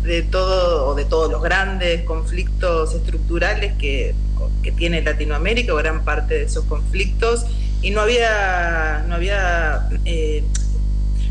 [0.02, 4.14] de todo o de todos los grandes conflictos estructurales que,
[4.76, 7.46] tiene Latinoamérica, o gran parte de esos conflictos,
[7.80, 10.44] y no había, no había, eh,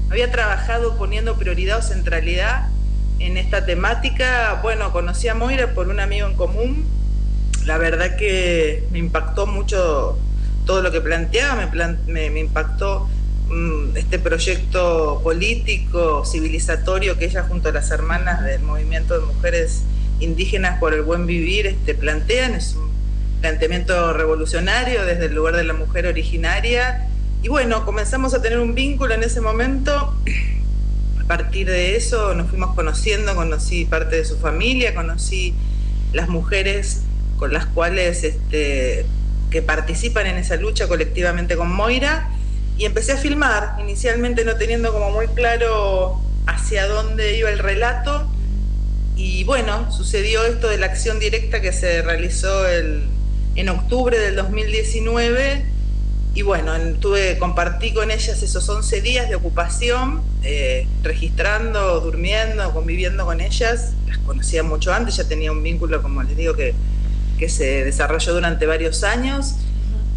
[0.10, 2.68] había trabajado poniendo prioridad o centralidad
[3.20, 4.60] en esta temática.
[4.62, 6.86] Bueno, conocí a Moira por un amigo en común
[7.66, 10.18] la verdad que me impactó mucho
[10.66, 11.70] todo lo que planteaba,
[12.08, 13.10] me, me, impactó
[13.50, 19.84] mm, este proyecto político, civilizatorio que ella junto a las hermanas del movimiento de mujeres
[20.20, 22.54] indígenas por el buen vivir este, plantean.
[22.54, 22.92] Es un
[23.42, 27.08] planteamiento revolucionario desde el lugar de la mujer originaria.
[27.44, 30.16] Y bueno, comenzamos a tener un vínculo en ese momento.
[31.20, 35.54] A partir de eso nos fuimos conociendo, conocí parte de su familia, conocí
[36.14, 37.04] las mujeres
[37.42, 39.04] con las cuales este,
[39.50, 42.30] que participan en esa lucha colectivamente con Moira
[42.78, 48.30] y empecé a filmar, inicialmente no teniendo como muy claro hacia dónde iba el relato
[49.16, 55.66] y bueno, sucedió esto de la acción directa que se realizó en octubre del 2019
[56.36, 63.26] y bueno, tuve, compartí con ellas esos 11 días de ocupación, eh, registrando, durmiendo, conviviendo
[63.26, 66.76] con ellas, las conocía mucho antes, ya tenía un vínculo, como les digo, que
[67.42, 69.56] que se desarrolló durante varios años.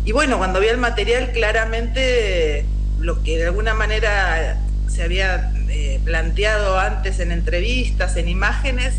[0.04, 2.66] Y bueno, cuando vi el material, claramente
[3.00, 8.92] lo que de alguna manera se había eh, planteado antes en entrevistas, en imágenes,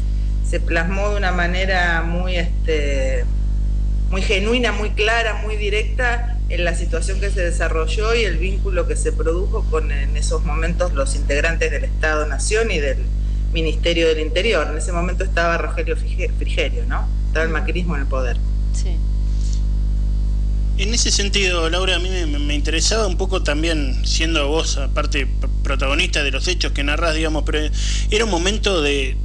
[0.50, 3.26] se plasmó de una manera muy, este,
[4.10, 8.88] muy genuina, muy clara, muy directa en la situación que se desarrolló y el vínculo
[8.88, 12.98] que se produjo con en esos momentos los integrantes del Estado-Nación y del
[13.54, 14.68] Ministerio del Interior.
[14.72, 17.08] En ese momento estaba Rogelio Frigerio, ¿no?
[17.44, 18.38] El macrismo en el poder.
[18.74, 18.98] Sí.
[20.78, 25.26] En ese sentido, Laura, a mí me, interesaba un poco también, siendo vos, aparte
[25.64, 27.60] protagonista de los hechos que narrás, digamos, pero
[28.12, 29.16] era un momento de,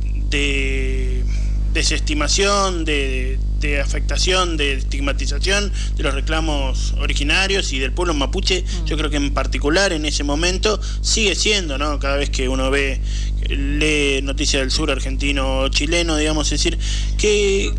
[1.72, 3.38] desestimación, de,
[3.82, 8.84] afectación, de estigmatización de los reclamos originarios y del pueblo mapuche, mm.
[8.84, 11.98] yo creo que en particular en ese momento sigue siendo, ¿no?
[11.98, 13.00] Cada vez que uno ve,
[13.48, 16.78] lee noticias del sur argentino o chileno, digamos, es decir,
[17.18, 17.72] que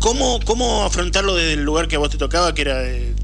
[0.00, 3.14] ¿Cómo, ¿Cómo afrontarlo desde el lugar que a vos te tocaba, que era de,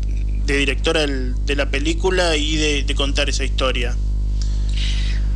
[0.44, 3.96] directora de la película y de, contar esa historia?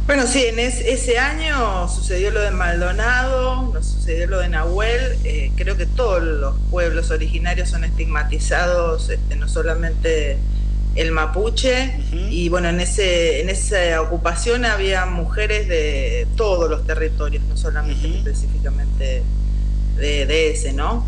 [0.07, 5.17] Bueno, sí, en ese año sucedió lo de Maldonado, sucedió lo de Nahuel.
[5.25, 10.37] Eh, creo que todos los pueblos originarios son estigmatizados, este, no solamente
[10.95, 11.95] el mapuche.
[12.31, 18.09] Y bueno, en, ese, en esa ocupación había mujeres de todos los territorios, no solamente
[18.09, 19.23] específicamente
[19.97, 21.05] de, ese, ¿no?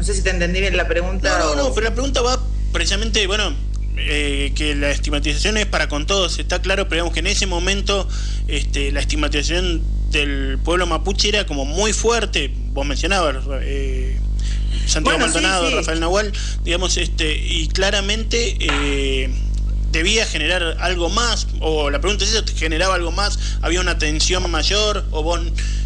[0.00, 1.38] No sé si te entendí bien la pregunta.
[1.38, 2.40] No, no, no, pero la pregunta va
[2.72, 3.54] precisamente, bueno,
[3.98, 7.44] eh, que la estigmatización es para con todos, está claro, pero digamos que en ese
[7.44, 8.08] momento
[8.48, 14.18] este, la estigmatización del pueblo mapuche era como muy fuerte, vos mencionabas, eh,
[14.86, 16.32] Santiago Maldonado, Rafael Nahual,
[16.64, 19.30] digamos, este, y claramente eh,
[19.92, 23.38] debía generar algo más, o la pregunta es eso, ¿generaba algo más?
[23.60, 25.04] ¿Había una tensión mayor?
[25.10, 25.40] ¿O vos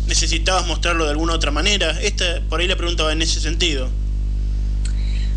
[0.06, 2.00] necesitabas mostrarlo de alguna otra manera?
[2.00, 3.90] Esta, por ahí la pregunta va en ese sentido.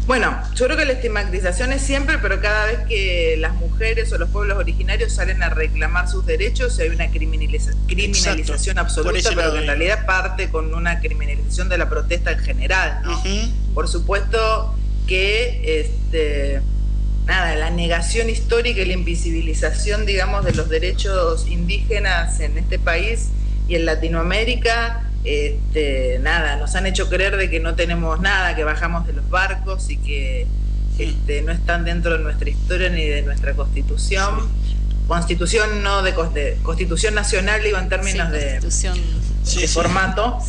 [0.08, 4.18] Bueno, yo creo que la estigmatización es siempre, pero cada vez que las mujeres o
[4.18, 9.68] los pueblos originarios salen a reclamar sus derechos, hay una criminalización absoluta, pero que en
[9.68, 13.22] realidad parte con una criminalización de la protesta en general, ¿no?
[13.74, 14.74] Por supuesto
[15.08, 16.62] que este,
[17.26, 23.28] nada, la negación histórica y la invisibilización, digamos, de los derechos indígenas en este país
[23.68, 28.64] y en Latinoamérica este, nada, nos han hecho creer de que no tenemos nada, que
[28.64, 30.48] bajamos de los barcos y que
[30.98, 34.50] este, no están dentro de nuestra historia ni de nuestra constitución.
[35.08, 36.14] Constitución no de,
[36.64, 38.60] constitución nacional, digo en términos de,
[39.68, 40.40] formato.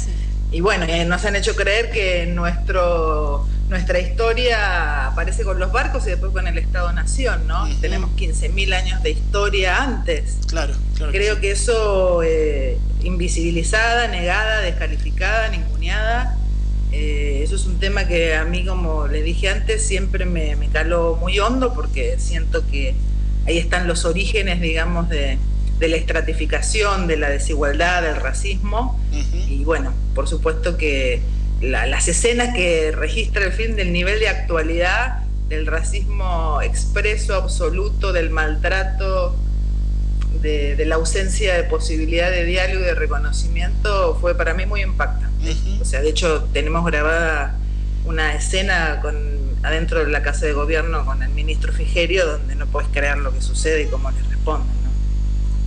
[0.50, 6.11] Y bueno, nos han hecho creer que nuestro nuestra historia aparece con los barcos y
[6.11, 7.69] después con el Estado-Nación, ¿no?
[7.81, 10.39] Tenemos 15.000 años de historia antes.
[10.47, 11.12] Claro, claro.
[11.12, 16.39] Creo que, eso, eh, invisibilizada, negada, descalificada, ninguneada,
[16.93, 21.16] eh, eso es un tema que a mí, como le dije antes, siempre me, caló
[21.20, 22.95] muy hondo porque siento que
[23.47, 25.39] ahí están los orígenes, digamos, de,
[25.81, 28.99] la estratificación, de la desigualdad, del racismo.
[29.49, 31.20] Y bueno, por supuesto que
[31.60, 38.30] las escenas que registra el film del nivel de actualidad, del racismo expreso, absoluto, del
[38.30, 39.35] maltrato,
[40.40, 45.56] de, la ausencia de posibilidad de diálogo y de reconocimiento, fue para mí muy impactante.
[45.80, 47.56] O sea, de hecho, tenemos grabada
[48.05, 49.16] una escena con,
[49.62, 53.32] adentro de la Casa de Gobierno con el ministro Figerio, donde no puedes creer lo
[53.32, 54.78] que sucede y cómo le responden.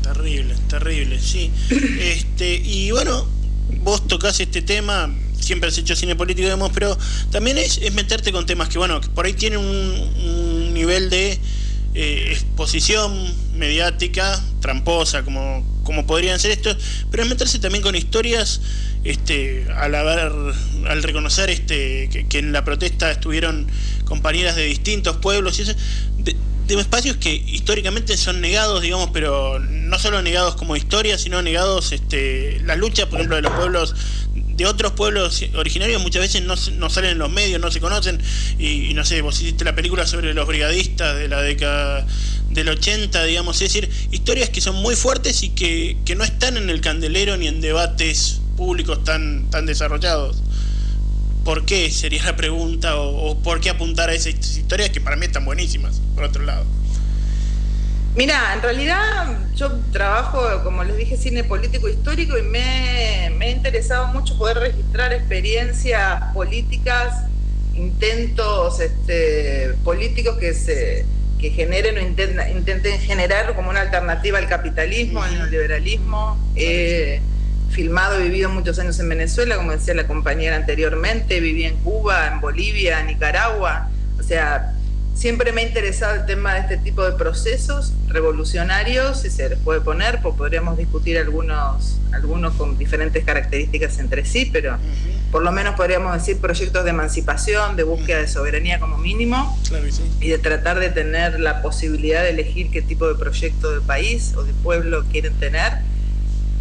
[0.02, 1.52] Terrible, terrible, sí.
[2.00, 3.28] este, y bueno,
[3.82, 6.98] vos tocás este tema, siempre has hecho cine político, digamos, pero
[7.32, 11.40] también es, meterte con temas que, bueno, por ahí tienen un, nivel de
[11.94, 13.12] eh, exposición
[13.56, 16.78] mediática, tramposa, como, como podrían ser estos,
[17.12, 18.62] pero es meterse también con historias,
[19.04, 20.32] este, al haber,
[20.88, 23.68] al reconocer este, que, en la protesta estuvieron
[24.06, 25.74] compañeras de distintos pueblos y eso,
[26.20, 26.36] de,
[26.76, 31.92] de espacios que históricamente son negados, digamos, pero no solo negados como historia, sino negados
[31.92, 33.96] este, la lucha, por ejemplo, de los pueblos
[34.62, 38.22] de otros pueblos originarios muchas veces no, no salen en los medios, no se conocen.
[38.60, 42.06] Y, no sé, vos hiciste la película sobre los brigadistas de la década
[42.50, 46.58] del 80, digamos, es decir, historias que son muy fuertes y que, que no están
[46.58, 50.38] en el candelero ni en debates públicos tan, tan desarrollados.
[51.44, 51.90] ¿Por qué?
[51.90, 55.44] Sería la pregunta, o, o por qué apuntar a esas historias que para mí están
[55.44, 56.66] buenísimas, por otro lado.
[58.16, 63.50] Mira, en realidad yo trabajo, como les dije, cine político histórico y me, me ha
[63.52, 67.26] interesado mucho poder registrar experiencias políticas,
[67.74, 71.06] intentos este, políticos que se
[71.40, 76.38] que generen o intenten, generar como una alternativa al capitalismo, al neoliberalismo.
[76.56, 77.20] He
[77.72, 82.28] filmado y vivido muchos años en Venezuela, como decía la compañera anteriormente, viví en Cuba,
[82.28, 83.90] en Bolivia, Nicaragua.
[84.20, 84.74] O sea,
[85.14, 89.60] Siempre me ha interesado el tema de este tipo de procesos revolucionarios, si se les
[89.60, 94.78] puede poner, pues podríamos discutir algunos, algunos con diferentes características entre sí, pero
[95.32, 99.58] por lo menos podríamos decir proyectos de emancipación, de búsqueda de soberanía como mínimo,
[100.20, 104.34] y de tratar de tener la posibilidad de elegir qué tipo de proyecto de país
[104.36, 105.74] o de pueblo quieren tener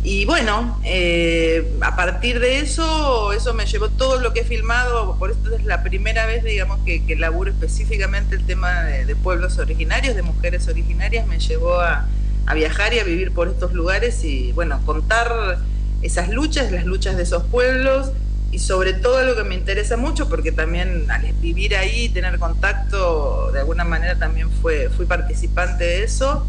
[0.02, 5.16] y bueno, eh, a partir de eso, eso me llevó todo lo que he filmado,
[5.18, 9.58] por esto es la primera vez, digamos, que, que laburo específicamente el tema de, pueblos
[9.58, 12.06] originarios, de mujeres originarias, me llevó a,
[12.54, 15.58] viajar y a vivir por estos lugares y, bueno, contar
[16.02, 18.10] esas luchas, las luchas de esos pueblos.
[18.50, 23.52] Y sobre todo lo que me interesa mucho, porque también al vivir ahí, tener contacto,
[23.52, 26.44] de alguna manera también fue, fui participante de eso,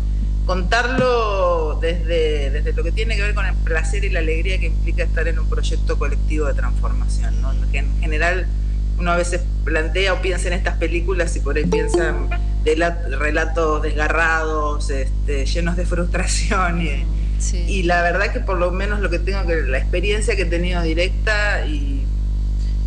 [0.45, 4.67] contarlo desde, desde lo que tiene que ver con el placer y la alegría que
[4.67, 7.53] implica estar en un proyecto colectivo de transformación, ¿no?
[7.71, 8.47] que en general
[8.97, 12.15] uno a veces plantea o piensa en estas películas y por ahí piensa
[12.63, 12.75] de
[13.17, 17.05] relatos desgarrados, este, llenos de frustración y,
[17.67, 20.45] y, la verdad que por lo menos lo que tengo que la experiencia que he
[20.45, 22.05] tenido directa y,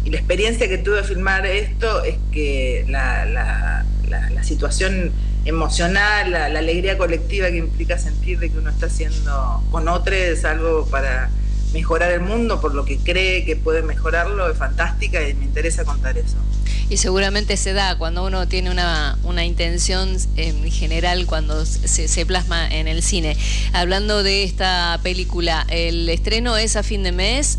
[0.04, 5.12] la experiencia que tuve de filmar esto es que la, la, la, situación
[5.44, 10.86] emocional, la, alegría colectiva que implica sentir de que uno está haciendo con otros algo
[10.86, 11.30] para
[11.72, 15.84] mejorar el mundo, por lo que cree que puede mejorarlo, es fantástica y me interesa
[15.84, 16.36] contar eso.
[16.88, 22.26] Y seguramente se da cuando uno tiene una, una intención en general, cuando se, se,
[22.26, 23.36] plasma en el cine.
[23.72, 27.58] Hablando de esta película, ¿el estreno es a fin de mes?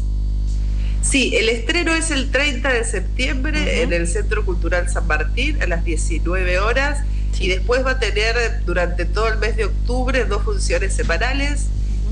[1.01, 5.67] Sí, el estreno es el 30 de septiembre en el Centro Cultural San Martín a
[5.67, 6.99] las 19 horas
[7.39, 11.67] y después va a tener durante todo el mes de octubre dos funciones semanales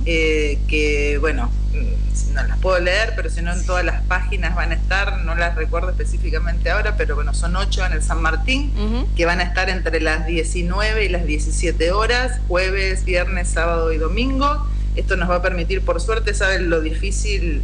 [0.05, 4.55] eh, que, bueno, mm, no las puedo leer, pero si no en todas las páginas
[4.55, 8.21] van a estar, no las recuerdo específicamente ahora, pero bueno, son ocho en el San
[8.21, 8.73] Martín,
[9.15, 13.97] que van a estar entre las 19 y las 17 horas, jueves, viernes, sábado y
[13.97, 14.67] domingo.
[14.95, 17.61] Esto nos va a permitir, por suerte, saben lo difícil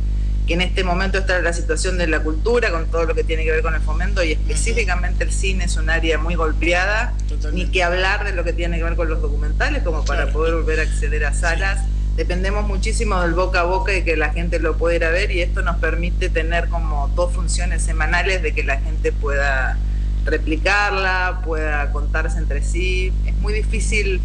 [0.50, 3.44] que en este momento está la situación de la cultura, con todo lo que tiene
[3.44, 7.14] que ver con el fomento, y específicamente el cine es un área muy golpeada,
[7.54, 10.56] ni que hablar de lo que tiene que ver con los documentales, como para poder
[10.56, 11.86] volver a acceder a salas.
[12.16, 15.30] Dependemos muchísimo del boca a boca y que la gente lo pueda ir a ver
[15.30, 19.78] y esto nos permite tener como dos funciones semanales de que la gente pueda
[20.26, 23.14] replicarla, pueda contarse entre sí.
[23.28, 24.20] Es muy difícil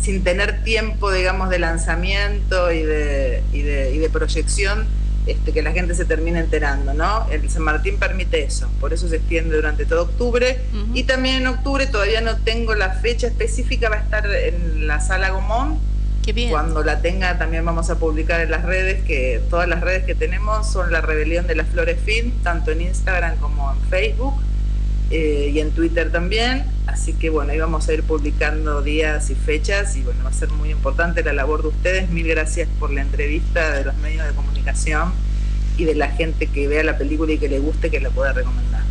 [0.00, 4.86] sin tener tiempo, digamos, de lanzamiento y de, y de, proyección,
[5.26, 7.26] este, que la gente se termine enterando, ¿no?
[7.30, 10.60] El San Martín permite eso, por eso se extiende durante todo octubre.
[10.92, 15.00] Y también en octubre, todavía no tengo la fecha específica, va a estar en la
[15.00, 15.78] sala Gomón,
[16.50, 20.14] cuando la tenga también vamos a publicar en las redes, que todas las redes que
[20.14, 24.34] tenemos son la Rebelión de las Flores Film, tanto en Instagram como en Facebook
[25.10, 26.64] eh, y en Twitter también.
[26.86, 30.32] Así que bueno, ahí vamos a ir publicando días y fechas y bueno, va a
[30.32, 32.10] ser muy importante la labor de ustedes.
[32.10, 35.12] Mil gracias por la entrevista de los medios de comunicación
[35.76, 38.32] y de la gente que vea la película y que le guste que la pueda
[38.32, 38.83] recomendar.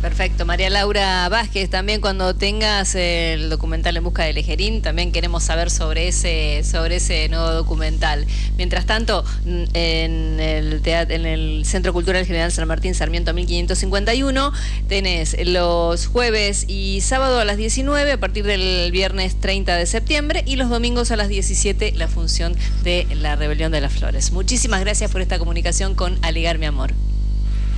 [0.00, 0.46] Perfecto.
[0.46, 5.70] María Laura Vázquez, también cuando tengas el documental En Busca de Lejerín, también queremos saber
[5.70, 8.26] sobre ese, sobre ese nuevo documental.
[8.56, 14.52] Mientras tanto, en el, en el Centro Cultural General San Martín Sarmiento 1551,
[14.88, 20.44] tenés los jueves y sábado a las 19, a partir del viernes 30 de septiembre,
[20.46, 24.32] y los domingos a las 17, la función de la Rebelión de las Flores.
[24.32, 26.94] Muchísimas gracias por esta comunicación con Aligar Mi Amor.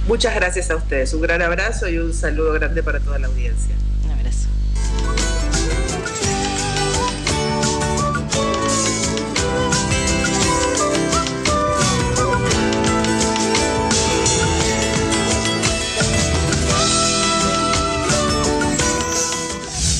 [0.07, 1.15] Muchas gracias a ustedes.
[1.15, 3.75] Un gran abrazo y un saludo grande para toda la audiencia.
[4.05, 4.49] Un abrazo.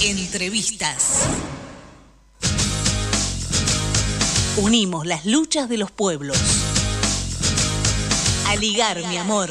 [0.05, 1.29] Entrevistas.
[4.57, 6.39] Unimos las luchas de los pueblos.
[8.49, 9.51] A ligar, mi amor.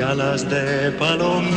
[0.00, 1.50] alas de palomita.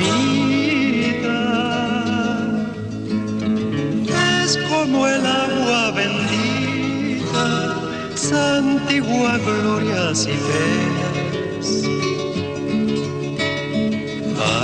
[4.43, 7.75] Es como el agua bendita,
[8.15, 11.67] santigua glorias y penas.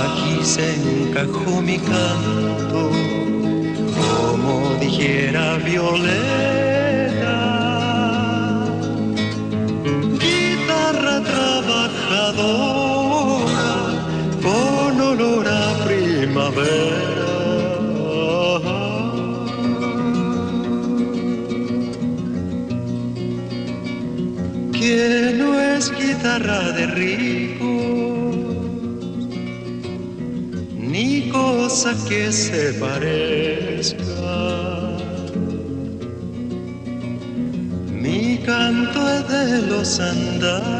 [0.00, 2.90] Aquí se encajó mi canto,
[3.96, 6.40] como dijera Violeta.
[12.40, 12.79] con
[24.72, 27.72] Que no es guitarra de rico,
[30.76, 34.00] ni cosa que se parezca.
[37.92, 40.79] Mi canto es de los andamios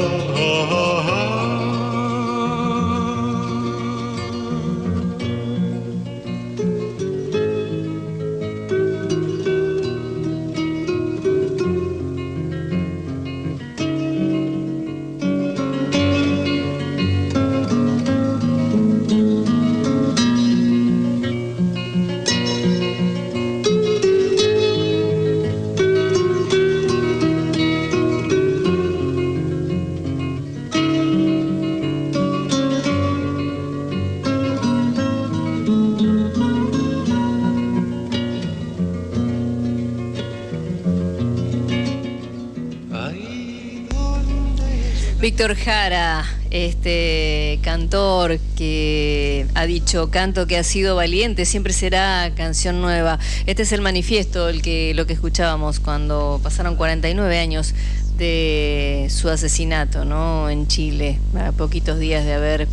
[45.41, 52.79] Víctor Jara, este cantor que ha dicho canto que ha sido valiente, siempre será canción
[52.79, 53.17] nueva.
[53.47, 57.73] Este es el manifiesto, el que lo que escuchábamos cuando pasaron 49 años
[58.19, 60.47] de su asesinato, ¿no?
[60.47, 62.67] En Chile, a poquitos días de haber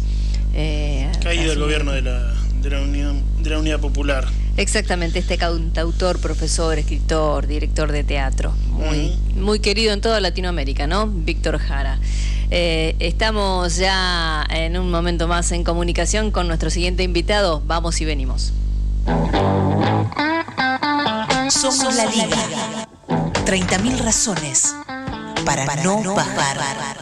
[0.52, 4.26] eh, Caído el gobierno de la, de la Unión de la Unidad Popular.
[4.58, 11.06] Exactamente, este cantautor, profesor, escritor, director de teatro, muy, muy querido en toda Latinoamérica, ¿no?
[11.06, 11.97] Víctor Jara.
[12.50, 17.62] Eh, estamos ya en un momento más en comunicación con nuestro siguiente invitado.
[17.66, 18.52] Vamos y venimos.
[21.50, 22.88] Somos la Liga.
[23.44, 24.74] 30.000 razones
[25.44, 26.58] para, no bajar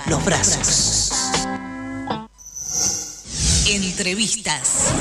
[0.07, 1.13] los brazos.
[3.69, 4.93] Entrevistas.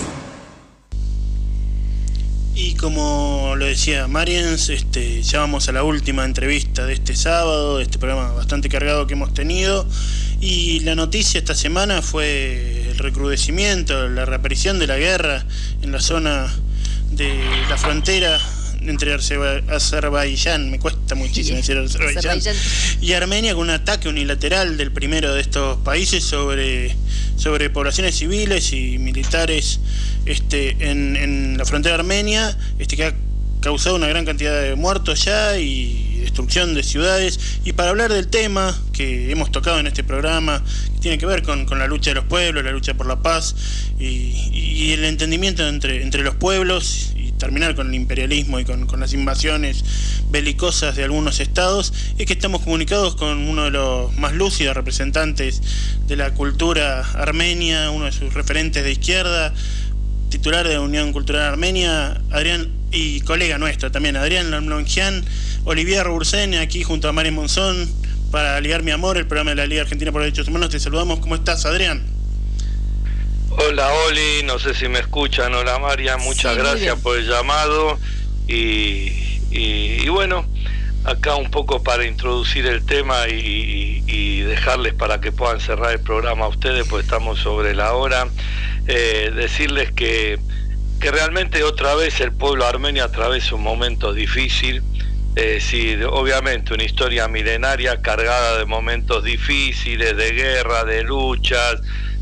[2.55, 7.77] Y como lo decía Mariens, este, ya vamos a la última entrevista de este sábado,
[7.77, 9.85] de este programa bastante cargado que hemos tenido.
[10.41, 15.45] Y la noticia esta semana fue el recrudecimiento, la reaparición de la guerra
[15.81, 16.53] en la zona
[17.11, 17.33] de
[17.69, 18.39] la frontera
[18.81, 22.55] entre Azerba- Azerbaiyán, me cuesta muchísimo decir Azerbaiyán, Azerbaiyán.
[23.01, 26.95] y Armenia con un ataque unilateral del primero de estos países sobre,
[27.35, 29.79] sobre poblaciones civiles y militares
[30.27, 33.15] este, en, en la frontera armenia, este, que ha
[33.61, 37.39] causado una gran cantidad de muertos ya y destrucción de ciudades.
[37.63, 40.63] Y para hablar del tema que hemos tocado en este programa,
[40.95, 43.21] que tiene que ver con, con la lucha de los pueblos, la lucha por la
[43.21, 43.55] paz
[43.99, 48.87] y, y el entendimiento entre, entre los pueblos y terminar con el imperialismo y con,
[48.87, 49.83] con las invasiones
[50.29, 55.61] belicosas de algunos estados, es que estamos comunicados con uno de los más lúcidos representantes
[56.07, 59.53] de la cultura armenia, uno de sus referentes de izquierda,
[60.35, 65.23] titular de Unión Cultural Armenia, Adrián, y colega nuestro también, Adrián Longian,
[65.63, 67.89] Olivier Bursen, aquí junto a Mario Monzón,
[68.31, 70.69] para Ligar Mi Amor, el programa de la Liga Argentina por los Derechos Humanos.
[70.71, 72.03] Te saludamos, ¿cómo estás, Adrián?
[73.49, 76.99] Hola Oli, no sé si me escuchan, hola María, muchas Sí, gracias bien.
[77.01, 77.97] por el llamado
[78.49, 78.53] y,
[79.51, 80.45] y- y bueno,
[81.05, 86.45] acá un poco para introducir el tema y, dejarles para que puedan cerrar el programa
[86.45, 88.33] a ustedes, pues estamos sobre la hora,
[88.85, 90.43] eh, decirles que,
[90.99, 94.85] que realmente otra vez el pueblo armenio atraviesa un momento difícil,
[95.35, 101.75] eh, sí, obviamente una historia milenaria cargada de momentos difíciles, de guerra, de luchas,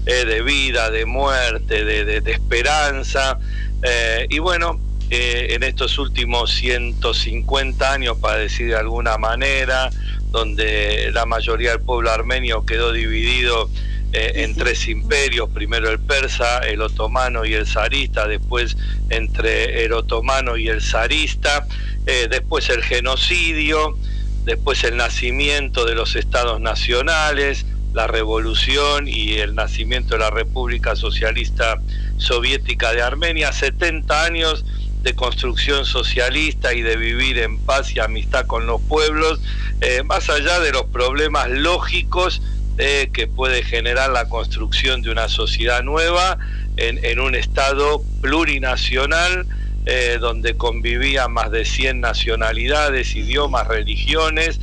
[0.05, 3.39] eh, de vida, de muerte, de, de- de esperanza.
[3.81, 4.81] eh, y bueno,
[5.15, 9.91] eh, en estos últimos 150 años, para decir de alguna manera,
[10.31, 13.69] donde la mayoría del pueblo armenio quedó dividido
[14.11, 18.75] eh, en tres imperios, primero el persa, el otomano y el zarista, después
[19.11, 21.67] entre el otomano y el zarista,
[22.07, 23.95] eh, después el genocidio,
[24.45, 30.95] después el nacimiento de los estados nacionales, la revolución y el nacimiento de la República
[30.95, 31.79] Socialista
[32.17, 34.65] Soviética de Armenia, 70 años
[35.03, 39.41] de construcción socialista y de vivir en paz y amistad con los pueblos,
[39.81, 42.41] eh, más allá de los problemas lógicos
[42.77, 46.37] eh, que puede generar la construcción de una sociedad nueva
[46.77, 49.45] en, un Estado plurinacional
[49.85, 54.59] eh, donde convivían más de 100 nacionalidades, idiomas, religiones,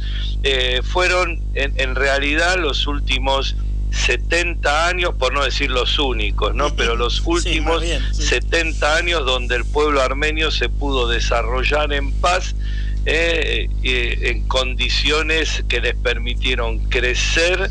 [0.83, 3.55] fueron en, en realidad los últimos
[3.91, 6.75] 70 años, por no decir los únicos, ¿no?
[6.77, 12.55] Pero los últimos 70 años donde el pueblo armenio se pudo desarrollar en paz
[13.07, 17.71] eh, eh, en condiciones que les permitieron crecer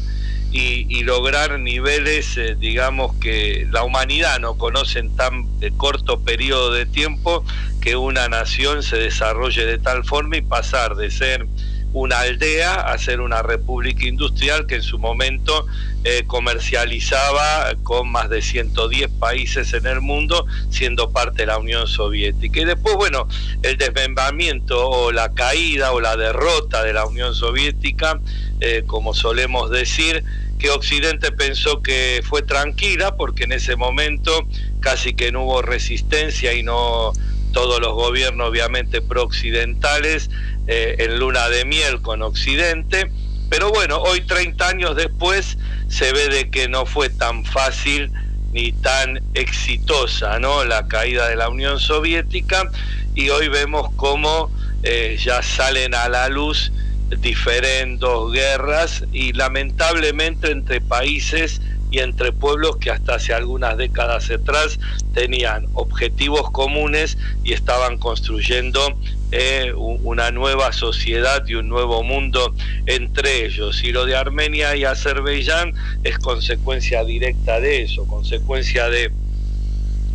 [0.51, 5.47] y, lograr niveles, eh, digamos, que la humanidad no conoce en tan
[5.77, 7.45] corto periodo de tiempo
[7.79, 11.47] que una nación se desarrolle de tal forma y pasar de ser
[11.93, 15.65] una aldea a ser una república industrial que en su momento
[16.03, 21.87] eh, comercializaba con más de 110 países en el mundo, siendo parte de la Unión
[21.87, 22.61] Soviética.
[22.61, 23.27] Y después, bueno,
[23.63, 28.19] el desmembramiento o la caída o la derrota de la Unión Soviética,
[28.59, 30.23] eh, como solemos decir,
[30.59, 34.45] que Occidente pensó que fue tranquila porque en ese momento
[34.81, 37.13] casi que no hubo resistencia y no
[37.51, 40.29] todos los gobiernos obviamente pro-occidentales
[40.67, 43.11] eh, en luna de miel con Occidente,
[43.49, 45.57] pero bueno, hoy 30 años después
[45.87, 48.11] se ve de que no fue tan fácil
[48.51, 50.65] ni tan exitosa ¿no?
[50.65, 52.69] la caída de la Unión Soviética
[53.15, 54.51] y hoy vemos cómo
[54.83, 56.71] eh, ya salen a la luz
[57.17, 61.61] diferentes guerras y lamentablemente entre países
[61.91, 64.79] y entre pueblos que hasta hace algunas décadas atrás
[65.13, 68.97] tenían objetivos comunes y estaban construyendo
[69.31, 72.53] eh, una nueva sociedad y un nuevo mundo
[72.85, 73.83] entre ellos.
[73.83, 79.11] Y lo de Armenia y Azerbaiyán es consecuencia directa de eso, consecuencia de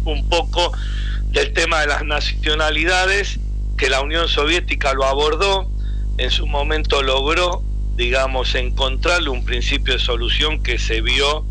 [0.04, 0.72] un poco
[1.30, 3.38] del tema de las nacionalidades,
[3.76, 5.68] que la Unión Soviética lo abordó,
[6.18, 7.62] en su momento logró,
[7.96, 11.44] digamos, encontrarle un principio de solución que se vio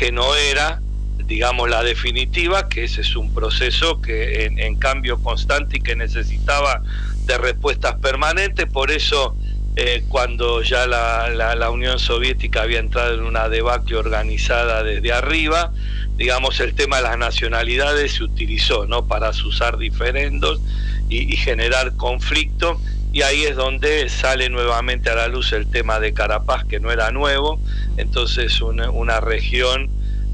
[0.00, 0.80] que no era,
[1.26, 6.82] digamos, la definitiva, que ese es un proceso que en, cambio constante y que necesitaba
[7.26, 9.36] de respuestas permanentes, por eso
[9.76, 15.70] eh, cuando ya la, Unión Soviética había entrado en una debacle organizada desde arriba,
[16.16, 20.62] digamos, el tema de las nacionalidades se utilizó, ¿no?, para usar diferendos
[21.10, 22.80] y, y generar conflicto,
[23.12, 26.92] y ahí es donde sale nuevamente a la luz el tema de Carapaz, que no
[26.92, 27.60] era nuevo,
[27.96, 29.90] entonces una, región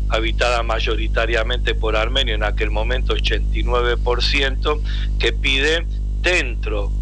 [0.08, 4.80] habitada mayoritariamente por armenios, en aquel momento 89%,
[5.18, 5.86] que pide
[6.20, 6.92] dentro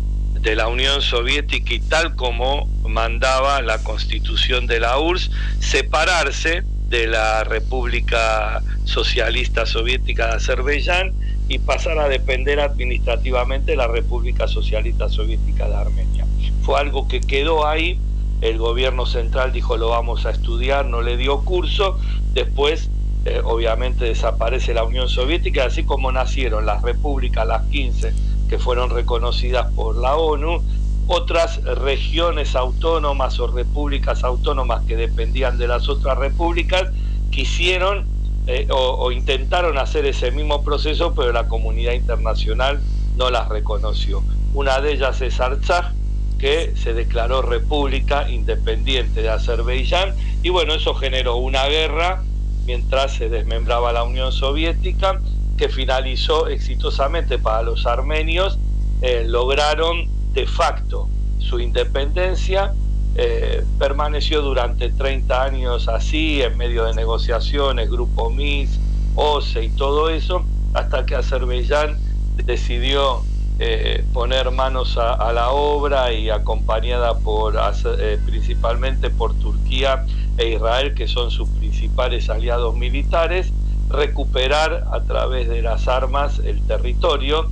[0.41, 7.07] de la Unión Soviética y tal como mandaba la constitución de la URSS, separarse de
[7.09, 11.13] la República Socialista Soviética de Azerbaiyán
[11.49, 16.27] y pasar a depender administrativamente de la República Socialista Soviética de Armenia.
[16.62, 17.99] Fue algo que quedó ahí,
[18.41, 21.99] el gobierno central dijo lo vamos a estudiar, no le dio curso,
[22.33, 22.91] después
[23.27, 28.12] eh, obviamente desaparece la Unión Soviética, así como nacieron las repúblicas, las 15
[28.49, 30.62] que fueron reconocidas por la ONU,
[31.07, 36.85] otras regiones autónomas o repúblicas autónomas que dependían de las otras repúblicas
[37.31, 38.14] quisieron
[38.47, 42.81] eh, o, intentaron hacer ese mismo proceso, pero la comunidad internacional
[43.16, 44.23] no las reconoció.
[44.53, 45.93] Una de ellas es Artsaj,
[46.39, 52.23] que se declaró república independiente de Azerbaiyán, y bueno, eso generó una guerra
[52.66, 55.21] mientras se desmembraba la Unión Soviética,
[55.57, 58.59] que finalizó exitosamente para los armenios,
[59.01, 61.09] eh, lograron de facto
[61.39, 62.75] su independencia
[63.16, 68.81] eh, permaneció durante 30 años así, en medio de negociaciones, Grupo MIS,
[69.15, 71.97] OCE y todo eso, hasta que Azerbaiyán
[72.45, 73.23] decidió
[73.61, 80.05] eh, poner manos a, la obra y acompañada por eh, principalmente por Turquía
[80.36, 83.53] e Israel, que son sus principales aliados militares,
[83.91, 87.49] recuperar a través de las armas el territorio.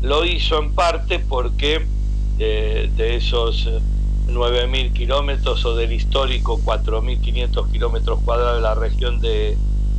[0.00, 1.86] Lo hizo en parte porque
[2.38, 3.68] de esos
[4.28, 9.56] 9.000 kilómetros o del histórico 4.500 kilómetros cuadrados de la región de,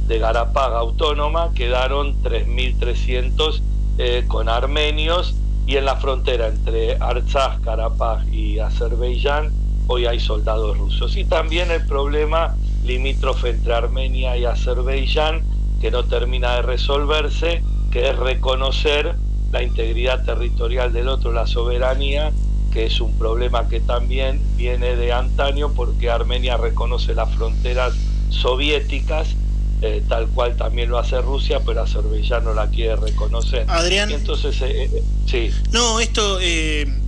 [0.08, 3.62] de Garapag autónoma, quedaron 3.300
[3.98, 5.36] eh, con armenios
[5.66, 9.52] y en la frontera entre Artsaj, Karapaj y Azerbaiyán
[9.88, 11.16] hoy hay soldados rusos.
[11.16, 15.44] Y también el problema limítrofe entre Armenia y Azerbaiyán
[15.80, 19.16] que no termina de resolverse, que es reconocer
[19.52, 22.32] la integridad territorial del otro, la soberanía,
[22.74, 27.94] que es un problema que también viene de antaño porque Armenia reconoce las fronteras
[28.30, 29.36] soviéticas,
[29.82, 33.66] eh, tal cual también lo hace Rusia, pero Azerbaiyán no la quiere reconocer.
[33.68, 34.12] Adrián.
[34.12, 35.50] entonces, eh, eh, sí.
[35.72, 36.40] No, esto,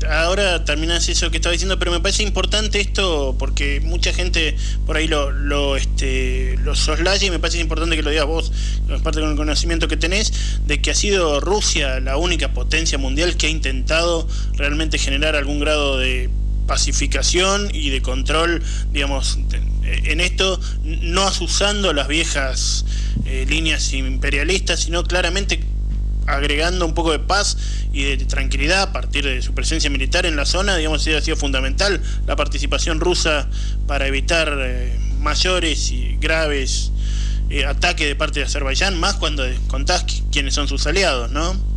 [0.09, 4.55] ahora terminas eso que estaba diciendo, pero me parece importante esto porque mucha gente
[4.85, 8.51] por ahí lo, lo, este, lo soslaya y me parece importante que lo digas vos,
[8.89, 10.33] aparte con el conocimiento que tenés,
[10.65, 15.59] de que ha sido Rusia la única potencia mundial que ha intentado realmente generar algún
[15.59, 16.29] grado de
[16.67, 19.37] pacificación y de control, digamos,
[19.85, 22.85] en esto, no asusando las viejas
[23.25, 25.63] eh, líneas imperialistas, sino claramente
[26.27, 27.57] agregando un poco de paz
[27.93, 31.37] y de tranquilidad a partir de su presencia militar en la zona, digamos, ha sido
[31.37, 33.47] fundamental la participación rusa
[33.87, 36.91] para evitar eh, mayores y graves
[37.49, 41.74] eh, ataques de parte de Azerbaiyán, más cuando contás quiénes son sus aliados, ¿no?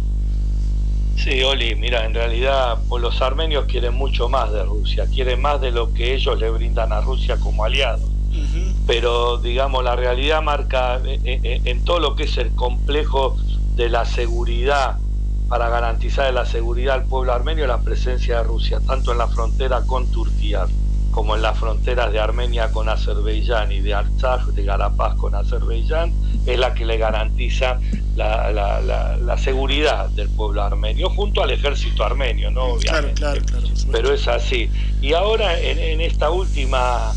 [1.18, 5.60] Sí, Oli, mira, en realidad pues, los armenios quieren mucho más de Rusia, quieren más
[5.60, 8.08] de lo que ellos le brindan a Rusia como aliados.
[8.86, 13.36] Pero, digamos, la realidad marca eh, eh, en todo lo que es el complejo
[13.74, 14.96] de la seguridad,
[15.48, 19.82] para garantizar la seguridad al pueblo armenio, la presencia de Rusia, tanto en la frontera
[19.86, 20.66] con Turquía
[21.18, 26.12] como en las fronteras de Armenia con Azerbaiyán y de Artsaj, de Garapaz con Azerbaiyán,
[26.46, 27.80] es la que le garantiza
[28.14, 32.66] la, seguridad del pueblo armenio, junto al ejército armenio, ¿no?
[32.66, 33.14] Obviamente.
[33.14, 33.74] Claro, claro, claro.
[33.90, 34.70] Pero es así.
[35.02, 37.12] Y ahora en esta última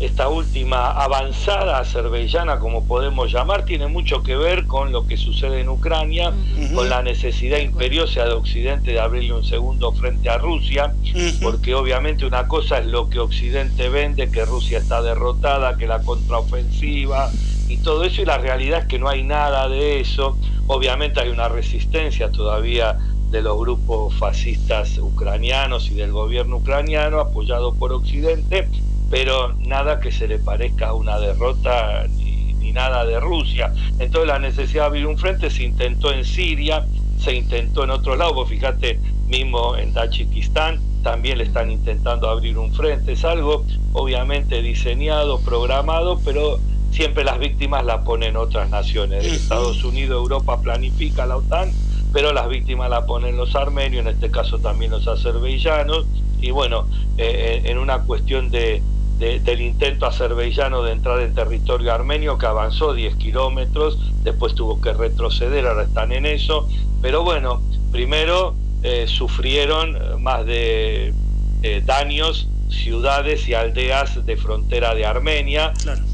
[0.00, 5.60] esta última avanzada azerbaiyana, como podemos llamar, tiene mucho que ver con lo que sucede
[5.60, 6.32] en Ucrania,
[6.74, 10.92] con la necesidad imperiosa de Occidente de abrirle un segundo frente a Rusia,
[11.40, 16.02] porque obviamente una cosa es lo que Occidente vende, que Rusia está derrotada, que la
[16.02, 17.30] contraofensiva
[17.68, 20.36] y todo eso, y la realidad es que no hay nada de eso.
[20.66, 22.98] Obviamente hay una resistencia todavía
[23.30, 28.68] de los grupos fascistas ucranianos y del gobierno ucraniano apoyado por Occidente,
[29.14, 33.72] pero nada que se le parezca a una derrota ni, nada de Rusia.
[34.00, 36.84] Entonces la necesidad de abrir un frente se intentó en Siria,
[37.20, 42.58] se intentó en otro lado, vos fíjate mismo en Tachikistán también le están intentando abrir
[42.58, 46.58] un frente, es algo obviamente diseñado, programado, pero
[46.90, 49.24] siempre las víctimas la ponen otras naciones.
[49.24, 51.70] Estados Unidos, Europa planifica la OTAN,
[52.12, 56.04] pero las víctimas la ponen los armenios, en este caso también los azerbaiyanos,
[56.40, 58.82] y bueno, eh, en una cuestión de,
[59.18, 64.92] del intento azerbaiyano de entrar en territorio armenio que avanzó 10 kilómetros, después tuvo que
[64.92, 66.68] retroceder, ahora están en eso,
[67.00, 67.62] pero bueno,
[67.92, 71.14] primero eh, sufrieron más de
[71.62, 75.72] eh, daños ciudades y aldeas de frontera de Armenia,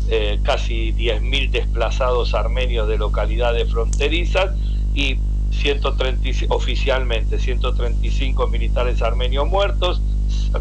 [0.09, 4.51] eh, casi 10.000 desplazados armenios de localidades fronterizas
[4.95, 5.17] y
[5.51, 10.01] 130, oficialmente 135 militares armenios muertos,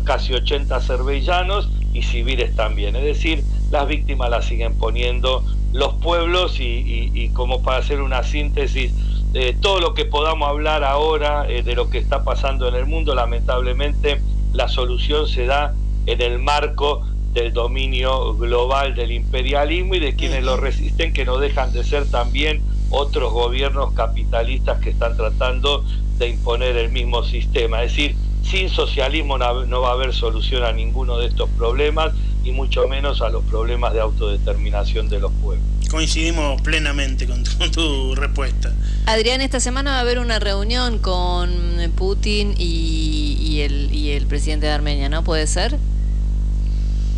[0.03, 2.95] casi 80 azerbaiyanos y civiles también.
[2.95, 5.43] Es decir, las víctimas las siguen poniendo
[5.73, 8.91] los pueblos y, como para hacer una síntesis
[9.31, 12.87] de todo lo que podamos hablar ahora eh, de lo que está pasando en el
[12.87, 14.19] mundo, lamentablemente
[14.53, 15.75] la solución se da
[16.07, 21.37] en el marco del dominio global del imperialismo y de quienes lo resisten, que no
[21.37, 25.85] dejan de ser también otros gobiernos capitalistas que están tratando
[26.17, 27.83] de imponer el mismo sistema.
[27.83, 28.15] Es decir,
[28.49, 32.13] sin socialismo no va a haber solución a ninguno de estos problemas
[32.43, 35.65] y mucho menos a los problemas de autodeterminación de los pueblos.
[35.89, 38.73] Coincidimos plenamente con tu, respuesta.
[39.05, 41.51] Adrián, esta semana va a haber una reunión con
[41.95, 45.23] Putin y, el, y el presidente de Armenia, ¿no?
[45.23, 45.77] ¿Puede ser?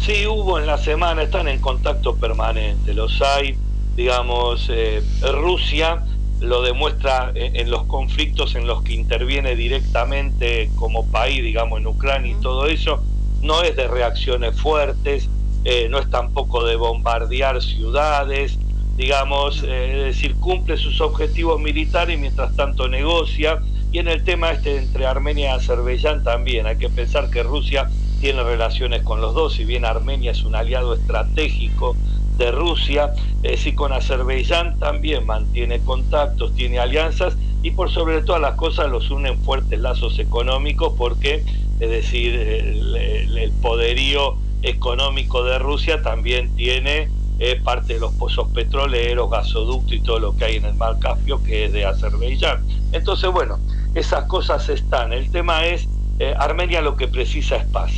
[0.06, 3.56] Sí, hubo en la semana, están en contacto permanente, los hay,
[3.96, 6.04] digamos, eh, Rusia
[6.42, 12.36] lo demuestra en, los conflictos en los que interviene directamente como país, digamos, en Ucrania
[12.38, 13.02] y todo eso,
[13.42, 15.30] no es de reacciones fuertes,
[15.64, 18.58] eh, no es tampoco de bombardear ciudades,
[18.98, 23.60] digamos, eh, es decir, cumple sus objetivos militares y mientras tanto negocia.
[23.92, 27.90] Y en el tema este entre Armenia y Azerbaiyán también, hay que pensar que Rusia
[28.20, 31.96] tiene relaciones con los dos, si bien Armenia es un aliado estratégico
[32.42, 33.14] de Rusia,
[33.44, 38.90] es y con Azerbaiyán también mantiene contactos, tiene alianzas y por sobre todas las cosas
[38.90, 41.44] los unen fuertes lazos económicos porque,
[41.80, 49.30] es decir, el, poderío económico de Rusia también tiene eh, parte de los pozos petroleros,
[49.30, 52.66] gasoductos y todo lo que hay en el mar Caspio que es de Azerbaiyán.
[52.92, 53.60] Entonces, bueno,
[53.94, 55.14] esas cosas están.
[55.14, 55.88] El tema es,
[56.18, 57.92] eh, Armenia lo que precisa es paz.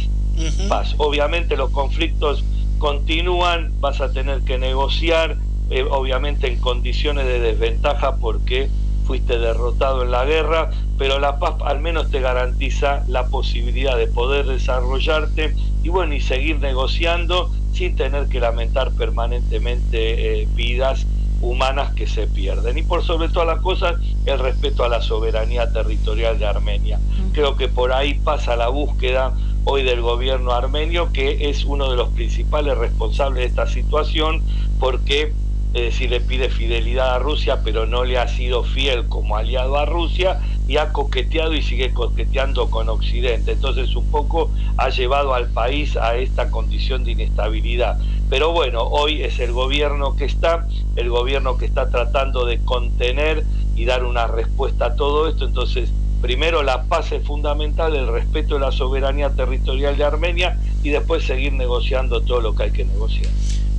[0.68, 0.96] Paz.
[0.98, 2.44] Obviamente los conflictos
[2.84, 5.38] continúan, vas a tener que negociar,
[5.70, 8.70] eh, obviamente en condiciones de desventaja porque
[9.06, 14.08] fuiste derrotado en la guerra, pero la paz al menos te garantiza la posibilidad de
[14.08, 21.06] poder desarrollarte y bueno, y seguir negociando sin tener que lamentar permanentemente eh, vidas
[21.40, 22.78] humanas que se pierden.
[22.78, 23.96] Y por sobre todas las cosas,
[24.26, 27.00] el respeto a la soberanía territorial de Armenia.
[27.32, 29.34] Creo que por ahí pasa la búsqueda
[29.66, 34.42] hoy del gobierno armenio, que es uno de los principales responsables de esta situación,
[34.80, 35.34] porque
[35.74, 39.78] eh, si le pide fidelidad a Rusia, pero no le ha sido fiel como aliado
[39.78, 43.54] a Rusia y ha coqueteado y sigue coqueteando con Occidente.
[43.54, 47.98] Entonces un poco ha llevado al país a esta condición de inestabilidad.
[48.30, 53.44] Pero bueno, hoy es el gobierno que está, el gobierno que está tratando de contener
[53.76, 55.46] y dar una respuesta a todo esto.
[55.46, 55.92] Entonces,
[56.24, 61.26] primero la paz es fundamental, el respeto de la soberanía territorial de Armenia y después
[61.26, 63.28] seguir negociando todo lo que hay que negociar.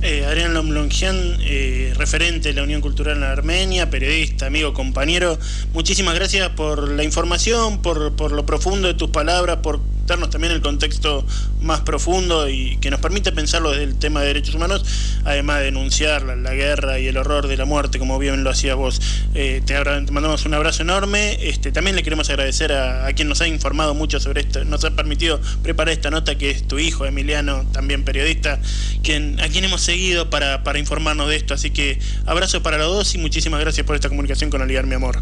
[0.03, 5.39] Eh, Adrián Lomlongian, eh, referente de la Unión Cultural en Armenia, periodista, amigo, compañero,
[5.73, 10.53] muchísimas gracias por la información, por, por lo profundo de tus palabras, por darnos también
[10.53, 11.25] el contexto
[11.61, 14.85] más profundo y que nos permite pensarlo desde el tema de derechos humanos,
[15.23, 18.75] además de denunciar la, guerra y el horror de la muerte, como bien lo hacías
[18.75, 19.01] vos.
[19.33, 19.73] Eh, te,
[20.11, 21.37] mandamos un abrazo enorme.
[21.41, 24.91] Este, también le queremos agradecer a, quien nos ha informado mucho sobre esto, nos ha
[24.91, 28.59] permitido preparar esta nota, que es tu hijo, Emiliano, también periodista,
[29.03, 31.53] quien, a quien hemos seguido para, para informarnos de esto.
[31.53, 34.95] Así que abrazo para los dos y muchísimas gracias por esta comunicación con Aligar, mi
[34.95, 35.21] amor.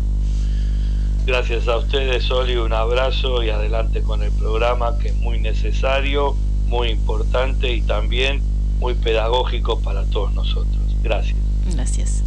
[1.25, 6.35] Gracias a ustedes, Oli, un abrazo y adelante con el programa que es muy necesario,
[6.65, 8.41] muy importante y también
[8.79, 10.83] muy pedagógico para todos nosotros.
[11.01, 11.37] Gracias.
[11.73, 12.23] Gracias.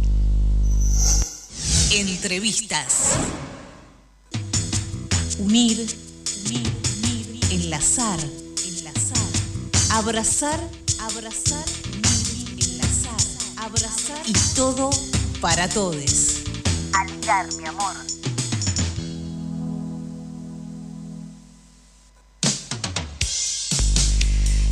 [1.91, 3.17] Entrevistas.
[5.37, 5.77] Unir,
[6.47, 6.67] unir,
[6.97, 8.19] unir, enlazar,
[8.65, 10.59] enlazar, abrazar,
[10.99, 13.21] abrazar, unir, enlazar,
[13.57, 14.89] abrazar y todo
[15.39, 16.41] para todos.
[16.93, 18.16] Aligar, mi amor.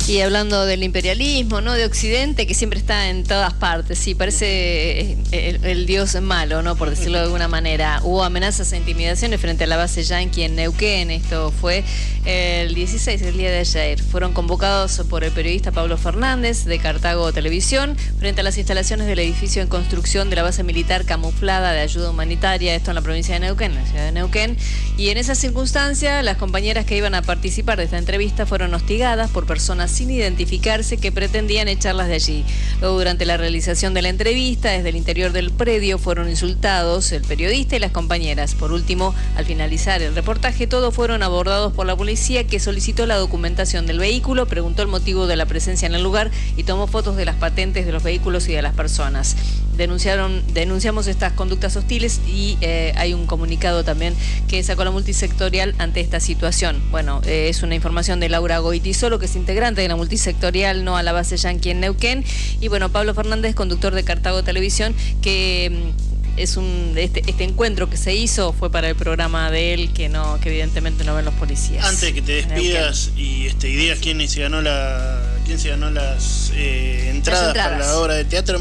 [0.08, 1.72] Y hablando del imperialismo, ¿no?
[1.72, 6.76] De Occidente, que siempre está en todas partes, sí, parece eh, el, dios malo, ¿no?
[6.76, 8.00] Por decirlo de alguna manera.
[8.04, 11.82] Hubo amenazas e intimidaciones frente a la base yankee en Neuquén, esto fue
[12.24, 14.00] el 16, el día de ayer.
[14.00, 19.18] Fueron convocados por el periodista Pablo Fernández de Cartago Televisión frente a las instalaciones del
[19.18, 23.34] edificio en construcción de la base militar camuflada de ayuda humanitaria, esto en la provincia
[23.34, 24.56] de Neuquén, en la ciudad de Neuquén.
[24.96, 29.32] Y en esa circunstancia, las compañeras que iban a participar de esta entrevista fueron hostigadas
[29.32, 32.44] por personas sin identificarse que pretendían echarlas de allí.
[32.80, 37.22] Luego, durante la realización de la entrevista, desde el interior del predio fueron insultados el
[37.22, 38.54] periodista y las compañeras.
[38.54, 43.16] Por último, al finalizar el reportaje, todos fueron abordados por la policía que solicitó la
[43.16, 47.16] documentación del vehículo, preguntó el motivo de la presencia en el lugar y tomó fotos
[47.16, 49.36] de las patentes de los vehículos y de las personas
[49.76, 54.14] denunciaron, denunciamos estas conductas hostiles y eh, hay un comunicado también
[54.48, 56.82] que sacó la multisectorial ante esta situación.
[56.90, 60.96] Bueno, eh, es una información de Laura Goitisolo, que es integrante de la multisectorial No
[60.96, 62.24] a la base Yankee en Neuquén.
[62.60, 67.88] Y bueno, Pablo Fernández, conductor de Cartago Televisión, que mm, es un este, este, encuentro
[67.88, 71.24] que se hizo fue para el programa de él que no que evidentemente no ven
[71.24, 71.84] los policías.
[71.84, 75.90] Antes de que te despidas y este, ideas quién se ganó la quién se ganó
[75.90, 78.58] las, eh, entradas, para la obra de teatro.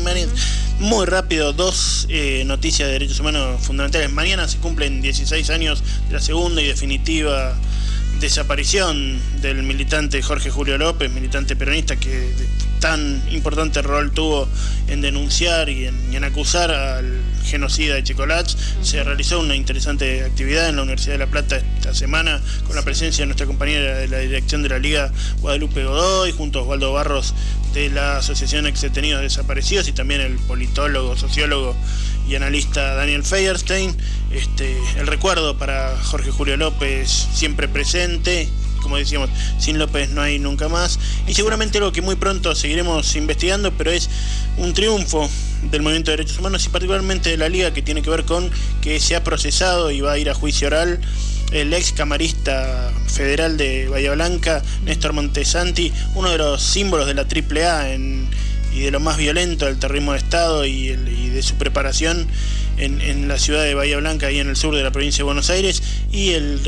[0.79, 4.11] Muy rápido, dos eh, noticias de derechos humanos fundamentales.
[4.11, 7.55] Mañana se cumplen 16 años de la segunda y definitiva
[8.19, 12.33] desaparición del militante Jorge Julio López, militante peronista que
[12.79, 14.47] tan importante rol tuvo
[14.87, 18.55] en denunciar y en, acusar al genocida de Chicolach.
[18.81, 22.81] Se realizó una interesante actividad en la Universidad de La Plata esta semana con la
[22.81, 25.11] presencia de nuestra compañera de la dirección de la Liga,
[25.41, 27.33] Guadalupe Godoy, junto a Osvaldo Barros
[27.73, 31.75] de la Asociación Exdetenidos Desaparecidos y también el politólogo, sociólogo
[32.27, 33.95] y analista Daniel Feierstein.
[34.35, 38.49] Este, el recuerdo para Jorge Julio López siempre presente
[38.85, 40.99] como decíamos, sin López no hay nunca más.
[41.25, 44.11] Y seguramente algo que muy pronto seguiremos investigando, pero es
[44.57, 45.27] un triunfo
[45.71, 48.51] del movimiento de derechos humanos y particularmente de la liga que tiene que ver con
[48.81, 51.01] que se ha procesado y va a ir a juicio oral
[51.51, 57.23] el ex camarista federal de Bahía Blanca, Néstor Montesanti, uno de los símbolos de la
[57.23, 58.29] AAA en,
[58.71, 62.27] y de lo más violento del terrorismo de Estado y, y de su preparación
[62.77, 65.49] en, la ciudad de Bahía Blanca, y en el sur de la provincia de Buenos
[65.49, 65.81] Aires,
[66.11, 66.59] y el,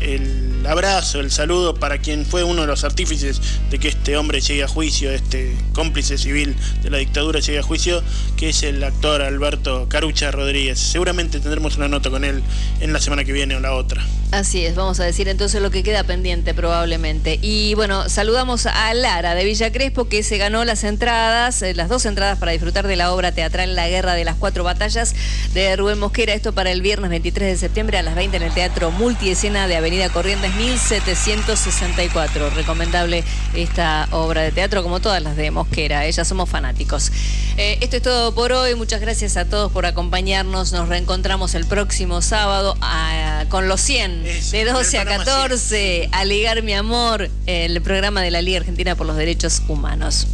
[0.00, 3.40] el, abrazo, el saludo para quien fue uno de los artífices
[3.70, 7.62] de que este hombre llegue a juicio, este cómplice civil de la dictadura llegue a
[7.62, 8.02] juicio,
[8.36, 10.78] que es el actor Alberto Carucha Rodríguez.
[10.78, 12.42] Seguramente tendremos una nota con él
[12.80, 14.04] en la semana que viene o la otra.
[14.32, 17.38] Así es, vamos a decir entonces lo que queda pendiente probablemente.
[17.42, 21.90] Y bueno, saludamos a Lara de Villa Crespo que se ganó las entradas, eh, las
[21.90, 25.14] dos entradas para disfrutar de la obra teatral La Guerra de las Cuatro Batallas
[25.54, 26.32] de Rubén Mosquera.
[26.32, 29.76] Esto para el viernes 23 de septiembre a las 20 en el Teatro Multiescena de
[29.76, 32.50] Avenida Corrientes 1764.
[32.50, 33.24] Recomendable
[33.54, 36.06] esta obra de teatro como todas las de Mosquera.
[36.06, 37.12] Ellas somos fanáticos.
[37.58, 38.74] Eh, esto es todo por hoy.
[38.74, 40.72] Muchas gracias a todos por acompañarnos.
[40.72, 46.62] Nos reencontramos el próximo sábado ah, con los 100 de 12 a 14, a Ligar
[46.62, 50.26] Mi Amor, el programa de la Liga Argentina por los Derechos Humanos.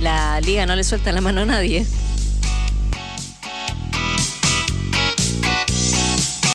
[0.00, 1.86] La Liga no le suelta la mano a nadie.